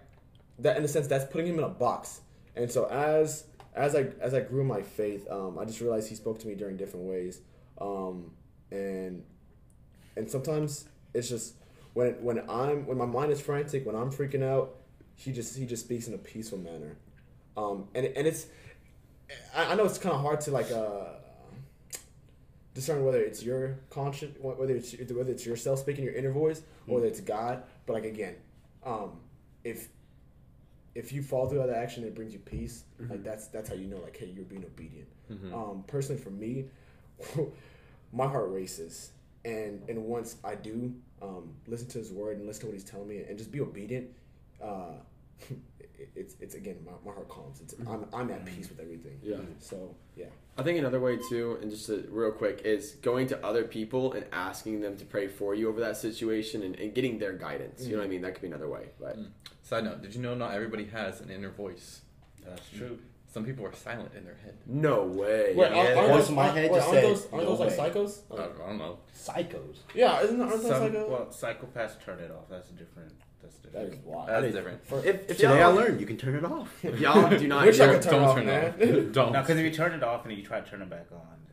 that 0.59 0.77
in 0.77 0.83
a 0.83 0.87
sense, 0.87 1.07
that's 1.07 1.31
putting 1.31 1.47
him 1.47 1.59
in 1.59 1.63
a 1.63 1.69
box. 1.69 2.21
And 2.55 2.69
so 2.69 2.85
as 2.85 3.45
as 3.73 3.95
I 3.95 4.07
as 4.19 4.33
I 4.33 4.41
grew 4.41 4.63
my 4.63 4.81
faith, 4.81 5.29
um, 5.31 5.57
I 5.57 5.65
just 5.65 5.79
realized 5.79 6.09
he 6.09 6.15
spoke 6.15 6.39
to 6.39 6.47
me 6.47 6.55
during 6.55 6.77
different 6.77 7.05
ways. 7.05 7.41
Um, 7.79 8.31
and 8.71 9.23
and 10.15 10.29
sometimes 10.29 10.85
it's 11.13 11.29
just 11.29 11.53
when 11.97 12.13
when 12.21 12.47
I'm 12.47 12.85
when 12.85 12.95
my 12.95 13.07
mind 13.07 13.31
is 13.31 13.41
frantic, 13.41 13.83
when 13.83 13.95
I'm 13.95 14.11
freaking 14.11 14.43
out, 14.43 14.75
he 15.15 15.31
just 15.31 15.57
he 15.57 15.65
just 15.65 15.85
speaks 15.85 16.07
in 16.07 16.13
a 16.13 16.19
peaceful 16.19 16.59
manner. 16.59 16.95
Um, 17.57 17.87
and 17.95 18.05
and 18.05 18.27
it's 18.27 18.45
I, 19.55 19.71
I 19.71 19.75
know 19.75 19.85
it's 19.85 19.97
kind 19.97 20.13
of 20.13 20.21
hard 20.21 20.39
to 20.41 20.51
like 20.51 20.69
uh 20.69 21.05
discern 22.75 23.03
whether 23.03 23.19
it's 23.19 23.41
your 23.41 23.79
conscience, 23.89 24.37
whether 24.39 24.75
it's 24.75 24.93
whether 25.11 25.31
it's 25.31 25.43
yourself 25.43 25.79
speaking 25.79 26.03
your 26.03 26.13
inner 26.13 26.31
voice, 26.31 26.61
or 26.85 26.95
whether 26.95 27.07
it's 27.07 27.19
God. 27.19 27.63
But 27.87 27.93
like 27.93 28.05
again, 28.05 28.35
um, 28.85 29.13
if 29.63 29.87
if 30.93 31.11
you 31.11 31.23
fall 31.23 31.49
through 31.49 31.65
that 31.65 31.71
action, 31.71 32.03
it 32.03 32.13
brings 32.13 32.31
you 32.31 32.37
peace. 32.37 32.83
Like 33.09 33.23
that's 33.23 33.47
that's 33.47 33.69
how 33.69 33.75
you 33.75 33.87
know, 33.87 33.97
like, 33.97 34.15
hey, 34.15 34.31
you're 34.35 34.45
being 34.45 34.63
obedient. 34.65 35.07
Um, 35.51 35.83
personally, 35.87 36.21
for 36.21 36.29
me, 36.29 36.65
my 38.13 38.27
heart 38.27 38.51
races, 38.51 39.13
and 39.43 39.81
and 39.89 40.05
once 40.05 40.35
I 40.43 40.53
do 40.53 40.93
um, 41.21 41.53
listen 41.67 41.87
to 41.89 41.97
His 41.99 42.11
word 42.11 42.37
and 42.37 42.47
listen 42.47 42.61
to 42.61 42.67
what 42.67 42.73
He's 42.73 42.83
telling 42.83 43.07
me, 43.07 43.23
and 43.27 43.37
just 43.37 43.51
be 43.51 43.61
obedient. 43.61 44.09
Uh, 44.61 44.93
it's 46.15 46.35
it's 46.39 46.55
again 46.55 46.77
my, 46.85 46.91
my 47.05 47.13
heart 47.13 47.29
calms. 47.29 47.61
It's 47.61 47.75
I'm 47.87 48.05
I'm 48.13 48.29
at 48.31 48.45
peace 48.45 48.69
with 48.69 48.79
everything. 48.79 49.19
Yeah. 49.21 49.37
So 49.59 49.95
yeah. 50.15 50.25
I 50.57 50.63
think 50.63 50.79
another 50.79 50.99
way 50.99 51.19
too, 51.29 51.59
and 51.61 51.69
just 51.69 51.85
to, 51.85 52.07
real 52.09 52.31
quick, 52.31 52.61
is 52.65 52.93
going 53.03 53.27
to 53.27 53.45
other 53.45 53.63
people 53.63 54.13
and 54.13 54.25
asking 54.31 54.81
them 54.81 54.97
to 54.97 55.05
pray 55.05 55.27
for 55.27 55.53
you 55.53 55.69
over 55.69 55.79
that 55.81 55.97
situation 55.97 56.63
and, 56.63 56.75
and 56.77 56.95
getting 56.95 57.19
their 57.19 57.33
guidance. 57.33 57.85
You 57.85 57.91
know 57.91 57.99
what 57.99 58.05
I 58.05 58.09
mean? 58.09 58.21
That 58.21 58.33
could 58.33 58.41
be 58.41 58.47
another 58.47 58.67
way. 58.67 58.87
But 58.99 59.17
Side 59.61 59.83
note: 59.83 60.01
Did 60.01 60.15
you 60.15 60.21
know 60.21 60.33
not 60.33 60.53
everybody 60.53 60.85
has 60.85 61.21
an 61.21 61.29
inner 61.29 61.49
voice? 61.49 62.01
That's 62.45 62.69
true. 62.69 62.99
Some 63.37 63.45
people 63.45 63.65
are 63.67 63.73
silent 63.75 64.09
in 64.17 64.23
their 64.25 64.33
head. 64.43 64.55
no 64.65 65.03
way. 65.05 65.53
Wait, 65.55 65.71
Yeah, 65.71 65.77
aren't, 65.77 65.97
aren't 65.97 66.07
those, 66.13 66.31
my 66.31 66.47
head 66.47 66.71
wait, 66.71 66.77
just 66.77 66.87
aren't 66.87 66.93
said, 67.01 67.03
those, 67.03 67.27
aren't 67.31 67.43
"No 67.43 67.55
those 67.55 67.59
like 67.59 67.69
way." 67.69 67.77
psychos? 67.77 68.19
I 68.31 68.35
don't, 68.35 68.51
I 68.61 68.67
don't 68.67 68.77
know. 68.79 68.99
Psychos. 69.15 69.77
Yeah, 69.93 70.21
isn't 70.21 70.41
aren't 70.41 70.51
those 70.53 70.61
Some, 70.67 70.81
psychos? 70.91 71.09
well, 71.09 71.25
psychopaths 71.27 72.01
turn 72.03 72.19
it 72.19 72.31
off. 72.31 72.49
That's 72.49 72.69
different. 72.69 73.13
That's 73.43 73.55
different. 73.57 73.93
is 73.93 73.99
wild. 74.03 74.27
That's 74.29 74.53
different. 74.55 74.85
For- 74.87 75.05
If, 75.05 75.29
if 75.29 75.37
Today 75.37 75.47
I 75.49 75.59
y'all, 75.67 75.75
learned 75.75 76.01
you 76.01 76.07
can 76.07 76.17
turn 76.17 76.33
it 76.35 76.43
off. 76.45 76.83
if 76.83 76.99
y'all 76.99 77.29
do 77.29 77.47
not 77.47 77.65
Wish 77.67 77.79
I 77.79 77.93
could 77.93 78.01
turn 78.01 78.13
it 78.13 78.17
don't 78.17 78.23
off, 78.23 78.35
turn 78.37 78.45
man. 78.47 78.73
it 78.79 79.05
off. 79.07 79.11
don't. 79.13 79.31
No, 79.33 79.41
because 79.41 79.57
if 79.59 79.65
you 79.65 79.71
turn 79.71 79.93
it 79.93 80.01
off 80.03 80.25
and 80.25 80.35
you 80.35 80.43
try 80.43 80.59
to 80.59 80.67
turn 80.67 80.81
it 80.81 80.89
back 80.89 81.05
on, 81.11 81.21
it's, 81.43 81.46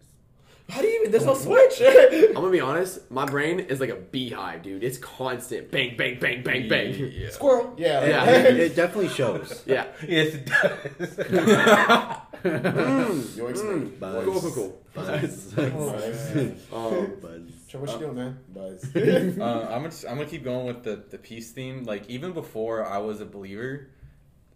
How 0.71 0.81
do 0.81 0.87
you 0.87 1.01
even? 1.01 1.11
There's 1.13 1.27
no 1.27 1.35
switch. 1.35 1.81
I'm 1.83 2.33
gonna 2.35 2.51
be 2.51 2.61
honest. 2.61 3.11
My 3.11 3.27
brain 3.27 3.61
is 3.61 3.81
like 3.81 3.91
a 3.91 3.97
beehive, 3.97 4.63
dude. 4.63 4.83
It's 4.83 4.97
constant. 4.99 5.71
Bang, 5.71 5.97
bang, 5.97 6.19
bang, 6.19 6.43
bang, 6.43 6.69
bang. 6.69 6.95
Yeah. 6.95 7.31
Squirrel. 7.31 7.75
Yeah. 7.77 8.07
Yeah. 8.07 8.31
it, 8.31 8.57
it 8.61 8.77
definitely 8.77 9.09
shows. 9.11 9.63
Yeah. 9.67 9.87
Yes, 10.07 10.35
it 10.35 10.47
does. 10.47 12.19
Mm. 12.45 13.37
Yo, 13.39 13.47
explain. 13.47 13.97
Buzz. 13.99 14.25
Cool, 14.27 14.41
cool, 14.41 14.51
cool. 14.51 14.83
Buzz. 14.93 15.55
Um, 16.73 17.17
Buzz. 17.23 17.43
So 17.69 17.79
what 17.79 17.91
you 17.93 17.99
doing, 17.99 18.15
man? 18.17 18.39
Buzz. 18.53 18.85
uh, 18.95 19.69
I'm 19.71 19.83
gonna 19.83 19.95
I'm 20.09 20.17
gonna 20.19 20.27
keep 20.27 20.45
going 20.45 20.67
with 20.67 20.83
the 20.83 21.03
the 21.11 21.17
peace 21.17 21.53
theme. 21.53 21.85
Like 21.85 22.09
even 22.11 22.33
before 22.33 22.85
I 22.87 22.99
was 22.99 23.23
a 23.23 23.25
believer, 23.25 23.89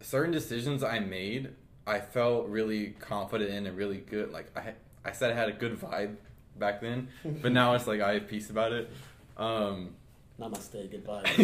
certain 0.00 0.32
decisions 0.32 0.82
I 0.84 0.98
made, 0.98 1.54
I 1.86 2.00
felt 2.00 2.48
really 2.48 2.88
confident 3.00 3.50
in 3.50 3.66
and 3.66 3.74
really 3.76 3.96
good. 3.98 4.32
Like 4.32 4.50
I 4.54 4.74
I 5.08 5.12
said 5.12 5.30
I 5.30 5.34
had 5.34 5.48
a 5.48 5.52
good 5.52 5.80
vibe 5.80 6.16
back 6.58 6.80
then, 6.80 7.08
but 7.42 7.52
now 7.52 7.74
it's 7.74 7.86
like 7.86 8.00
I 8.00 8.14
have 8.14 8.28
peace 8.28 8.50
about 8.50 8.72
it. 8.72 8.90
Um, 9.36 9.94
Namaste. 10.38 10.90
Goodbye. 10.90 11.22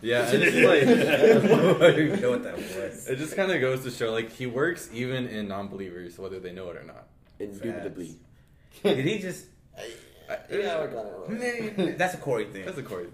yeah, 0.00 0.22
it's 0.22 0.32
just 0.32 0.56
like 0.56 0.82
I 0.82 1.94
didn't 1.94 2.20
know 2.22 2.30
what 2.30 2.42
that 2.42 2.56
was. 2.56 3.06
it 3.06 3.16
just 3.16 3.36
kind 3.36 3.52
of 3.52 3.60
goes 3.60 3.84
to 3.84 3.90
show 3.90 4.12
like 4.12 4.32
he 4.32 4.46
works 4.46 4.88
even 4.92 5.28
in 5.28 5.46
non-believers, 5.46 6.18
whether 6.18 6.40
they 6.40 6.52
know 6.52 6.70
it 6.70 6.76
or 6.76 6.84
not. 6.84 7.06
indubitably. 7.38 8.16
Did 8.82 9.04
he 9.04 9.18
just? 9.18 9.46
yeah, 10.28 10.78
I 10.78 10.86
got 10.86 11.06
it. 11.06 11.76
Man, 11.76 11.96
that's 11.98 12.14
a 12.14 12.18
Corey 12.18 12.46
thing. 12.46 12.64
That's 12.64 12.78
a 12.78 12.82
Corey. 12.82 13.08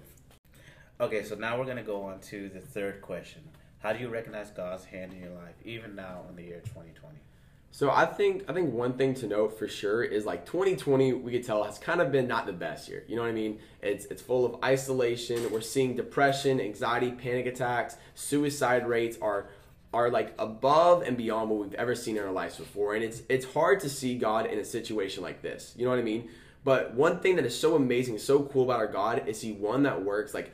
Okay, 1.01 1.25
so 1.25 1.35
now 1.35 1.59
we're 1.59 1.67
gonna 1.67 1.83
go 1.83 2.05
on 2.05 2.21
to 2.21 2.49
the 2.49 2.61
third 2.61 3.03
question. 3.03 3.43
How 3.81 3.93
do 3.93 3.99
you 3.99 4.09
recognize 4.09 4.51
God's 4.51 4.85
hand 4.85 5.13
in 5.13 5.21
your 5.21 5.33
life, 5.33 5.57
even 5.65 5.95
now 5.95 6.23
in 6.31 6.37
the 6.37 6.43
year 6.43 6.61
2020? 6.65 7.19
So 7.77 7.91
I 7.91 8.07
think 8.07 8.45
I 8.49 8.55
think 8.55 8.73
one 8.73 8.95
thing 8.95 9.13
to 9.17 9.27
note 9.27 9.59
for 9.59 9.69
sure 9.69 10.03
is 10.03 10.25
like 10.25 10.47
2020 10.47 11.13
we 11.13 11.31
could 11.31 11.45
tell 11.45 11.63
has 11.63 11.77
kind 11.77 12.01
of 12.01 12.11
been 12.11 12.27
not 12.27 12.47
the 12.47 12.53
best 12.55 12.89
year. 12.89 13.05
You 13.07 13.17
know 13.17 13.21
what 13.21 13.29
I 13.29 13.33
mean? 13.33 13.59
It's 13.83 14.07
it's 14.07 14.23
full 14.23 14.47
of 14.47 14.65
isolation. 14.65 15.53
We're 15.53 15.61
seeing 15.61 15.95
depression, 15.95 16.59
anxiety, 16.59 17.11
panic 17.11 17.45
attacks, 17.45 17.99
suicide 18.15 18.89
rates 18.89 19.19
are 19.21 19.51
are 19.93 20.09
like 20.09 20.33
above 20.39 21.03
and 21.03 21.19
beyond 21.19 21.51
what 21.51 21.61
we've 21.61 21.75
ever 21.75 21.95
seen 21.95 22.17
in 22.17 22.23
our 22.23 22.33
lives 22.33 22.57
before. 22.57 22.95
And 22.95 23.05
it's 23.05 23.21
it's 23.29 23.45
hard 23.45 23.81
to 23.81 23.91
see 23.91 24.17
God 24.17 24.47
in 24.47 24.59
a 24.59 24.65
situation 24.65 25.23
like 25.23 25.43
this. 25.43 25.75
You 25.77 25.85
know 25.85 25.91
what 25.91 25.99
I 25.99 26.03
mean? 26.03 26.31
But 26.65 26.95
one 26.95 27.21
thing 27.21 27.37
that 27.37 27.45
is 27.45 27.61
so 27.61 27.77
amazing, 27.77 28.17
so 28.21 28.45
cool 28.45 28.65
about 28.65 28.81
our 28.81 28.87
God 28.87 29.29
is 29.29 29.43
he 29.43 29.53
one 29.53 29.83
that 29.83 30.03
works 30.03 30.33
like 30.33 30.51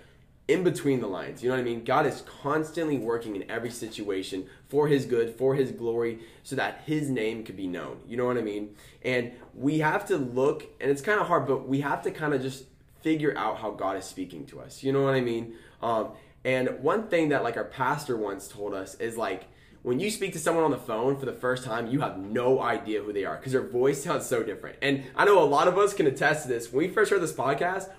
in 0.53 0.63
between 0.63 1.01
the 1.01 1.07
lines. 1.07 1.43
You 1.43 1.49
know 1.49 1.57
what 1.57 1.63
I 1.63 1.65
mean? 1.65 1.85
God 1.85 2.07
is 2.07 2.23
constantly 2.43 2.99
working 2.99 3.37
in 3.37 3.51
every 3.51 3.71
situation 3.71 4.47
for 4.69 4.87
his 4.87 5.07
good, 5.07 5.35
for 5.35 5.55
his 5.55 5.73
glory, 5.73 6.19
so 6.43 6.57
that 6.57 6.83
his 6.85 7.09
name 7.09 7.45
could 7.45 7.57
be 7.57 7.67
known. 7.67 8.01
You 8.07 8.17
know 8.17 8.27
what 8.27 8.37
I 8.37 8.43
mean? 8.43 8.75
And 9.03 9.33
we 9.55 9.79
have 9.79 10.07
to 10.09 10.17
look, 10.17 10.65
and 10.81 10.91
it's 10.91 11.03
kind 11.03 11.21
of 11.21 11.27
hard, 11.27 11.47
but 11.47 11.69
we 11.69 11.81
have 11.81 12.03
to 12.03 12.11
kind 12.11 12.35
of 12.35 12.43
just 12.43 12.65
figure 13.01 13.37
out 13.37 13.59
how 13.59 13.71
God 13.71 13.97
is 13.97 14.05
speaking 14.05 14.47
to 14.47 14.61
us. 14.61 14.83
You 14.83 14.93
know 14.93 15.03
what 15.03 15.15
I 15.15 15.21
mean? 15.21 15.55
Um, 15.81 16.11
and 16.45 16.81
one 16.81 17.09
thing 17.09 17.31
that 17.31 17.43
like 17.43 17.57
our 17.57 17.65
pastor 17.65 18.17
once 18.17 18.49
told 18.49 18.75
us 18.75 18.95
is 18.97 19.17
like 19.17 19.45
when 19.83 19.99
you 19.99 20.11
speak 20.11 20.33
to 20.33 20.39
someone 20.39 20.65
on 20.65 20.71
the 20.71 20.79
phone 20.79 21.17
for 21.17 21.27
the 21.27 21.33
first 21.33 21.65
time, 21.65 21.89
you 21.89 22.01
have 22.01 22.17
no 22.19 22.61
idea 22.61 23.03
who 23.03 23.13
they 23.13 23.25
are 23.25 23.37
because 23.37 23.53
their 23.53 23.67
voice 23.67 24.03
sounds 24.03 24.27
so 24.27 24.43
different. 24.43 24.77
And 24.81 25.05
I 25.17 25.25
know 25.25 25.43
a 25.43 25.45
lot 25.45 25.67
of 25.67 25.77
us 25.77 25.93
can 25.93 26.07
attest 26.07 26.43
to 26.43 26.49
this. 26.49 26.73
When 26.73 26.87
we 26.87 26.93
first 26.93 27.11
heard 27.11 27.21
this 27.21 27.33
podcast, 27.33 27.91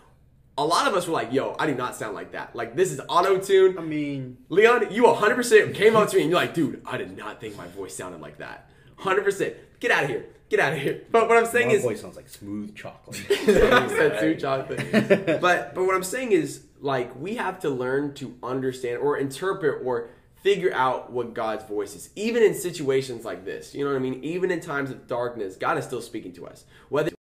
a 0.57 0.65
lot 0.65 0.87
of 0.87 0.93
us 0.93 1.07
were 1.07 1.13
like, 1.13 1.33
yo, 1.33 1.55
I 1.57 1.65
do 1.65 1.73
not 1.73 1.95
sound 1.95 2.13
like 2.15 2.33
that. 2.33 2.55
Like, 2.55 2.75
this 2.75 2.91
is 2.91 3.01
auto 3.09 3.39
tune. 3.39 3.77
I 3.77 3.81
mean, 3.81 4.37
Leon, 4.49 4.87
you 4.91 5.03
100% 5.03 5.73
came 5.73 5.95
up 5.95 6.09
to 6.09 6.15
me 6.17 6.23
and 6.23 6.31
you're 6.31 6.39
like, 6.39 6.53
dude, 6.53 6.81
I 6.85 6.97
did 6.97 7.17
not 7.17 7.41
think 7.41 7.57
my 7.57 7.67
voice 7.67 7.95
sounded 7.95 8.21
like 8.21 8.37
that. 8.37 8.69
100%. 8.99 9.55
Get 9.79 9.91
out 9.91 10.03
of 10.03 10.09
here. 10.09 10.25
Get 10.49 10.59
out 10.59 10.73
of 10.73 10.79
here. 10.79 11.01
But 11.11 11.27
what 11.27 11.37
I'm 11.37 11.47
saying 11.47 11.69
my 11.69 11.73
is, 11.73 11.83
My 11.83 11.89
voice 11.89 12.01
sounds 12.01 12.15
like 12.15 12.29
smooth 12.29 12.75
chocolate. 12.75 13.15
said 13.45 14.19
too 14.19 14.35
chocolate. 14.39 15.41
But 15.41 15.73
but 15.73 15.85
what 15.85 15.95
I'm 15.95 16.03
saying 16.03 16.31
is 16.31 16.65
like 16.79 17.15
we 17.19 17.35
have 17.35 17.59
to 17.61 17.69
learn 17.69 18.13
to 18.15 18.35
understand 18.43 18.99
or 18.99 19.17
interpret 19.17 19.81
or 19.83 20.09
figure 20.43 20.71
out 20.73 21.11
what 21.11 21.33
God's 21.33 21.63
voice 21.63 21.95
is, 21.95 22.11
even 22.15 22.43
in 22.43 22.53
situations 22.53 23.25
like 23.25 23.45
this. 23.45 23.73
You 23.73 23.83
know 23.83 23.91
what 23.91 23.95
I 23.95 23.99
mean? 23.99 24.23
Even 24.23 24.51
in 24.51 24.59
times 24.59 24.91
of 24.91 25.07
darkness, 25.07 25.55
God 25.55 25.77
is 25.77 25.85
still 25.85 26.01
speaking 26.01 26.33
to 26.33 26.45
us. 26.45 26.65
Whether 26.89 27.11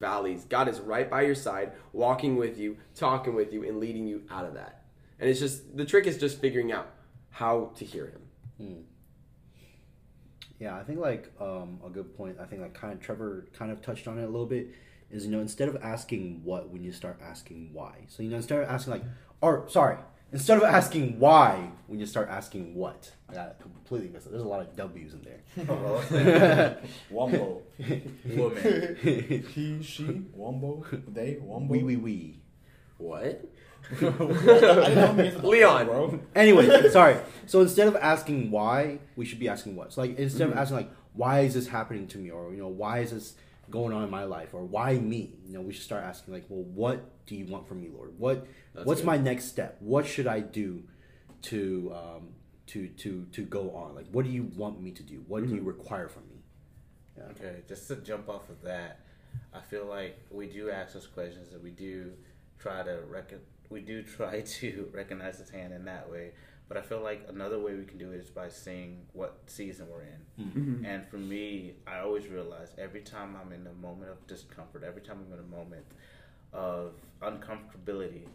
valleys, 0.00 0.44
God 0.44 0.68
is 0.68 0.80
right 0.80 1.10
by 1.10 1.22
your 1.22 1.34
side, 1.34 1.72
walking 1.92 2.36
with 2.36 2.58
you, 2.58 2.76
talking 2.94 3.34
with 3.34 3.52
you, 3.52 3.64
and 3.64 3.78
leading 3.78 4.06
you 4.06 4.22
out 4.30 4.44
of 4.44 4.54
that. 4.54 4.84
And 5.18 5.28
it's 5.28 5.40
just 5.40 5.76
the 5.76 5.84
trick 5.84 6.06
is 6.06 6.18
just 6.18 6.40
figuring 6.40 6.70
out 6.70 6.88
how 7.30 7.72
to 7.76 7.84
hear 7.84 8.06
Him. 8.06 8.22
Yeah, 10.60 10.76
I 10.76 10.84
think 10.84 11.00
like 11.00 11.32
um, 11.40 11.80
a 11.84 11.90
good 11.90 12.16
point. 12.16 12.36
I 12.40 12.44
think 12.44 12.62
like 12.62 12.74
kind 12.74 12.92
of 12.92 13.00
Trevor 13.00 13.46
kind 13.52 13.70
of 13.72 13.82
touched 13.82 14.06
on 14.08 14.18
it 14.18 14.22
a 14.22 14.28
little 14.28 14.46
bit. 14.46 14.68
Is 15.10 15.24
you 15.24 15.32
know 15.32 15.40
instead 15.40 15.68
of 15.68 15.76
asking 15.82 16.42
what, 16.44 16.68
when 16.68 16.84
you 16.84 16.92
start 16.92 17.18
asking 17.22 17.70
why. 17.72 18.04
So 18.08 18.22
you 18.22 18.30
know 18.30 18.36
instead 18.36 18.60
of 18.60 18.68
asking 18.68 18.92
like, 18.92 19.04
or 19.40 19.68
sorry, 19.68 19.96
instead 20.32 20.58
of 20.58 20.64
asking 20.64 21.18
why, 21.18 21.70
when 21.86 21.98
you 22.00 22.06
start 22.06 22.28
asking 22.28 22.74
what. 22.74 23.12
Yeah, 23.32 23.50
completely 23.60 24.08
missed 24.08 24.26
it. 24.26 24.30
There's 24.30 24.42
a 24.42 24.48
lot 24.48 24.60
of 24.60 24.74
W's 24.76 25.12
in 25.14 25.22
there. 25.22 25.40
Wumbo. 27.12 27.60
Woman. 28.36 28.96
He, 29.54 29.82
she, 29.82 30.04
Wumbo, 30.36 30.84
they, 31.12 31.34
Wumbo. 31.42 31.68
Wee 31.68 31.82
wee 31.82 31.96
wee. 31.96 32.40
What? 32.98 33.44
I 33.90 33.94
didn't 33.94 34.18
know 34.18 35.12
he 35.14 35.22
was 35.22 35.34
a 35.36 35.46
Leon. 35.46 35.86
bro. 35.86 36.20
Anyway, 36.34 36.88
sorry. 36.90 37.16
So 37.46 37.60
instead 37.60 37.86
of 37.88 37.96
asking 37.96 38.50
why, 38.50 38.98
we 39.16 39.24
should 39.24 39.38
be 39.38 39.48
asking 39.48 39.76
what. 39.76 39.92
So 39.92 40.00
like 40.02 40.18
instead 40.18 40.48
Mm-hmm. 40.48 40.52
of 40.52 40.58
asking 40.58 40.76
like 40.78 40.90
why 41.14 41.40
is 41.40 41.54
this 41.54 41.68
happening 41.68 42.06
to 42.08 42.18
me, 42.18 42.30
or 42.30 42.50
you 42.52 42.58
know 42.58 42.68
why 42.68 43.00
is 43.00 43.12
this 43.12 43.34
going 43.70 43.92
on 43.92 44.02
in 44.04 44.10
my 44.10 44.24
life, 44.24 44.54
or 44.54 44.64
why 44.64 44.94
me? 44.98 45.34
You 45.46 45.54
know, 45.54 45.60
we 45.60 45.72
should 45.72 45.82
start 45.84 46.04
asking 46.04 46.34
like, 46.34 46.46
well, 46.48 46.62
what 46.64 47.26
do 47.26 47.34
you 47.36 47.46
want 47.46 47.68
from 47.68 47.80
me, 47.80 47.88
Lord? 47.92 48.18
What 48.18 48.46
That's 48.74 48.86
what's 48.86 49.00
good. 49.00 49.06
my 49.06 49.16
next 49.18 49.46
step? 49.46 49.76
What 49.80 50.06
should 50.06 50.26
I 50.26 50.40
do 50.40 50.84
to 51.42 51.92
um 51.94 52.28
to 52.68 52.88
to 52.88 53.26
to 53.32 53.42
go 53.44 53.70
on? 53.74 53.94
Like, 53.94 54.06
what 54.10 54.24
do 54.24 54.30
you 54.30 54.44
want 54.56 54.80
me 54.80 54.90
to 54.92 55.02
do? 55.02 55.24
What 55.26 55.42
Mm-hmm. 55.42 55.50
do 55.50 55.56
you 55.56 55.62
require 55.62 56.08
from 56.08 56.22
me? 56.28 56.36
Okay, 57.32 57.62
just 57.68 57.88
to 57.88 57.96
jump 57.96 58.28
off 58.28 58.48
of 58.48 58.62
that, 58.62 59.00
I 59.52 59.60
feel 59.60 59.86
like 59.86 60.18
we 60.30 60.46
do 60.46 60.70
ask 60.70 60.94
those 60.94 61.06
questions 61.08 61.52
and 61.52 61.62
we 61.62 61.70
do 61.70 62.12
try 62.60 62.82
to 62.84 63.00
rec- 63.08 63.34
we 63.70 63.80
do 63.80 64.02
try 64.02 64.40
to 64.60 64.88
recognize 64.92 65.38
his 65.38 65.50
hand 65.50 65.72
in 65.72 65.84
that 65.86 66.08
way. 66.10 66.30
But 66.68 66.76
I 66.76 66.82
feel 66.82 67.00
like 67.00 67.26
another 67.28 67.58
way 67.58 67.74
we 67.74 67.84
can 67.84 67.96
do 67.96 68.12
it 68.12 68.20
is 68.20 68.28
by 68.28 68.50
seeing 68.50 69.06
what 69.14 69.40
season 69.46 69.86
we're 69.90 70.02
in. 70.02 70.44
Mm-hmm. 70.44 70.84
And 70.84 71.06
for 71.08 71.16
me, 71.16 71.76
I 71.86 72.00
always 72.00 72.28
realize 72.28 72.74
every 72.76 73.00
time 73.00 73.36
I'm 73.40 73.52
in 73.52 73.66
a 73.66 73.72
moment 73.72 74.10
of 74.10 74.26
discomfort, 74.26 74.84
every 74.84 75.00
time 75.00 75.18
I'm 75.26 75.32
in 75.32 75.38
a 75.38 75.56
moment 75.56 75.86
of 76.52 76.92
uncomfortability, 77.22 78.26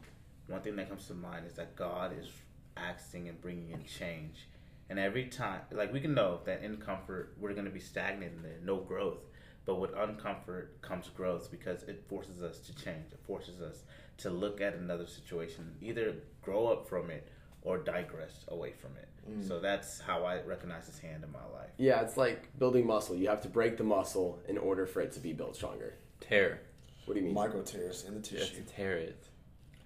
one 0.47 0.61
thing 0.61 0.75
that 0.77 0.89
comes 0.89 1.05
to 1.07 1.13
mind 1.13 1.45
is 1.45 1.53
that 1.53 1.75
God 1.75 2.15
is 2.19 2.27
acting 2.75 3.29
and 3.29 3.39
bringing 3.39 3.69
in 3.69 3.83
change. 3.85 4.47
And 4.89 4.97
every 4.97 5.25
time, 5.25 5.61
like 5.71 5.93
we 5.93 5.99
can 5.99 6.15
know 6.15 6.39
that 6.45 6.63
in 6.63 6.77
comfort, 6.77 7.35
we're 7.39 7.53
going 7.53 7.65
to 7.65 7.71
be 7.71 7.79
stagnant 7.79 8.33
and 8.33 8.45
there's 8.45 8.63
no 8.63 8.77
growth. 8.77 9.21
But 9.65 9.75
with 9.79 9.91
uncomfort 9.91 10.81
comes 10.81 11.07
growth 11.09 11.49
because 11.49 11.83
it 11.83 12.03
forces 12.09 12.41
us 12.41 12.59
to 12.59 12.75
change. 12.75 13.13
It 13.13 13.19
forces 13.25 13.61
us 13.61 13.83
to 14.17 14.29
look 14.29 14.59
at 14.59 14.73
another 14.73 15.07
situation, 15.07 15.75
either 15.81 16.15
grow 16.41 16.67
up 16.67 16.89
from 16.89 17.09
it 17.09 17.27
or 17.63 17.77
digress 17.77 18.45
away 18.49 18.71
from 18.73 18.91
it. 18.97 19.07
So 19.47 19.59
that's 19.61 20.01
how 20.01 20.25
I 20.25 20.41
recognize 20.41 20.85
his 20.87 20.99
hand 20.99 21.23
in 21.23 21.31
my 21.31 21.39
life. 21.57 21.69
Yeah, 21.77 22.01
it's 22.01 22.17
like 22.17 22.57
building 22.59 22.85
muscle. 22.85 23.15
You 23.15 23.29
have 23.29 23.41
to 23.43 23.47
break 23.47 23.77
the 23.77 23.83
muscle 23.85 24.37
in 24.49 24.57
order 24.57 24.85
for 24.85 24.99
it 25.01 25.13
to 25.13 25.21
be 25.21 25.31
built 25.31 25.55
stronger. 25.55 25.93
Tear. 26.19 26.59
What 27.05 27.13
do 27.13 27.21
you 27.21 27.27
mean? 27.27 27.33
Micro 27.33 27.61
tears 27.61 28.03
in 28.05 28.21
the 28.21 28.29
You 28.29 28.39
have 28.39 28.49
tissue. 28.49 28.61
to 28.63 28.73
tear 28.73 28.97
it. 28.97 29.23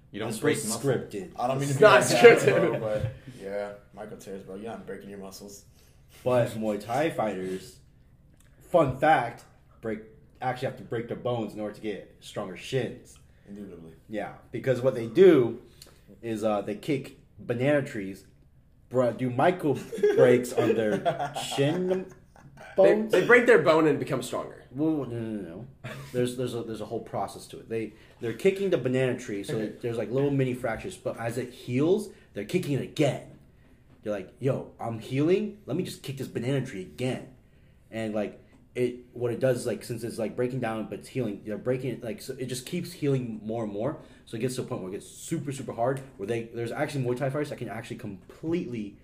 You 0.10 0.20
don't 0.20 0.30
This 0.32 0.40
break 0.40 0.56
was 0.56 0.70
muscle. 0.70 0.90
scripted. 0.92 1.32
I 1.38 1.48
don't 1.48 1.60
mean 1.60 1.68
to 1.68 1.72
It's 1.72 1.78
be 1.78 1.84
not 1.86 2.00
like 2.02 2.10
scripted. 2.10 2.72
bro, 2.72 2.80
but 2.80 3.12
yeah, 3.42 3.72
micro 3.94 4.18
tears, 4.18 4.42
bro. 4.42 4.56
You're 4.56 4.72
not 4.72 4.88
breaking 4.88 5.10
your 5.12 5.20
muscles. 5.20 5.66
But 6.24 6.50
Muay 6.60 6.84
Thai 6.84 7.12
fighters, 7.12 7.76
fun 8.72 8.98
fact, 8.98 9.44
break 9.82 10.00
actually 10.42 10.68
have 10.70 10.78
to 10.78 10.84
break 10.84 11.08
their 11.10 11.18
bones 11.18 11.54
in 11.54 11.60
order 11.60 11.76
to 11.76 11.82
get 11.82 12.16
stronger 12.22 12.58
shins. 12.58 13.20
Indubitably. 13.48 13.92
Yeah, 14.10 14.34
because 14.52 14.82
what 14.82 14.96
they 14.96 15.06
do 15.08 15.60
is 16.24 16.44
uh, 16.44 16.62
they 16.62 16.76
kick 16.76 17.18
banana 17.39 17.82
trees, 17.82 18.26
bro, 18.89 19.12
do 19.13 19.30
micro 19.30 19.78
breaks 20.15 20.54
on 20.54 20.76
their 20.76 21.34
shin 21.56 22.06
They, 22.76 22.93
bones. 22.93 23.12
they 23.12 23.26
break 23.26 23.45
their 23.45 23.62
bone 23.62 23.88
and 23.88 24.00
become 24.00 24.21
stronger. 24.21 24.63
Well, 24.71 25.06
no, 25.06 25.19
no, 25.19 25.41
no. 25.41 25.67
There's 26.13 26.38
there's 26.38 26.54
a 26.54 26.62
there's 26.63 26.82
a 26.82 26.86
whole 26.86 27.00
process 27.00 27.47
to 27.47 27.60
it. 27.60 27.69
They 27.69 27.93
they're 28.21 28.34
kicking 28.34 28.69
the 28.69 28.78
banana 28.78 29.17
tree, 29.17 29.43
so 29.43 29.69
there's 29.82 29.97
like 29.97 30.12
little 30.12 30.32
mini 30.32 30.54
fractures. 30.54 30.95
But 30.97 31.19
as 31.19 31.38
it 31.38 31.52
heals, 31.52 32.10
they're 32.34 32.45
kicking 32.45 32.73
it 32.73 32.82
again. 32.84 33.23
They're 34.04 34.13
like, 34.13 34.34
"Yo, 34.39 34.71
I'm 34.80 35.00
healing. 35.00 35.58
Let 35.65 35.76
me 35.78 35.84
just 35.84 36.04
kick 36.04 36.17
this 36.17 36.28
banana 36.28 36.65
tree 36.65 36.82
again." 36.82 37.30
And 37.89 38.13
like 38.13 38.39
it, 38.78 38.96
what 39.13 39.32
it 39.32 39.40
does 39.40 39.58
is 39.62 39.66
like 39.66 39.84
since 39.84 40.04
it's 40.04 40.20
like 40.20 40.36
breaking 40.36 40.60
down, 40.60 40.86
but 40.86 41.00
it's 41.00 41.08
healing. 41.10 41.42
They're 41.46 41.58
breaking 41.58 41.90
it 41.90 42.04
like 42.04 42.22
so 42.22 42.36
it 42.38 42.46
just 42.46 42.66
keeps 42.68 42.94
healing 42.94 43.42
more 43.44 43.63
and 43.63 43.74
more. 43.74 43.98
So 44.26 44.38
it 44.38 44.42
gets 44.42 44.56
to 44.58 44.62
a 44.62 44.66
point 44.66 44.82
where 44.84 44.92
it 44.92 44.94
gets 44.94 45.08
super 45.08 45.52
super 45.52 45.74
hard. 45.74 46.00
Where 46.18 46.28
they 46.28 46.44
there's 46.54 46.72
actually 46.72 47.04
Muay 47.04 47.18
Thai 47.18 47.32
fighters 47.32 47.50
that 47.50 47.58
can 47.58 47.70
actually 47.70 47.96
completely 47.98 48.96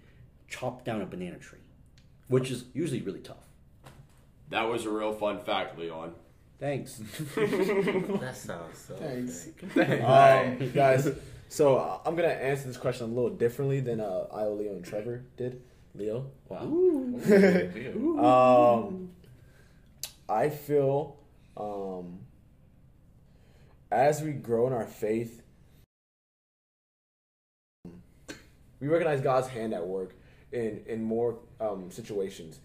chop 0.47 0.85
down 0.85 1.01
a 1.01 1.05
banana 1.07 1.37
tree, 1.37 1.57
which 2.27 2.51
is 2.51 2.65
usually 2.73 3.01
really 3.01 3.19
tough. 3.21 3.37
That 4.51 4.69
was 4.69 4.85
a 4.85 4.91
real 4.91 5.13
fun 5.13 5.39
fact, 5.39 5.79
Leon. 5.79 6.13
Thanks. 6.59 7.01
That 7.35 8.35
sounds 8.35 8.77
so. 8.77 8.95
Thanks. 8.95 9.47
fake. 9.73 10.01
Um, 10.01 10.71
guys, 10.71 11.09
so 11.49 11.77
uh, 11.77 11.99
I'm 12.05 12.15
gonna 12.15 12.27
answer 12.27 12.67
this 12.67 12.77
question 12.77 13.09
a 13.09 13.13
little 13.13 13.31
differently 13.31 13.79
than 13.79 13.99
uh, 13.99 14.27
Io, 14.31 14.53
Leo, 14.53 14.73
and 14.73 14.85
Trevor 14.85 15.23
did. 15.35 15.61
Leo. 15.95 16.25
Wow. 16.49 16.61
Um, 18.19 19.09
I 20.27 20.49
feel 20.49 21.17
um, 21.57 22.19
as 23.91 24.21
we 24.21 24.31
grow 24.31 24.67
in 24.67 24.73
our 24.73 24.85
faith, 24.85 25.41
we 28.79 28.87
recognize 28.87 29.21
God's 29.21 29.47
hand 29.47 29.73
at 29.73 29.85
work 29.85 30.15
in 30.51 30.81
in 30.87 31.03
more 31.03 31.39
um, 31.59 31.91
situations. 31.91 32.59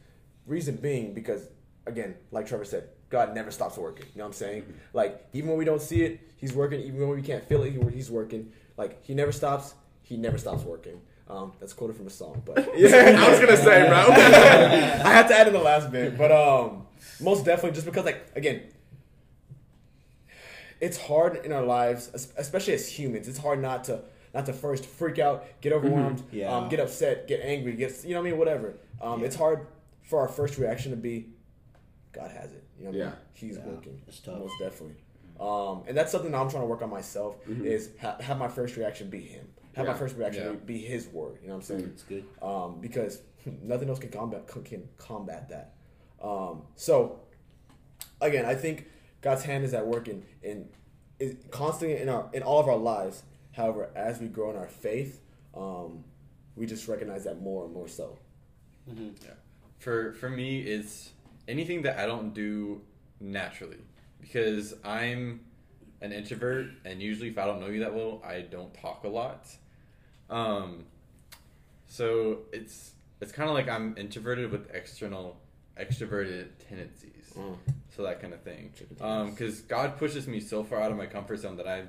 Reason 0.46 0.76
being 0.76 1.14
because 1.14 1.48
again, 1.86 2.14
like 2.30 2.46
Trevor 2.46 2.64
said, 2.64 2.88
God 3.11 3.34
never 3.34 3.50
stops 3.50 3.76
working. 3.76 4.06
You 4.14 4.18
know 4.18 4.24
what 4.24 4.28
I'm 4.28 4.32
saying? 4.34 4.74
Like 4.92 5.26
even 5.32 5.50
when 5.50 5.59
we 5.59 5.64
don't 5.64 5.82
see 5.82 6.02
it, 6.02 6.20
He's 6.36 6.52
working. 6.52 6.80
Even 6.80 7.00
when 7.00 7.16
we 7.16 7.22
can't 7.22 7.46
feel 7.48 7.62
it, 7.62 7.72
He's 7.92 8.11
working. 8.11 8.52
Like 8.76 9.04
He 9.04 9.14
never 9.14 9.32
stops. 9.32 9.74
He 10.02 10.16
never 10.16 10.38
stops 10.38 10.62
working. 10.64 11.00
Um, 11.28 11.52
that's 11.61 11.74
quoted 11.74 11.94
from 11.94 12.06
a 12.06 12.11
song, 12.11 12.42
but 12.46 12.56
yeah, 12.78 13.22
I 13.22 13.30
was 13.30 13.38
gonna 13.38 13.56
say, 13.59 13.86
bro. 13.86 13.98
I 14.09 15.12
had 15.12 15.28
to 15.28 15.36
add 15.36 15.46
in 15.46 15.52
the 15.52 15.61
last 15.61 15.92
bit, 15.92 16.16
but 16.16 16.32
um, 16.32 16.86
most 17.20 17.44
definitely 17.44 17.72
just 17.72 17.86
because 17.86 18.04
like 18.04 18.26
again, 18.36 18.62
it's 20.80 20.96
hard 21.00 21.44
in 21.44 21.52
our 21.52 21.64
lives, 21.64 22.10
especially 22.36 22.74
as 22.74 22.88
humans. 22.88 23.28
It's 23.28 23.38
hard 23.38 23.60
not 23.60 23.84
to 23.84 24.02
not 24.34 24.46
to 24.46 24.52
first 24.52 24.84
freak 24.86 25.18
out, 25.18 25.44
get 25.60 25.72
overwhelmed, 25.72 26.22
Yeah. 26.30 26.54
um, 26.54 26.68
get 26.68 26.80
upset, 26.80 27.26
get 27.26 27.40
angry, 27.40 27.72
get 27.72 28.04
you 28.04 28.10
know 28.10 28.20
what 28.20 28.26
I 28.26 28.30
mean, 28.30 28.38
whatever. 28.38 28.74
Um, 29.00 29.24
It's 29.24 29.36
hard 29.36 29.66
for 30.02 30.20
our 30.20 30.28
first 30.28 30.58
reaction 30.58 30.90
to 30.90 30.96
be, 30.96 31.30
God 32.12 32.30
has 32.30 32.52
it. 32.52 32.62
You 32.78 32.84
know 32.84 32.90
what 32.90 32.96
I 32.96 32.98
Yeah. 32.98 33.04
mean? 33.06 33.14
He's 33.34 33.56
Yeah, 33.56 33.66
working. 33.66 34.02
it's 34.06 34.20
tough. 34.20 34.38
Most 34.38 34.54
definitely. 34.60 34.96
Um, 35.40 35.84
and 35.86 35.96
that's 35.96 36.12
something 36.12 36.30
that 36.32 36.38
I'm 36.38 36.48
trying 36.50 36.62
to 36.62 36.66
work 36.68 36.82
on 36.82 36.90
myself 36.90 37.36
is 37.48 37.90
ha- 38.00 38.18
have 38.20 38.38
my 38.38 38.48
first 38.48 38.76
reaction 38.76 39.08
be 39.08 39.20
him. 39.20 39.48
Have 39.74 39.86
my 39.86 39.94
first 39.94 40.16
reaction 40.16 40.44
Yeah. 40.44 40.52
be, 40.52 40.74
be 40.74 40.78
his 40.78 41.08
word. 41.08 41.38
You 41.40 41.48
know 41.48 41.54
what 41.54 41.60
I'm 41.60 41.78
saying? 41.78 41.90
It's 41.94 42.02
good. 42.02 42.24
um, 42.42 42.80
because 42.80 43.22
nothing 43.62 43.88
else 43.88 43.98
can 43.98 44.10
combat 44.10 44.46
can 44.64 44.88
combat 44.98 45.48
that. 45.48 45.74
Um, 46.22 46.62
so 46.76 47.20
again, 48.20 48.44
I 48.44 48.54
think 48.54 48.86
God's 49.20 49.44
hand 49.44 49.64
is 49.64 49.74
at 49.74 49.86
work 49.86 50.08
in, 50.08 50.24
in 50.42 50.68
is 51.18 51.36
constantly 51.50 52.00
in 52.00 52.08
our 52.08 52.28
in 52.32 52.42
all 52.42 52.60
of 52.60 52.68
our 52.68 52.76
lives. 52.76 53.22
However, 53.52 53.90
as 53.94 54.20
we 54.20 54.28
grow 54.28 54.50
in 54.50 54.56
our 54.56 54.68
faith, 54.68 55.20
um, 55.54 56.04
we 56.54 56.66
just 56.66 56.86
recognize 56.86 57.24
that 57.24 57.40
more 57.40 57.64
and 57.64 57.74
more 57.74 57.88
so. 57.88 58.18
Yeah, 58.86 59.30
For 59.78 60.12
for 60.14 60.30
me, 60.30 60.60
it's 60.60 61.10
anything 61.46 61.82
that 61.82 61.98
I 61.98 62.06
don't 62.06 62.32
do 62.34 62.82
naturally 63.20 63.78
because 64.20 64.74
I'm 64.84 65.40
an 66.00 66.12
introvert, 66.12 66.66
and 66.84 67.02
usually 67.02 67.28
if 67.28 67.38
I 67.38 67.46
don't 67.46 67.60
know 67.60 67.66
you 67.66 67.80
that 67.80 67.94
well, 67.94 68.22
I 68.24 68.42
don't 68.42 68.72
talk 68.74 69.04
a 69.04 69.08
lot. 69.08 69.46
Um, 70.30 70.84
so 71.86 72.40
it's 72.52 72.92
it's 73.20 73.32
kind 73.32 73.48
of 73.48 73.54
like 73.54 73.68
I'm 73.68 73.96
introverted 73.98 74.52
with 74.52 74.70
external 74.72 75.40
extroverted 75.80 76.48
tendencies. 76.68 77.32
Mm. 77.36 77.56
So 77.96 78.02
that 78.02 78.20
kind 78.20 78.32
of 78.32 78.42
thing. 78.42 78.72
Because 79.00 79.60
um, 79.60 79.64
God 79.68 79.98
pushes 79.98 80.26
me 80.28 80.40
so 80.40 80.62
far 80.62 80.80
out 80.80 80.90
of 80.90 80.96
my 80.96 81.06
comfort 81.06 81.38
zone 81.38 81.56
that 81.56 81.66
I 81.66 81.84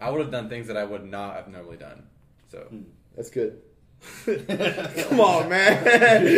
I 0.00 0.10
would 0.10 0.20
have 0.20 0.30
done 0.30 0.48
things 0.48 0.68
that 0.68 0.76
I 0.76 0.84
would 0.84 1.04
not 1.04 1.34
have 1.36 1.48
normally 1.48 1.76
done. 1.76 2.06
So 2.50 2.58
hmm. 2.60 2.82
That's 3.16 3.30
good. 3.30 3.60
Come 4.24 5.20
on, 5.20 5.48
man. 5.48 5.84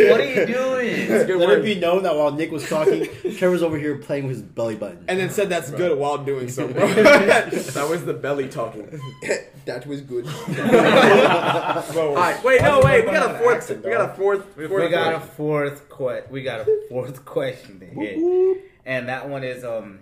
What 0.09 0.19
are 0.19 0.25
you 0.25 0.45
doing? 0.45 1.07
That's 1.07 1.23
a 1.23 1.27
good 1.27 1.37
Let 1.39 1.49
word. 1.49 1.59
it 1.59 1.63
be 1.63 1.75
known 1.79 2.03
that 2.03 2.15
while 2.15 2.31
Nick 2.31 2.51
was 2.51 2.67
talking, 2.67 3.07
Trevor's 3.37 3.61
over 3.61 3.77
here 3.77 3.97
playing 3.97 4.23
with 4.27 4.37
his 4.37 4.41
belly 4.41 4.75
button. 4.75 5.05
And 5.07 5.19
then 5.19 5.29
said 5.29 5.49
that's 5.49 5.69
good 5.71 5.97
while 5.97 6.17
doing 6.17 6.49
so, 6.49 6.67
bro. 6.67 6.87
that 6.93 7.87
was 7.89 8.03
the 8.05 8.13
belly 8.13 8.49
talking. 8.49 8.99
that 9.65 9.85
was 9.85 10.01
good. 10.01 10.25
Bro, 10.25 12.09
All 12.09 12.15
right, 12.15 12.43
wait, 12.43 12.61
no, 12.61 12.81
wait. 12.83 13.05
We 13.05 13.11
got 13.11 13.35
a 13.35 13.39
fourth. 13.39 13.57
accent, 13.57 13.83
we 13.85 13.91
got 13.91 14.01
a 14.01 14.07
dog? 14.07 14.17
fourth. 14.17 14.57
We, 14.57 14.67
fourth 14.67 14.91
got 14.91 15.13
a 15.13 15.17
question. 15.17 15.35
fourth 15.35 15.89
que- 15.89 16.23
We 16.31 16.43
got 16.43 16.61
a 16.61 16.81
fourth 16.89 17.25
question 17.25 17.79
to 17.79 17.85
hit, 17.85 18.63
and 18.85 19.07
that 19.09 19.29
one 19.29 19.43
is 19.43 19.63
um, 19.63 19.99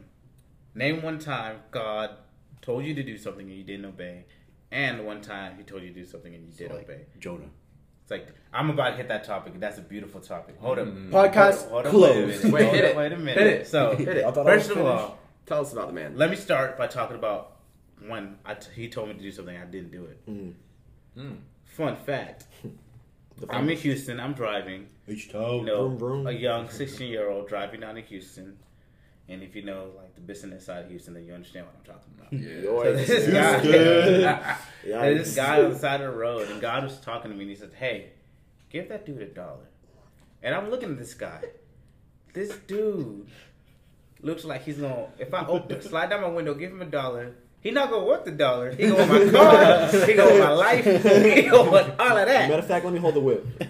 name 0.76 1.02
one 1.02 1.20
time 1.20 1.58
God 1.72 2.12
told 2.62 2.86
you 2.86 2.94
to 2.94 3.04
do 3.04 3.18
something 3.18 3.48
and 3.48 3.58
you 3.58 3.64
didn't 3.64 3.86
obey, 3.86 4.26
and 4.72 5.06
one 5.06 5.22
time 5.22 5.56
He 5.58 5.64
told 5.64 5.82
you 5.84 5.90
to 5.90 5.94
do 5.96 6.06
something 6.06 6.34
and 6.34 6.46
you 6.46 6.52
did 6.54 6.72
like 6.72 6.84
obey. 6.86 7.06
Jonah. 7.20 7.46
It's 8.04 8.12
like 8.12 8.28
I'm 8.54 8.70
about 8.70 8.92
to 8.92 8.96
hit 8.98 9.08
that 9.10 9.24
topic. 9.24 9.60
That's 9.60 9.78
a 9.78 9.82
beautiful 9.82 10.20
topic. 10.22 10.58
Hold 10.60 10.80
up. 10.80 10.88
Mm. 10.88 11.10
Podcast 11.12 11.70
Hold 11.70 11.86
up, 11.86 11.92
closed. 11.92 12.44
Wait, 12.44 12.44
a 12.44 12.48
minute. 12.48 12.54
Wait, 12.54 12.64
Hold 12.64 12.76
hit 12.76 12.86
it. 12.86 12.96
Wait 12.98 13.12
a 13.14 13.18
minute. 13.18 13.38
Hit 13.38 13.48
it. 13.48 13.68
So, 13.68 13.96
Hit 13.96 14.08
it. 14.08 14.26
I 14.26 14.32
thought 14.32 14.48
I 14.48 14.56
was 14.56 14.64
first 14.64 14.72
of 14.72 14.78
finished. 14.78 14.92
all, 15.04 15.20
Tell 15.46 15.62
us 15.62 15.74
about 15.74 15.88
the 15.88 15.94
man. 15.94 16.16
let 16.18 16.30
me 16.30 16.36
start 16.36 16.78
by 16.78 16.88
talking 16.88 17.16
about 17.18 17.58
when 18.08 18.38
I 18.46 18.54
t- 18.56 18.70
he 18.76 18.90
told 18.90 19.10
me 19.10 19.16
to 19.16 19.22
do 19.22 19.32
something 19.32 19.56
I 19.58 19.66
didn't 19.66 19.92
do 19.92 20.06
it. 20.06 20.28
Mm. 21.18 21.36
Fun 21.66 21.96
fact: 21.98 22.46
I'm 23.50 23.70
in 23.70 23.78
Houston. 23.78 24.20
I'm 24.20 24.34
driving. 24.34 24.88
H 25.08 25.32
Town. 25.32 25.60
You 25.60 25.66
know, 25.66 25.88
Vroom, 25.90 25.98
vroom. 25.98 26.28
a 26.28 26.32
young 26.32 26.70
16 26.70 27.10
year 27.12 27.30
old 27.30 27.48
driving 27.48 27.80
down 27.82 27.96
to 27.96 28.02
Houston. 28.02 28.58
And 29.30 29.44
if 29.44 29.56
you 29.56 29.62
know 29.62 29.92
like 29.96 30.16
the 30.16 30.22
business 30.22 30.66
side 30.66 30.84
of 30.86 30.90
Houston, 30.90 31.14
then 31.14 31.26
you 31.26 31.34
understand 31.34 31.68
what 31.68 31.76
I'm 31.78 31.84
talking 31.86 32.14
about. 32.18 32.34
Yeah. 32.34 32.62
So 32.64 32.94
this 32.96 33.28
guy, 33.30 34.58
Yeah. 34.86 35.14
this 35.14 35.36
guy 35.36 35.64
on 35.64 35.70
the 35.72 35.78
side 35.80 36.02
of 36.02 36.12
the 36.12 36.18
road, 36.18 36.50
and 36.50 36.60
God 36.60 36.84
was 36.84 36.98
talking 37.00 37.30
to 37.32 37.38
me, 37.38 37.44
and 37.44 37.50
he 37.52 37.56
said, 37.56 37.72
"Hey, 37.78 38.10
give 38.70 38.90
that 38.90 39.06
dude 39.06 39.22
a 39.22 39.28
dollar." 39.28 39.68
And 40.42 40.56
I'm 40.56 40.70
looking 40.72 40.92
at 40.92 40.98
this 40.98 41.14
guy. 41.14 41.42
This 42.34 42.56
dude 42.68 43.28
looks 44.22 44.46
like 44.46 44.64
he's 44.64 44.78
gonna. 44.78 45.08
If 45.20 45.34
I 45.34 45.46
open, 45.46 45.82
slide 45.90 46.10
down 46.10 46.22
my 46.22 46.28
window, 46.30 46.54
give 46.56 46.72
him 46.72 46.82
a 46.82 46.86
dollar. 46.86 47.36
He 47.62 47.72
not 47.72 47.90
gonna 47.92 48.06
want 48.06 48.24
the 48.24 48.32
dollar. 48.32 48.72
He 48.72 48.88
gonna 48.88 49.06
want 49.06 49.26
my 49.26 49.32
car. 49.38 49.88
he 50.06 50.14
gonna 50.14 50.30
want 50.32 50.44
my 50.44 50.52
life. 50.52 50.86
He 50.86 51.42
gonna 51.44 51.70
want 51.70 52.00
all 52.00 52.18
of 52.18 52.26
that. 52.28 52.48
Matter 52.50 52.60
of 52.62 52.68
fact, 52.68 52.86
let 52.86 52.94
me 52.94 53.00
hold 53.00 53.16
the 53.16 53.20
whip. 53.20 53.46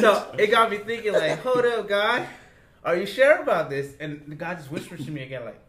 so 0.00 0.34
it 0.38 0.50
got 0.50 0.70
me 0.70 0.78
thinking, 0.78 1.12
like, 1.12 1.40
hold 1.40 1.64
up, 1.64 1.88
God, 1.88 2.26
are 2.84 2.96
you 2.96 3.06
sure 3.06 3.42
about 3.42 3.70
this? 3.70 3.94
And 4.00 4.22
the 4.26 4.34
guy 4.34 4.54
just 4.54 4.70
whispers 4.70 5.04
to 5.04 5.10
me 5.10 5.22
again, 5.22 5.44
like, 5.44 5.60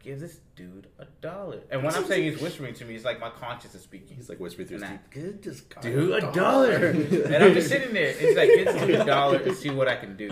give 0.00 0.20
this 0.20 0.38
dude 0.56 0.86
a 0.98 1.06
dollar. 1.20 1.60
And 1.70 1.82
when 1.82 1.94
I'm 1.94 2.04
saying 2.04 2.30
he's 2.30 2.40
whispering 2.40 2.74
to 2.74 2.84
me, 2.84 2.94
it's 2.94 3.04
like 3.04 3.20
my 3.20 3.30
conscience 3.30 3.74
is 3.74 3.82
speaking. 3.82 4.16
He's 4.16 4.28
like 4.28 4.38
whispering 4.38 4.68
through 4.68 4.80
his 4.80 4.88
teeth. 4.88 5.00
Good, 5.10 5.42
just 5.42 5.68
got 5.68 5.82
Dude, 5.82 6.22
a 6.22 6.32
dollar. 6.32 6.74
and 6.76 7.36
I'm 7.36 7.54
just 7.54 7.68
sitting 7.68 7.92
there. 7.92 8.14
It's 8.18 8.36
like, 8.36 8.48
give 8.48 8.66
this 8.66 8.80
dude 8.80 9.00
a 9.00 9.04
dollar 9.04 9.38
and 9.38 9.56
see 9.56 9.70
what 9.70 9.88
I 9.88 9.96
can 9.96 10.16
do. 10.16 10.30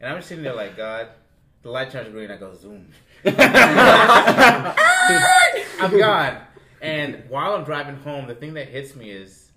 And 0.00 0.12
I'm 0.12 0.18
just 0.18 0.28
sitting 0.28 0.44
there, 0.44 0.54
like, 0.54 0.76
God, 0.76 1.08
the 1.62 1.70
light 1.70 1.90
turns 1.90 2.10
green. 2.10 2.30
I 2.30 2.36
go, 2.36 2.54
zoom. 2.54 2.88
I'm 3.24 3.34
gone. 5.98 6.38
And 6.80 7.24
while 7.28 7.54
I'm 7.54 7.64
driving 7.64 7.96
home, 7.96 8.28
the 8.28 8.34
thing 8.34 8.54
that 8.54 8.68
hits 8.68 8.94
me 8.94 9.10
is 9.10 9.50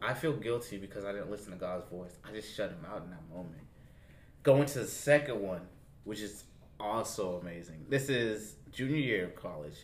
I 0.00 0.14
feel 0.14 0.32
guilty 0.32 0.78
because 0.78 1.04
I 1.04 1.12
didn't 1.12 1.30
listen 1.30 1.52
to 1.52 1.58
God's 1.58 1.88
voice. 1.90 2.16
I 2.26 2.32
just 2.32 2.54
shut 2.54 2.70
him 2.70 2.86
out 2.88 3.02
in 3.02 3.10
that 3.10 3.28
moment. 3.28 3.60
Going 4.42 4.66
to 4.66 4.80
the 4.80 4.86
second 4.86 5.40
one, 5.40 5.62
which 6.04 6.20
is 6.20 6.44
also 6.78 7.38
amazing. 7.42 7.86
This 7.88 8.08
is 8.08 8.56
junior 8.72 8.96
year 8.96 9.24
of 9.24 9.36
college. 9.36 9.76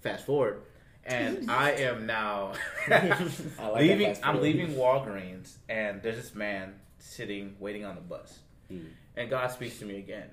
Fast 0.00 0.26
forward. 0.26 0.62
And 1.04 1.50
I 1.50 1.72
am 1.72 2.06
now 2.06 2.52
I 2.88 3.72
leaving. 3.76 4.16
I'm 4.22 4.40
leaving 4.40 4.74
Walgreens 4.74 5.56
and 5.68 6.02
there's 6.02 6.16
this 6.16 6.34
man 6.34 6.74
sitting 6.98 7.56
waiting 7.58 7.84
on 7.84 7.94
the 7.94 8.00
bus. 8.00 8.38
Mm. 8.72 8.86
And 9.16 9.30
God 9.30 9.50
speaks 9.50 9.78
to 9.80 9.84
me 9.84 9.98
again. 9.98 10.28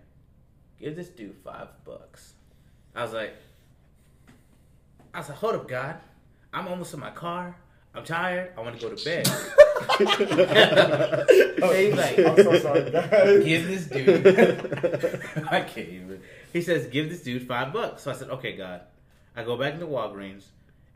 Give 0.79 0.95
this 0.95 1.09
dude 1.09 1.35
five 1.43 1.67
bucks. 1.85 2.33
I 2.95 3.03
was 3.03 3.13
like, 3.13 3.35
I 5.13 5.19
was 5.19 5.29
like, 5.29 5.37
hold 5.37 5.55
up, 5.55 5.67
God. 5.67 5.97
I'm 6.53 6.67
almost 6.67 6.93
in 6.93 6.99
my 6.99 7.11
car. 7.11 7.55
I'm 7.93 8.03
tired. 8.03 8.53
I 8.57 8.61
want 8.61 8.79
to 8.79 8.89
go 8.89 8.93
to 8.93 9.05
bed. 9.05 9.27
And 9.89 11.75
he's 11.75 11.95
like, 11.95 12.19
I'm 12.19 12.35
so 12.37 12.59
sorry, 12.59 12.91
guys. 12.91 13.43
give 13.43 13.67
this 13.67 13.85
dude. 13.85 14.25
I 15.49 15.61
can't 15.61 15.89
even. 15.89 16.21
He 16.53 16.61
says, 16.61 16.87
give 16.87 17.09
this 17.09 17.21
dude 17.21 17.47
five 17.47 17.71
bucks. 17.73 18.03
So 18.03 18.11
I 18.11 18.13
said, 18.15 18.29
okay, 18.29 18.55
God. 18.55 18.81
I 19.35 19.43
go 19.43 19.55
back 19.57 19.73
into 19.75 19.85
Walgreens, 19.85 20.43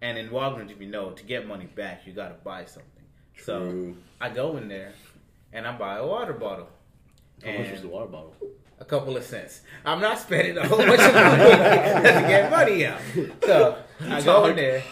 and 0.02 0.18
in 0.18 0.30
Walgreens, 0.30 0.70
if 0.72 0.82
you 0.82 0.88
know, 0.88 1.12
to 1.12 1.24
get 1.24 1.48
money 1.48 1.66
back, 1.66 2.06
you 2.06 2.12
got 2.14 2.28
to 2.28 2.34
buy 2.44 2.66
something. 2.66 2.92
So 3.42 3.94
I 4.20 4.30
go 4.30 4.58
in 4.58 4.68
there, 4.68 4.94
and 5.54 5.66
I 5.66 5.78
buy 5.78 5.98
a 5.98 6.06
water 6.06 6.34
bottle. 6.34 6.68
How 7.44 7.52
much 7.52 7.60
And 7.62 7.72
was 7.72 7.82
the 7.82 7.88
water 7.88 8.08
bottle? 8.08 8.36
a 8.78 8.84
couple 8.84 9.16
of 9.16 9.24
cents. 9.24 9.62
I'm 9.86 10.02
not 10.02 10.20
spending 10.20 10.58
a 10.58 10.68
whole 10.68 10.80
bunch 10.80 11.00
of 11.00 11.14
money 11.14 11.44
to 11.46 12.26
get 12.28 12.52
money 12.52 12.86
out. 12.86 13.00
So 13.46 13.78
I 14.02 14.22
go 14.22 14.46
in 14.48 14.58
there 14.58 14.84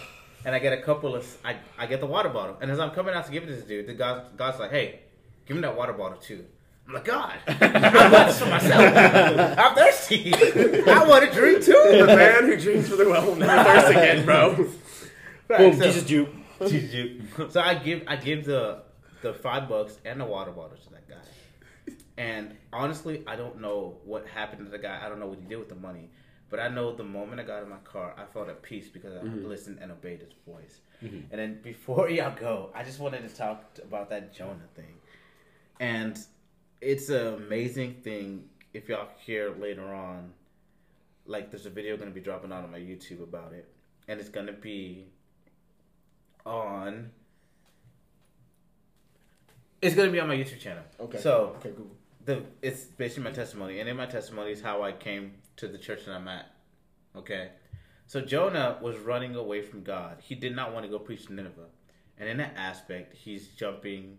and 0.45 0.53
I 0.55 0.59
get 0.59 0.73
a 0.73 0.81
couple 0.81 1.15
of 1.15 1.37
I, 1.43 1.55
I 1.77 1.85
get 1.87 1.99
the 1.99 2.05
water 2.05 2.29
bottle. 2.29 2.57
And 2.61 2.69
as 2.71 2.79
I'm 2.79 2.91
coming 2.91 3.13
out 3.13 3.25
to 3.25 3.31
give 3.31 3.43
it 3.43 3.47
to 3.47 3.53
this 3.55 3.63
dude, 3.65 3.87
the 3.87 3.93
God, 3.93 4.37
God's 4.37 4.59
like, 4.59 4.71
hey, 4.71 4.99
give 5.45 5.55
me 5.57 5.61
that 5.61 5.75
water 5.75 5.93
bottle 5.93 6.17
too. 6.17 6.45
I'm 6.87 6.93
like, 6.95 7.05
God, 7.05 7.33
I 7.47 8.09
want 8.11 8.27
this 8.27 8.39
for 8.39 8.45
myself. 8.47 9.57
I'm 9.57 9.75
thirsty. 9.75 10.33
I 10.33 11.05
want 11.07 11.25
to 11.25 11.31
drink 11.31 11.63
too. 11.63 11.71
The 11.71 12.05
man 12.07 12.43
who 12.43 12.57
drinks 12.57 12.89
for 12.89 12.97
the 12.97 13.09
well 13.09 13.25
will 13.25 13.35
never 13.37 13.63
thirst 13.63 13.89
again, 13.91 14.25
bro. 14.25 14.69
Right, 15.49 15.57
Boom, 15.59 15.77
so- 15.77 15.83
Jesus 15.85 16.03
Jew. 16.05 16.27
so 17.49 17.59
I 17.61 17.75
give 17.75 18.03
I 18.07 18.15
give 18.15 18.45
the 18.45 18.83
the 19.21 19.33
five 19.33 19.67
bucks 19.67 19.97
and 20.05 20.19
the 20.21 20.25
water 20.25 20.51
bottle 20.51 20.77
to 20.77 20.89
that 20.91 21.07
guy. 21.09 21.93
And 22.17 22.55
honestly, 22.71 23.23
I 23.27 23.35
don't 23.35 23.59
know 23.59 23.97
what 24.05 24.25
happened 24.25 24.65
to 24.65 24.71
the 24.71 24.77
guy. 24.77 25.01
I 25.03 25.09
don't 25.09 25.19
know 25.19 25.27
what 25.27 25.39
he 25.39 25.45
did 25.45 25.57
with 25.57 25.67
the 25.69 25.75
money. 25.75 26.09
But 26.53 26.59
I 26.59 26.67
know 26.67 26.93
the 26.93 27.03
moment 27.03 27.41
I 27.41 27.45
got 27.45 27.63
in 27.63 27.69
my 27.69 27.77
car, 27.77 28.13
I 28.15 28.31
felt 28.31 28.47
at 28.47 28.61
peace 28.61 28.87
because 28.87 29.15
I 29.15 29.25
mm-hmm. 29.25 29.47
listened 29.47 29.79
and 29.81 29.91
obeyed 29.91 30.19
his 30.19 30.33
voice. 30.47 30.81
Mm-hmm. 31.03 31.21
And 31.31 31.41
then 31.41 31.59
before 31.63 32.07
y'all 32.11 32.35
go, 32.39 32.69
I 32.75 32.83
just 32.83 32.99
wanted 32.99 33.27
to 33.27 33.35
talk 33.35 33.79
about 33.81 34.11
that 34.11 34.35
Jonah 34.35 34.67
thing. 34.75 34.93
And 35.79 36.15
it's 36.79 37.09
an 37.09 37.25
amazing 37.25 37.95
thing 38.03 38.49
if 38.71 38.87
y'all 38.87 39.07
hear 39.25 39.55
later 39.59 39.95
on. 39.95 40.31
Like, 41.25 41.49
there's 41.49 41.65
a 41.65 41.71
video 41.71 41.97
going 41.97 42.09
to 42.09 42.13
be 42.13 42.21
dropping 42.21 42.51
out 42.51 42.63
on 42.63 42.71
my 42.71 42.77
YouTube 42.77 43.23
about 43.23 43.53
it. 43.53 43.67
And 44.07 44.19
it's 44.19 44.29
going 44.29 44.45
to 44.45 44.53
be 44.53 45.07
on. 46.45 47.09
It's 49.81 49.95
going 49.95 50.07
to 50.07 50.13
be 50.13 50.19
on 50.19 50.27
my 50.27 50.35
YouTube 50.35 50.59
channel. 50.59 50.83
Okay. 50.99 51.17
So, 51.17 51.55
okay, 51.57 51.69
Google. 51.69 51.95
the 52.25 52.43
it's 52.61 52.83
basically 52.83 53.23
my 53.23 53.31
testimony, 53.31 53.79
and 53.79 53.89
in 53.89 53.97
my 53.97 54.05
testimony 54.05 54.51
is 54.51 54.61
how 54.61 54.83
I 54.83 54.91
came 54.91 55.31
to 55.57 55.67
the 55.67 55.77
church 55.77 56.05
that 56.05 56.13
I'm 56.13 56.27
at. 56.27 56.51
Okay, 57.15 57.49
so 58.07 58.21
Jonah 58.21 58.77
was 58.81 58.97
running 58.97 59.35
away 59.35 59.61
from 59.61 59.83
God. 59.83 60.17
He 60.21 60.35
did 60.35 60.55
not 60.55 60.73
want 60.73 60.85
to 60.85 60.89
go 60.89 60.99
preach 60.99 61.27
to 61.27 61.33
Nineveh, 61.33 61.67
and 62.17 62.27
in 62.27 62.37
that 62.37 62.53
aspect, 62.57 63.15
he's 63.15 63.47
jumping 63.49 64.17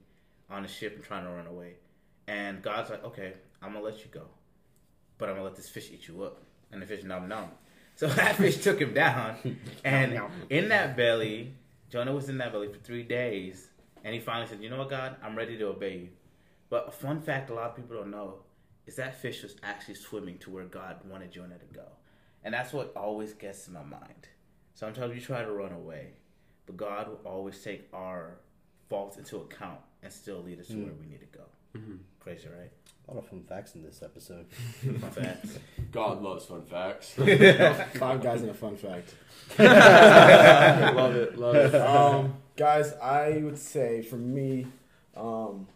on 0.49 0.65
a 0.65 0.69
ship 0.69 0.95
and 0.95 1.05
trying 1.05 1.25
to 1.25 1.31
run 1.31 1.47
away. 1.47 1.75
And 2.27 2.63
God's 2.63 2.91
like, 2.91 3.05
"Okay, 3.05 3.35
I'm 3.63 3.73
gonna 3.73 3.85
let 3.85 4.01
you 4.01 4.11
go, 4.11 4.27
but 5.19 5.29
I'm 5.29 5.35
gonna 5.35 5.45
let 5.45 5.57
this 5.57 5.69
fish 5.69 5.91
eat 5.93 6.09
you 6.09 6.23
up." 6.23 6.43
And 6.71 6.81
the 6.81 6.87
fish 6.87 7.05
nom 7.05 7.29
nom. 7.29 7.51
So 7.97 8.07
that 8.21 8.37
fish 8.37 8.59
took 8.59 8.81
him 8.81 8.95
down, 8.95 9.59
and 9.85 10.21
in 10.51 10.69
that 10.69 10.97
belly, 10.97 11.55
Jonah 11.91 12.13
was 12.13 12.29
in 12.29 12.39
that 12.39 12.53
belly 12.53 12.69
for 12.69 12.79
three 12.79 13.03
days, 13.03 13.69
and 14.05 14.15
he 14.15 14.21
finally 14.21 14.47
said, 14.47 14.63
"You 14.63 14.71
know 14.71 14.79
what, 14.79 14.91
God? 14.91 15.17
I'm 15.23 15.37
ready 15.37 15.59
to 15.59 15.67
obey 15.67 15.97
you." 15.99 16.09
But 16.71 16.89
a 16.89 16.91
fun 16.91 17.21
fact 17.21 17.51
a 17.51 17.55
lot 17.55 17.71
of 17.71 17.77
people 17.77 17.97
don't 17.97 18.11
know 18.11 18.39
is 18.87 18.97
that 18.97 19.21
fish 19.21 19.43
was 19.43 19.57
actually 19.63 19.95
swimming 19.95 20.39
to 20.39 20.51
where 20.51 20.65
God 20.65 20.97
wanted 21.09 21.33
Jonah 21.33 21.59
to 21.59 21.75
go. 21.75 21.87
And 22.45 22.53
that's 22.53 22.73
what 22.73 22.93
always 22.95 23.33
gets 23.33 23.67
in 23.69 23.75
my 23.75 23.83
mind. 23.83 24.29
Sometimes 24.75 25.15
we 25.15 25.21
try 25.21 25.43
to 25.43 25.51
run 25.51 25.73
away, 25.73 26.09
but 26.67 26.77
God 26.77 27.09
will 27.09 27.21
always 27.25 27.59
take 27.63 27.89
our 27.93 28.37
faults 28.91 29.17
into 29.17 29.39
account 29.39 29.81
and 30.03 30.13
still 30.13 30.43
lead 30.43 30.61
us 30.61 30.67
to 30.69 30.75
where 30.77 30.93
we 31.01 31.07
need 31.07 31.21
to 31.21 31.39
go. 31.39 31.45
Crazy, 32.21 32.49
right? 32.49 32.71
A 33.09 33.15
lot 33.15 33.25
of 33.25 33.29
fun 33.29 33.43
facts 33.43 33.75
in 33.75 33.83
this 33.83 34.03
episode. 34.03 34.47
Fun 34.83 35.11
facts. 35.11 35.59
God 35.93 36.23
loves 36.23 36.47
fun 36.47 36.63
facts. 36.63 37.11
Five 37.99 38.23
guys 38.23 38.43
in 38.43 38.49
a 38.49 38.55
fun 38.55 38.77
fact. 38.77 39.15
love 39.59 41.15
it, 41.15 41.37
love 41.39 41.55
it. 41.55 41.75
um, 41.75 42.35
guys, 42.57 42.95
I 42.95 43.43
would 43.45 43.59
say 43.59 44.01
for 44.01 44.17
me, 44.17 44.67
um, 45.17 45.67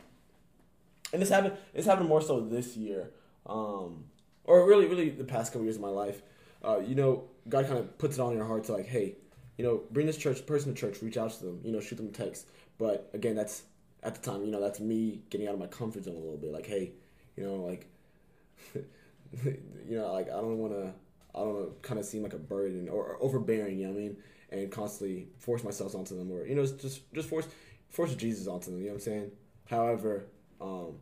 and 1.13 1.23
this 1.23 1.29
happened. 1.29 1.55
This 1.75 1.87
happened 1.87 2.09
more 2.09 2.21
so 2.21 2.41
this 2.41 2.77
year, 2.77 3.11
um, 3.47 4.05
or 4.45 4.67
really, 4.67 4.87
really 4.87 5.11
the 5.11 5.25
past 5.25 5.53
couple 5.53 5.65
years 5.65 5.77
of 5.77 5.83
my 5.83 5.89
life. 5.89 6.23
Uh, 6.65 6.81
you 6.81 6.95
know, 6.95 7.25
God 7.49 7.67
kind 7.67 7.79
of 7.79 7.99
puts 7.99 8.19
it 8.19 8.21
on 8.21 8.35
your 8.35 8.45
heart 8.45 8.65
to 8.65 8.73
like, 8.73 8.87
hey, 8.87 9.17
you 9.57 9.65
know, 9.65 9.83
bring 9.91 10.07
this 10.07 10.17
church 10.17 10.45
person 10.47 10.75
to 10.75 10.81
church, 10.81 11.03
reach 11.03 11.17
out 11.17 11.31
to 11.33 11.45
them, 11.45 11.61
you 11.65 11.73
know, 11.73 11.81
shoot 11.81 11.97
them 11.97 12.09
a 12.09 12.13
text. 12.13 12.47
But 12.79 13.11
again, 13.13 13.35
that's 13.35 13.63
at 14.03 14.15
the 14.15 14.31
time, 14.31 14.45
you 14.45 14.51
know, 14.51 14.61
that's 14.61 14.81
me 14.81 15.21
getting 15.31 15.49
out 15.49 15.55
of 15.55 15.61
my 15.61 15.67
comfort 15.67 16.05
zone 16.05 16.15
a 16.15 16.19
little 16.19 16.37
bit. 16.37 16.53
Like, 16.53 16.67
hey, 16.67 16.93
you 17.37 17.45
know, 17.45 17.57
like, 17.57 17.87
you 18.75 19.99
know, 19.99 20.13
like 20.13 20.29
I 20.29 20.37
don't 20.37 20.59
want 20.59 20.73
to, 20.73 20.93
I 21.35 21.41
don't 21.41 21.55
want 21.55 21.83
to 21.83 21.89
kind 21.89 21.99
of 21.99 22.07
seem 22.07 22.23
like 22.23 22.35
a 22.35 22.39
burden 22.39 22.89
or, 22.89 23.05
or 23.05 23.23
overbearing. 23.23 23.79
You 23.79 23.87
know 23.87 23.93
what 23.93 23.99
I 23.99 24.03
mean? 24.03 24.17
And 24.51 24.71
constantly 24.71 25.29
force 25.39 25.65
myself 25.65 25.95
onto 25.95 26.17
them, 26.17 26.33
or 26.33 26.47
you 26.47 26.55
know, 26.55 26.65
just 26.65 27.13
just 27.13 27.29
force 27.29 27.47
force 27.91 28.15
Jesus 28.15 28.47
onto 28.47 28.71
them. 28.71 28.81
You 28.81 28.87
know 28.87 28.93
what 28.93 28.99
I'm 28.99 29.05
saying? 29.05 29.31
However, 29.67 30.27
um, 30.61 30.95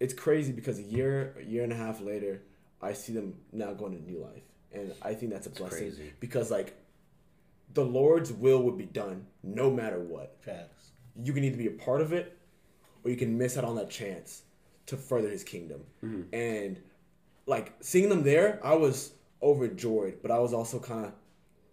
it's 0.00 0.14
crazy 0.14 0.52
because 0.52 0.78
a 0.78 0.82
year, 0.82 1.34
a 1.38 1.44
year 1.44 1.62
and 1.62 1.72
a 1.72 1.76
half 1.76 2.00
later, 2.00 2.42
I 2.82 2.92
see 2.92 3.12
them 3.12 3.34
now 3.52 3.72
going 3.72 3.92
to 3.96 4.02
new 4.02 4.18
life, 4.18 4.42
and 4.72 4.92
I 5.02 5.14
think 5.14 5.32
that's 5.32 5.46
a 5.46 5.50
blessing 5.50 5.90
crazy. 5.92 6.12
because 6.20 6.50
like 6.50 6.76
the 7.72 7.84
Lord's 7.84 8.32
will 8.32 8.62
would 8.62 8.76
be 8.78 8.84
done 8.86 9.26
no 9.42 9.70
matter 9.70 9.98
what. 9.98 10.36
Facts. 10.40 10.90
You 11.22 11.32
can 11.32 11.44
either 11.44 11.56
be 11.56 11.66
a 11.66 11.70
part 11.72 12.00
of 12.00 12.12
it, 12.12 12.36
or 13.04 13.10
you 13.10 13.16
can 13.16 13.36
miss 13.38 13.56
out 13.56 13.64
on 13.64 13.76
that 13.76 13.90
chance 13.90 14.42
to 14.86 14.96
further 14.96 15.28
His 15.30 15.44
kingdom. 15.44 15.80
And 16.32 16.80
like 17.46 17.72
seeing 17.80 18.08
them 18.08 18.22
there, 18.22 18.60
I 18.62 18.74
was 18.74 19.12
overjoyed, 19.42 20.18
but 20.22 20.30
I 20.30 20.38
was 20.38 20.52
also 20.52 20.78
kind 20.78 21.06
of, 21.06 21.12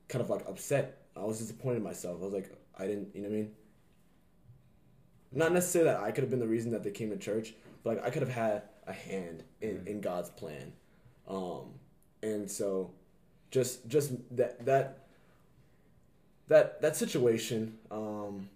kind 0.07 0.23
of 0.23 0.29
like 0.29 0.47
upset. 0.47 1.01
I 1.15 1.23
was 1.23 1.39
disappointed 1.39 1.77
in 1.77 1.83
myself. 1.83 2.17
I 2.21 2.23
was 2.25 2.33
like, 2.33 2.51
I 2.77 2.87
didn't, 2.87 3.15
you 3.15 3.21
know 3.21 3.29
what 3.29 3.35
I 3.35 3.37
mean? 3.39 3.51
Not 5.31 5.53
necessarily 5.53 5.91
that 5.91 6.01
I 6.01 6.11
could 6.11 6.23
have 6.23 6.29
been 6.29 6.39
the 6.39 6.47
reason 6.47 6.71
that 6.71 6.83
they 6.83 6.91
came 6.91 7.09
to 7.09 7.17
church, 7.17 7.53
but 7.83 7.97
like 7.97 8.05
I 8.05 8.09
could 8.09 8.21
have 8.21 8.31
had 8.31 8.63
a 8.85 8.93
hand 8.93 9.43
in, 9.61 9.83
in 9.85 10.01
God's 10.01 10.29
plan. 10.29 10.73
Um, 11.27 11.73
and 12.21 12.49
so, 12.49 12.91
just 13.49 13.87
just 13.87 14.11
that 14.35 14.65
that 14.65 15.07
that 16.47 16.81
that 16.81 16.95
situation, 16.95 17.77
um, 17.89 18.49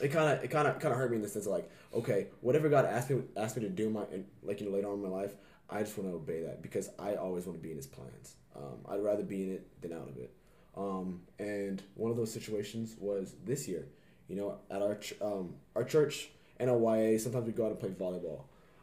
it 0.00 0.08
kind 0.08 0.36
of 0.36 0.44
it 0.44 0.48
kind 0.48 0.66
of 0.66 0.78
kind 0.80 0.92
of 0.92 0.98
hurt 0.98 1.10
me 1.10 1.16
in 1.16 1.22
the 1.22 1.28
sense 1.28 1.46
of 1.46 1.52
like, 1.52 1.70
okay, 1.94 2.26
whatever 2.40 2.68
God 2.68 2.84
asked 2.84 3.10
me 3.10 3.22
asked 3.36 3.56
me 3.56 3.62
to 3.62 3.68
do 3.68 3.90
my 3.90 4.02
like 4.42 4.60
you 4.60 4.66
know 4.66 4.72
later 4.74 4.88
on 4.88 4.94
in 4.94 5.02
my 5.02 5.08
life, 5.08 5.34
I 5.70 5.80
just 5.80 5.96
want 5.96 6.10
to 6.10 6.16
obey 6.16 6.42
that 6.42 6.62
because 6.62 6.90
I 6.98 7.14
always 7.14 7.46
want 7.46 7.58
to 7.58 7.62
be 7.62 7.70
in 7.70 7.76
His 7.76 7.86
plans. 7.86 8.34
Um, 8.56 8.78
I'd 8.88 9.02
rather 9.02 9.22
be 9.22 9.44
in 9.44 9.52
it 9.54 9.82
than 9.82 9.92
out 9.92 10.08
of 10.08 10.16
it. 10.16 10.32
Um, 10.76 11.22
and 11.38 11.82
one 11.94 12.10
of 12.10 12.16
those 12.16 12.32
situations 12.32 12.96
was 12.98 13.34
this 13.44 13.68
year. 13.68 13.86
You 14.28 14.36
know, 14.36 14.58
at 14.70 14.80
our 14.82 14.96
ch- 14.96 15.14
um, 15.20 15.54
our 15.76 15.84
church 15.84 16.30
NLYA, 16.60 17.20
sometimes 17.20 17.46
we 17.46 17.52
go 17.52 17.66
out 17.66 17.70
and 17.72 17.80
play 17.80 17.90
volleyball. 17.90 18.42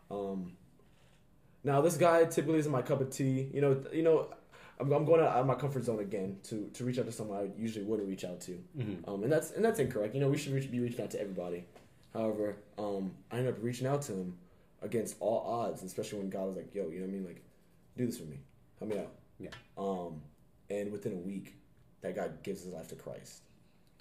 Um, 0.10 0.54
now 1.64 1.82
this 1.82 1.98
guy 1.98 2.26
typically 2.26 2.60
isn't 2.60 2.72
my 2.72 2.82
cup 2.82 3.02
of 3.02 3.10
tea. 3.10 3.50
You 3.54 3.62
know, 3.62 3.84
you 3.94 4.04
know, 4.04 4.28
I'm, 4.80 4.92
I'm 4.92 5.06
going 5.06 5.22
out 5.22 5.28
of 5.30 5.46
my 5.46 5.56
comfort 5.56 5.84
zone 5.84 6.00
again 6.00 6.38
to, 6.46 6.70
to 6.74 6.84
reach 6.84 7.00
out 7.00 7.06
to 7.06 7.12
someone 7.12 7.38
I 7.39 7.50
usually 7.60 7.86
wouldn't 7.86 8.08
reach 8.08 8.24
out 8.26 8.42
to. 8.42 8.60
Um, 9.08 9.24
and 9.24 9.32
that's 9.32 9.52
and 9.52 9.64
that's 9.64 9.80
incorrect. 9.80 10.14
You 10.16 10.22
know, 10.22 10.30
we 10.30 10.38
should 10.38 10.54
reach, 10.54 10.70
be 10.72 10.80
reaching 10.80 11.02
out 11.02 11.12
to 11.12 11.22
everybody. 11.22 11.66
However, 12.14 12.58
um, 12.78 13.12
I 13.32 13.38
ended 13.38 13.54
up 13.56 13.64
reaching 13.64 13.88
out 13.88 14.02
to 14.04 14.14
him 14.14 14.38
against 14.82 15.16
all 15.20 15.39
odds, 15.48 15.84
especially 15.84 16.20
when 16.20 16.30
God 16.30 16.48
was 16.48 16.56
like, 16.56 16.74
"Yo, 16.74 16.89
you 16.89 17.00
know 17.00 17.06
what 17.06 17.12
I 17.12 17.14
mean? 17.14 17.26
Like, 17.26 17.42
do 17.98 18.06
this 18.06 18.18
for 18.18 18.26
me, 18.26 18.39
help 18.80 18.92
me 18.92 19.00
out." 19.00 19.12
Yeah. 19.39 19.50
Um, 19.78 20.22
and 20.70 20.92
within 20.92 21.14
a 21.14 21.18
week, 21.18 21.56
that 22.02 22.16
guy 22.16 22.30
gives 22.44 22.64
his 22.64 22.74
life 22.74 22.88
to 22.89 22.96
Christ. 22.96 23.42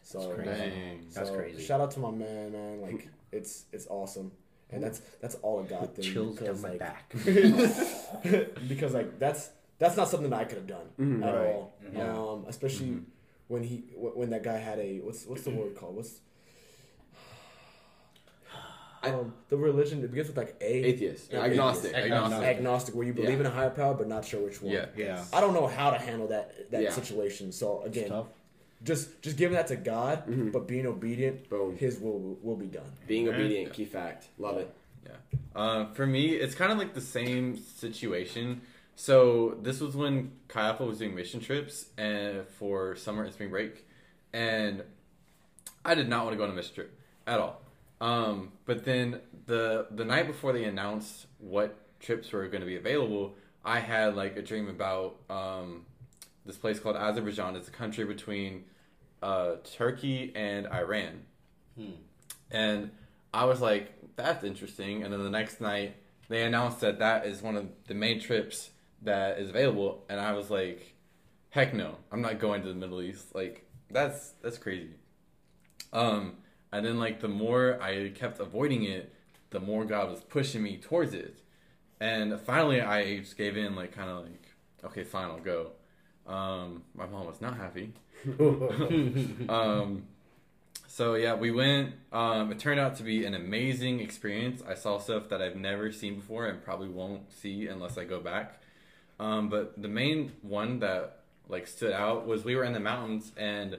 So 0.03 0.30
crazy. 0.34 0.51
Dang. 0.51 1.07
so 1.11 1.20
That's 1.20 1.30
crazy. 1.30 1.62
Shout 1.64 1.80
out 1.80 1.90
to 1.92 2.01
my 2.01 2.11
man, 2.11 2.53
man. 2.53 2.80
Like 2.80 3.09
it's 3.32 3.64
it's 3.72 3.86
awesome, 3.88 4.32
and 4.70 4.82
that's 4.82 5.01
that's 5.20 5.36
all 5.36 5.61
a 5.61 5.64
God 5.64 5.94
thing. 5.94 6.05
Chills 6.12 6.36
because, 6.38 6.61
down 6.61 6.62
my 6.62 6.68
like, 6.70 6.78
back. 6.78 7.14
because 8.68 8.92
like 8.94 9.18
that's 9.18 9.51
that's 9.78 9.96
not 9.96 10.09
something 10.09 10.30
that 10.30 10.40
I 10.40 10.44
could 10.44 10.59
have 10.59 10.66
done 10.66 10.86
Mhm. 10.98 11.24
at 11.26 11.34
Right. 11.34 11.46
all. 11.55 11.72
Yeah. 11.94 12.12
Um, 12.18 12.44
especially 12.48 12.98
when 13.48 13.62
he 13.62 13.84
when 13.96 14.30
that 14.30 14.42
guy 14.42 14.57
had 14.57 14.78
a 14.78 14.98
what's 15.01 15.26
what's 15.26 15.42
the 15.42 15.51
word 15.51 15.76
called 15.76 15.96
what's 15.96 16.20
I- 19.03 19.11
um, 19.12 19.32
the 19.48 19.57
religion 19.57 20.05
it 20.05 20.11
begins 20.11 20.28
with 20.28 20.36
like 20.36 20.57
a 20.61 20.84
Atheist, 20.86 21.32
Yeah, 21.32 21.40
agnostic, 21.40 21.92
atheist. 21.94 22.05
agnostic. 22.12 22.42
agnostic 22.42 22.94
where 22.94 23.07
you 23.07 23.14
believe 23.14 23.30
Yeah. 23.32 23.40
in 23.40 23.46
a 23.46 23.51
higher 23.51 23.70
power 23.70 23.94
but 23.94 24.07
not 24.09 24.26
sure 24.26 24.40
which 24.44 24.61
one. 24.61 24.72
Yeah. 24.74 24.86
Yeah. 24.94 25.24
I 25.32 25.40
don't 25.40 25.55
know 25.55 25.66
how 25.66 25.90
to 25.90 25.96
handle 25.98 26.26
that 26.28 26.70
that 26.70 26.82
Yeah. 26.82 26.90
situation. 26.90 27.51
So 27.51 27.82
It's 27.86 27.96
again, 27.96 28.11
tough. 28.11 28.26
Just 28.83 29.20
just 29.22 29.37
giving 29.37 29.57
that 29.57 29.66
to 29.68 29.76
God, 29.76 30.26
Mhm. 30.26 30.53
but 30.53 30.66
being 30.66 30.87
obedient, 30.87 31.49
Boom. 31.51 31.76
His 31.76 31.99
will 32.01 32.39
will 32.43 32.57
be 32.57 32.66
done. 32.66 32.91
Being 33.07 33.28
Amen. 33.28 33.41
obedient, 33.41 33.72
key 33.74 33.85
fact. 33.85 34.28
Love 34.39 34.57
it. 34.59 34.74
Yeah. 35.05 35.16
Uh, 35.55 35.93
for 35.93 36.07
me, 36.07 36.35
it's 36.35 36.55
kind 36.55 36.72
of 36.72 36.78
like 36.78 36.95
the 36.95 37.01
same 37.01 37.57
situation. 37.57 38.62
So 38.97 39.59
this 39.62 39.81
was 39.81 39.97
when 39.97 40.33
Chi 40.49 40.61
Alpha 40.66 40.85
was 40.85 40.99
doing 40.99 41.14
mission 41.14 41.41
trips 41.41 41.87
and 41.99 42.47
for 42.49 42.97
summer 42.97 43.24
and 43.24 43.33
spring 43.33 43.51
break, 43.51 43.87
and 44.33 44.83
I 45.85 45.95
did 45.95 46.09
not 46.09 46.24
want 46.24 46.35
to 46.35 46.39
go 46.39 46.45
on 46.45 46.51
a 46.51 46.55
mission 46.55 46.74
trip 46.74 46.99
at 47.26 47.39
all. 47.41 47.62
Um, 48.01 48.53
but 48.64 48.85
then 48.87 49.20
the 49.47 49.87
the 49.91 50.05
night 50.07 50.26
before 50.26 50.53
they 50.55 50.64
announced 50.64 51.26
what 51.39 51.76
trips 52.01 52.33
were 52.33 52.47
going 52.49 52.61
to 52.62 52.66
be 52.66 52.76
available, 52.76 53.35
I 53.64 53.81
had 53.81 54.16
like 54.16 54.37
a 54.37 54.43
dream 54.43 54.68
about 54.68 55.16
um, 55.28 55.85
this 56.51 56.59
place 56.59 56.80
called 56.80 56.96
Azerbaijan. 56.96 57.55
It's 57.55 57.68
a 57.68 57.70
country 57.70 58.05
between 58.05 58.64
uh, 59.22 59.57
Turkey 59.78 60.32
and 60.34 60.66
Iran. 60.66 61.22
And 62.51 62.90
I 63.32 63.44
was 63.44 63.61
like, 63.61 63.92
that's 64.16 64.42
interesting. 64.42 65.05
And 65.05 65.12
then 65.12 65.22
the 65.22 65.30
next 65.30 65.61
night, 65.61 65.94
they 66.28 66.42
announced 66.42 66.80
that 66.80 66.98
that 66.98 67.24
is 67.24 67.40
one 67.40 67.57
of 67.57 67.68
the 67.86 67.94
main 67.94 68.18
trips 68.20 68.70
that 69.03 69.38
is 69.38 69.48
available. 69.48 70.05
And 70.09 70.18
I 70.20 70.32
was 70.32 70.51
like, 70.51 70.94
heck 71.51 71.72
no, 71.72 71.98
I'm 72.11 72.20
not 72.20 72.40
going 72.40 72.62
to 72.62 72.68
the 72.68 72.74
Middle 72.74 73.01
East. 73.01 73.32
Like, 73.32 73.64
that's 73.88 74.32
that's 74.42 74.59
crazy. 74.59 74.94
Um, 75.92 76.38
and 76.72 76.84
then 76.84 76.98
like 76.98 77.20
the 77.20 77.28
more 77.28 77.80
I 77.80 78.11
kept 78.11 78.40
avoiding 78.40 78.82
it, 78.82 79.12
the 79.51 79.61
more 79.61 79.84
God 79.84 80.11
was 80.11 80.20
pushing 80.20 80.62
me 80.64 80.78
towards 80.78 81.14
it. 81.14 81.38
And 82.01 82.40
finally, 82.40 82.80
I 82.80 83.18
just 83.18 83.36
gave 83.36 83.57
in, 83.57 83.76
like, 83.76 83.92
kind 83.92 84.09
of 84.09 84.22
like, 84.22 84.46
okay, 84.84 85.05
fine, 85.05 85.26
I'll 85.26 85.38
go. 85.38 85.72
Um, 86.26 86.82
my 86.94 87.06
mom 87.06 87.26
was 87.26 87.40
not 87.40 87.56
happy. 87.56 87.92
um, 89.48 90.04
So 90.86 91.14
yeah, 91.14 91.34
we 91.34 91.50
went. 91.50 91.94
Um, 92.12 92.52
it 92.52 92.58
turned 92.58 92.80
out 92.80 92.96
to 92.96 93.02
be 93.02 93.24
an 93.24 93.34
amazing 93.34 94.00
experience. 94.00 94.62
I 94.68 94.74
saw 94.74 94.98
stuff 94.98 95.28
that 95.30 95.40
I've 95.40 95.56
never 95.56 95.92
seen 95.92 96.16
before 96.16 96.46
and 96.46 96.62
probably 96.62 96.88
won't 96.88 97.32
see 97.32 97.66
unless 97.68 97.96
I 97.96 98.04
go 98.04 98.20
back. 98.20 98.60
Um, 99.18 99.48
but 99.48 99.80
the 99.80 99.88
main 99.88 100.32
one 100.42 100.80
that 100.80 101.20
like 101.48 101.66
stood 101.66 101.92
out 101.92 102.26
was 102.26 102.44
we 102.44 102.54
were 102.56 102.64
in 102.64 102.72
the 102.72 102.80
mountains 102.80 103.32
and 103.36 103.78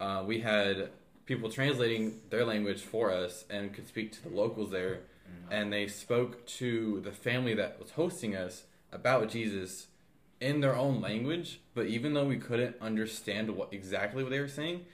uh, 0.00 0.22
we 0.26 0.40
had 0.40 0.90
people 1.26 1.50
translating 1.50 2.20
their 2.30 2.44
language 2.44 2.80
for 2.80 3.12
us 3.12 3.44
and 3.50 3.72
could 3.74 3.86
speak 3.86 4.12
to 4.12 4.22
the 4.22 4.30
locals 4.34 4.70
there, 4.70 5.00
and 5.50 5.72
they 5.72 5.86
spoke 5.86 6.46
to 6.46 7.00
the 7.02 7.12
family 7.12 7.52
that 7.54 7.78
was 7.78 7.90
hosting 7.92 8.34
us 8.34 8.62
about 8.92 9.28
Jesus 9.28 9.87
in 10.40 10.60
their 10.60 10.74
own 10.76 11.00
language. 11.00 11.60
But 11.74 11.86
even 11.86 12.14
though 12.14 12.24
we 12.26 12.36
couldn't 12.38 12.76
understand 12.80 13.50
what 13.56 13.72
exactly 13.72 14.22
what 14.22 14.30
they 14.30 14.40
were 14.40 14.48
saying, 14.48 14.84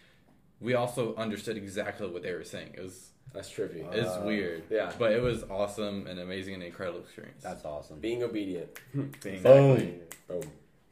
we 0.61 0.75
also 0.75 1.15
understood 1.17 1.57
exactly 1.57 2.09
what 2.09 2.23
they 2.23 2.33
were 2.33 2.45
saying. 2.45 2.71
It 2.75 2.83
was 2.83 3.11
That's 3.33 3.51
trippy. 3.51 3.85
it's 3.93 4.09
Uh, 4.09 4.23
weird, 4.25 4.63
yeah. 4.71 4.93
but 4.99 5.13
it 5.13 5.23
was 5.23 5.43
awesome 5.45 6.07
and 6.07 6.19
amazing 6.21 6.55
and 6.55 6.63
incredible 6.63 7.01
experience. 7.01 7.43
That's 7.43 7.65
awesome. 7.65 7.99
Being 8.01 8.23
obedient. 8.23 8.79
Thing. 9.21 9.43
Boom. 9.43 10.01
Boom. 10.29 10.43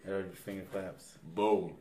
Every 0.04 0.24
finger 0.34 0.64
claps. 0.72 1.16
Boom. 1.36 1.74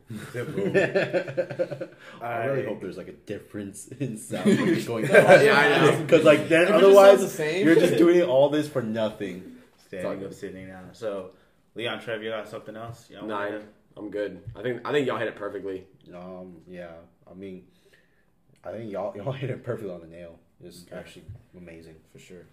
I 2.22 2.44
really 2.46 2.64
hope 2.66 2.80
there's 2.80 2.96
like 2.96 3.08
a 3.08 3.12
difference 3.12 3.88
in 4.00 4.16
sound 4.16 4.44
going 4.86 5.06
down. 5.06 5.44
Yeah, 5.44 5.58
I 5.58 5.68
know. 5.90 5.98
Because 6.02 6.24
like 6.24 6.48
then 6.48 6.68
If 6.68 6.70
otherwise 6.74 7.20
the 7.20 7.28
same. 7.28 7.66
you're 7.66 7.74
just 7.74 7.96
doing 7.96 8.22
all 8.22 8.48
this 8.48 8.68
for 8.68 8.82
nothing. 8.82 9.56
Standing 9.88 10.20
good. 10.20 10.28
up, 10.28 10.34
sitting 10.34 10.66
down. 10.68 10.90
So, 10.92 11.30
Leon, 11.74 12.00
Trev, 12.00 12.22
you 12.22 12.30
got 12.30 12.48
something 12.48 12.76
else? 12.76 13.08
You 13.08 13.16
know, 13.16 13.26
Nine. 13.26 13.62
I'm 13.96 14.10
good. 14.10 14.42
I 14.56 14.62
think 14.62 14.86
I 14.86 14.92
think 14.92 15.06
y'all 15.06 15.18
hit 15.18 15.28
it 15.28 15.36
perfectly. 15.36 15.84
Um, 16.14 16.56
yeah. 16.66 16.92
I 17.30 17.34
mean, 17.34 17.64
I 18.64 18.72
think 18.72 18.90
y'all 18.90 19.14
y'all 19.16 19.32
hit 19.32 19.50
it 19.50 19.64
perfectly 19.64 19.92
on 19.92 20.00
the 20.00 20.06
nail. 20.06 20.38
It's 20.64 20.84
actually 20.92 21.24
amazing. 21.56 21.96
For 22.12 22.18
sure. 22.18 22.46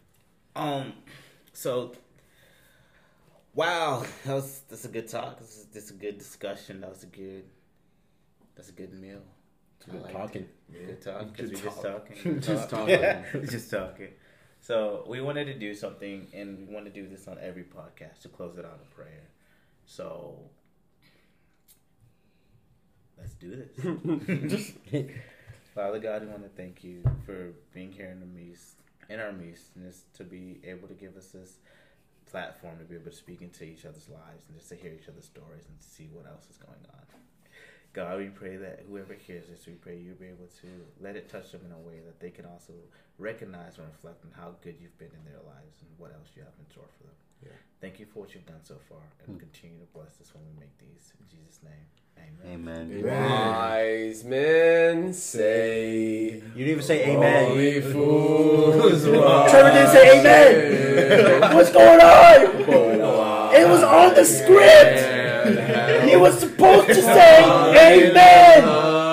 Um, 0.55 0.93
so, 1.53 1.93
wow, 3.53 4.03
that 4.26 4.34
was 4.34 4.61
that's 4.70 4.86
a 4.86 4.89
good 4.89 5.07
talk. 5.07 5.39
This 5.39 5.57
is, 5.57 5.65
this 5.65 5.84
is 5.86 5.91
a 5.91 5.95
good 5.95 6.17
discussion. 6.17 6.82
That 6.82 6.89
was 6.89 7.03
a 7.03 7.07
good. 7.07 7.43
That's 8.55 8.70
a 8.70 8.74
good 8.74 8.93
meal. 8.99 9.22
Good 9.86 9.95
I 9.95 10.03
like 10.03 10.13
talking. 10.13 10.47
Good 10.72 11.01
talk 11.01 11.32
because 11.32 11.51
Good 11.51 11.59
we 11.59 11.63
just 11.65 11.82
talk. 11.82 12.07
talking. 12.09 12.39
Just 12.41 12.70
talking. 12.70 13.24
we 13.41 13.47
just 13.47 13.72
talking. 13.72 14.07
So 14.62 15.05
we 15.07 15.22
wanted 15.22 15.45
to 15.45 15.53
do 15.53 15.74
something, 15.74 16.28
and 16.34 16.68
we 16.68 16.74
want 16.74 16.86
to 16.86 16.91
do 16.91 17.07
this 17.07 17.28
on 17.28 17.38
every 17.41 17.64
podcast 17.64 18.22
to 18.22 18.30
close 18.30 18.57
it 18.57 18.66
out 18.66 18.80
in 18.82 18.95
prayer. 18.95 19.30
So 19.86 20.39
let's 23.18 23.34
do 23.34 23.55
this. 23.55 24.74
Father 25.76 25.99
God, 25.99 26.24
we 26.24 26.28
want 26.28 26.43
to 26.43 26.49
thank 26.49 26.84
you 26.84 27.03
for 27.26 27.53
being 27.74 27.91
here 27.91 28.10
in 28.10 28.20
the 28.20 28.26
midst, 28.26 28.76
in 29.07 29.20
our 29.20 29.32
midst, 29.32 29.76
and 29.76 29.86
just 29.86 30.14
to 30.16 30.24
be 30.24 30.60
able 30.64 30.88
to 30.88 30.93
give 30.93 31.16
us 31.16 31.28
this 31.28 31.60
platform 32.30 32.78
to 32.78 32.86
be 32.86 32.95
able 32.95 33.10
to 33.10 33.16
speak 33.16 33.41
into 33.41 33.64
each 33.64 33.86
other's 33.86 34.07
lives 34.10 34.47
and 34.47 34.57
just 34.57 34.70
to 34.70 34.76
hear 34.76 34.91
each 34.91 35.07
other's 35.07 35.26
stories 35.26 35.66
and 35.68 35.76
see 35.80 36.10
what 36.14 36.26
else 36.26 36.45
is 36.49 36.57
going 36.57 36.78
on. 36.93 37.18
God, 38.00 38.18
we 38.18 38.32
pray 38.32 38.56
that 38.56 38.88
whoever 38.88 39.12
hears 39.12 39.52
this, 39.52 39.68
we 39.68 39.74
pray 39.74 40.00
you'll 40.00 40.16
be 40.16 40.32
able 40.32 40.47
to 40.64 40.72
let 41.04 41.18
it 41.20 41.28
touch 41.28 41.52
them 41.52 41.68
in 41.68 41.76
a 41.76 41.84
way 41.84 42.00
that 42.08 42.16
they 42.24 42.32
can 42.32 42.45
also 42.45 42.72
recognize 43.18 43.76
and 43.78 43.88
reflect 43.91 44.24
on 44.24 44.32
how 44.32 44.56
good 44.64 44.80
you've 44.80 44.97
been 44.97 45.12
in 45.12 45.24
their 45.28 45.43
lives 45.43 45.84
and 45.84 45.91
what 46.00 46.16
else 46.16 46.32
you 46.32 46.41
have 46.41 46.56
in 46.56 46.66
store 46.72 46.88
for 46.95 47.04
them. 47.12 47.20
Yeah. 47.43 47.60
Thank 47.84 48.00
you 48.00 48.08
for 48.08 48.24
what 48.24 48.32
you've 48.32 48.47
done 48.47 48.64
so 48.64 48.80
far, 48.88 49.04
and 49.28 49.36
hmm. 49.36 49.43
continue 49.43 49.84
to 49.84 49.91
bless 49.91 50.16
us 50.24 50.32
when 50.32 50.47
we 50.47 50.56
make 50.64 50.72
these. 50.80 51.12
In 51.20 51.28
Jesus' 51.28 51.60
name, 51.60 51.91
amen. 52.45 52.91
Amen. 52.99 53.51
Wise 53.51 54.24
men 54.24 55.13
say. 55.13 56.36
You 56.36 56.65
didn't 56.65 56.70
even 56.70 56.84
say 56.84 57.09
amen. 57.09 57.51
Only 57.51 57.82
fools 57.82 59.03
Trevor 59.03 59.72
didn't 59.72 59.89
say 59.89 60.20
amen. 60.20 61.55
What's 61.55 61.72
going 61.72 61.99
on? 62.01 63.53
It 63.55 63.67
was 63.67 63.84
on 63.84 64.13
the 64.15 64.26
script. 64.26 66.05
He 66.09 66.15
was 66.15 66.39
supposed 66.39 66.88
to 66.88 67.01
say 67.01 68.07
amen. 68.07 69.09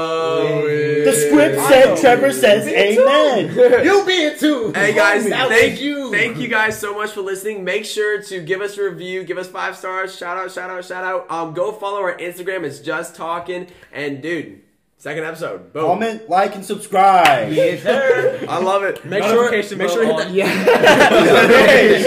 The 1.06 1.12
script 1.12 1.56
said 1.68 1.96
Trevor 1.98 2.32
says 2.32 2.66
amen. 2.66 3.54
You 3.84 4.04
be 4.04 4.12
it 4.12 4.40
too. 4.40 4.72
Hey 4.72 4.92
guys, 4.92 5.28
That 5.28 5.48
thank 5.48 5.80
you. 5.80 6.10
Thank 6.10 6.36
you 6.38 6.48
guys 6.48 6.76
so 6.80 6.94
much 6.96 7.12
for 7.12 7.20
listening. 7.20 7.62
Make 7.62 7.84
sure 7.84 8.20
to 8.22 8.42
give 8.42 8.60
us 8.60 8.76
a 8.76 8.82
review, 8.90 9.22
give 9.22 9.38
us 9.38 9.46
five 9.46 9.76
stars. 9.76 10.16
Shout 10.16 10.36
out, 10.36 10.50
shout 10.50 10.68
out, 10.68 10.84
shout 10.84 11.04
out. 11.04 11.30
Um, 11.30 11.54
go 11.54 11.70
follow 11.70 12.00
our 12.00 12.16
Instagram. 12.18 12.64
It's 12.64 12.80
just 12.80 13.14
talking. 13.14 13.68
And 13.92 14.20
dude, 14.20 14.62
second 14.98 15.22
episode. 15.22 15.72
Boom. 15.72 15.84
Comment, 15.84 16.28
like, 16.28 16.56
and 16.56 16.64
subscribe. 16.64 17.52
Yes, 17.52 17.82
sir. 17.84 18.44
I 18.48 18.58
love 18.60 18.82
it. 18.82 19.04
Make 19.04 19.22
sure, 19.22 19.48
make 19.52 19.88
sure 19.90 20.02
you 20.02 20.08
hit 20.12 20.16
that. 20.16 20.30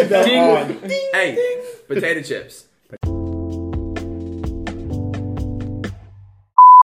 Yeah. 0.09 0.23
Ding. 0.25 0.89
hey, 1.13 1.63
potato 1.87 2.21
chips. 2.21 2.65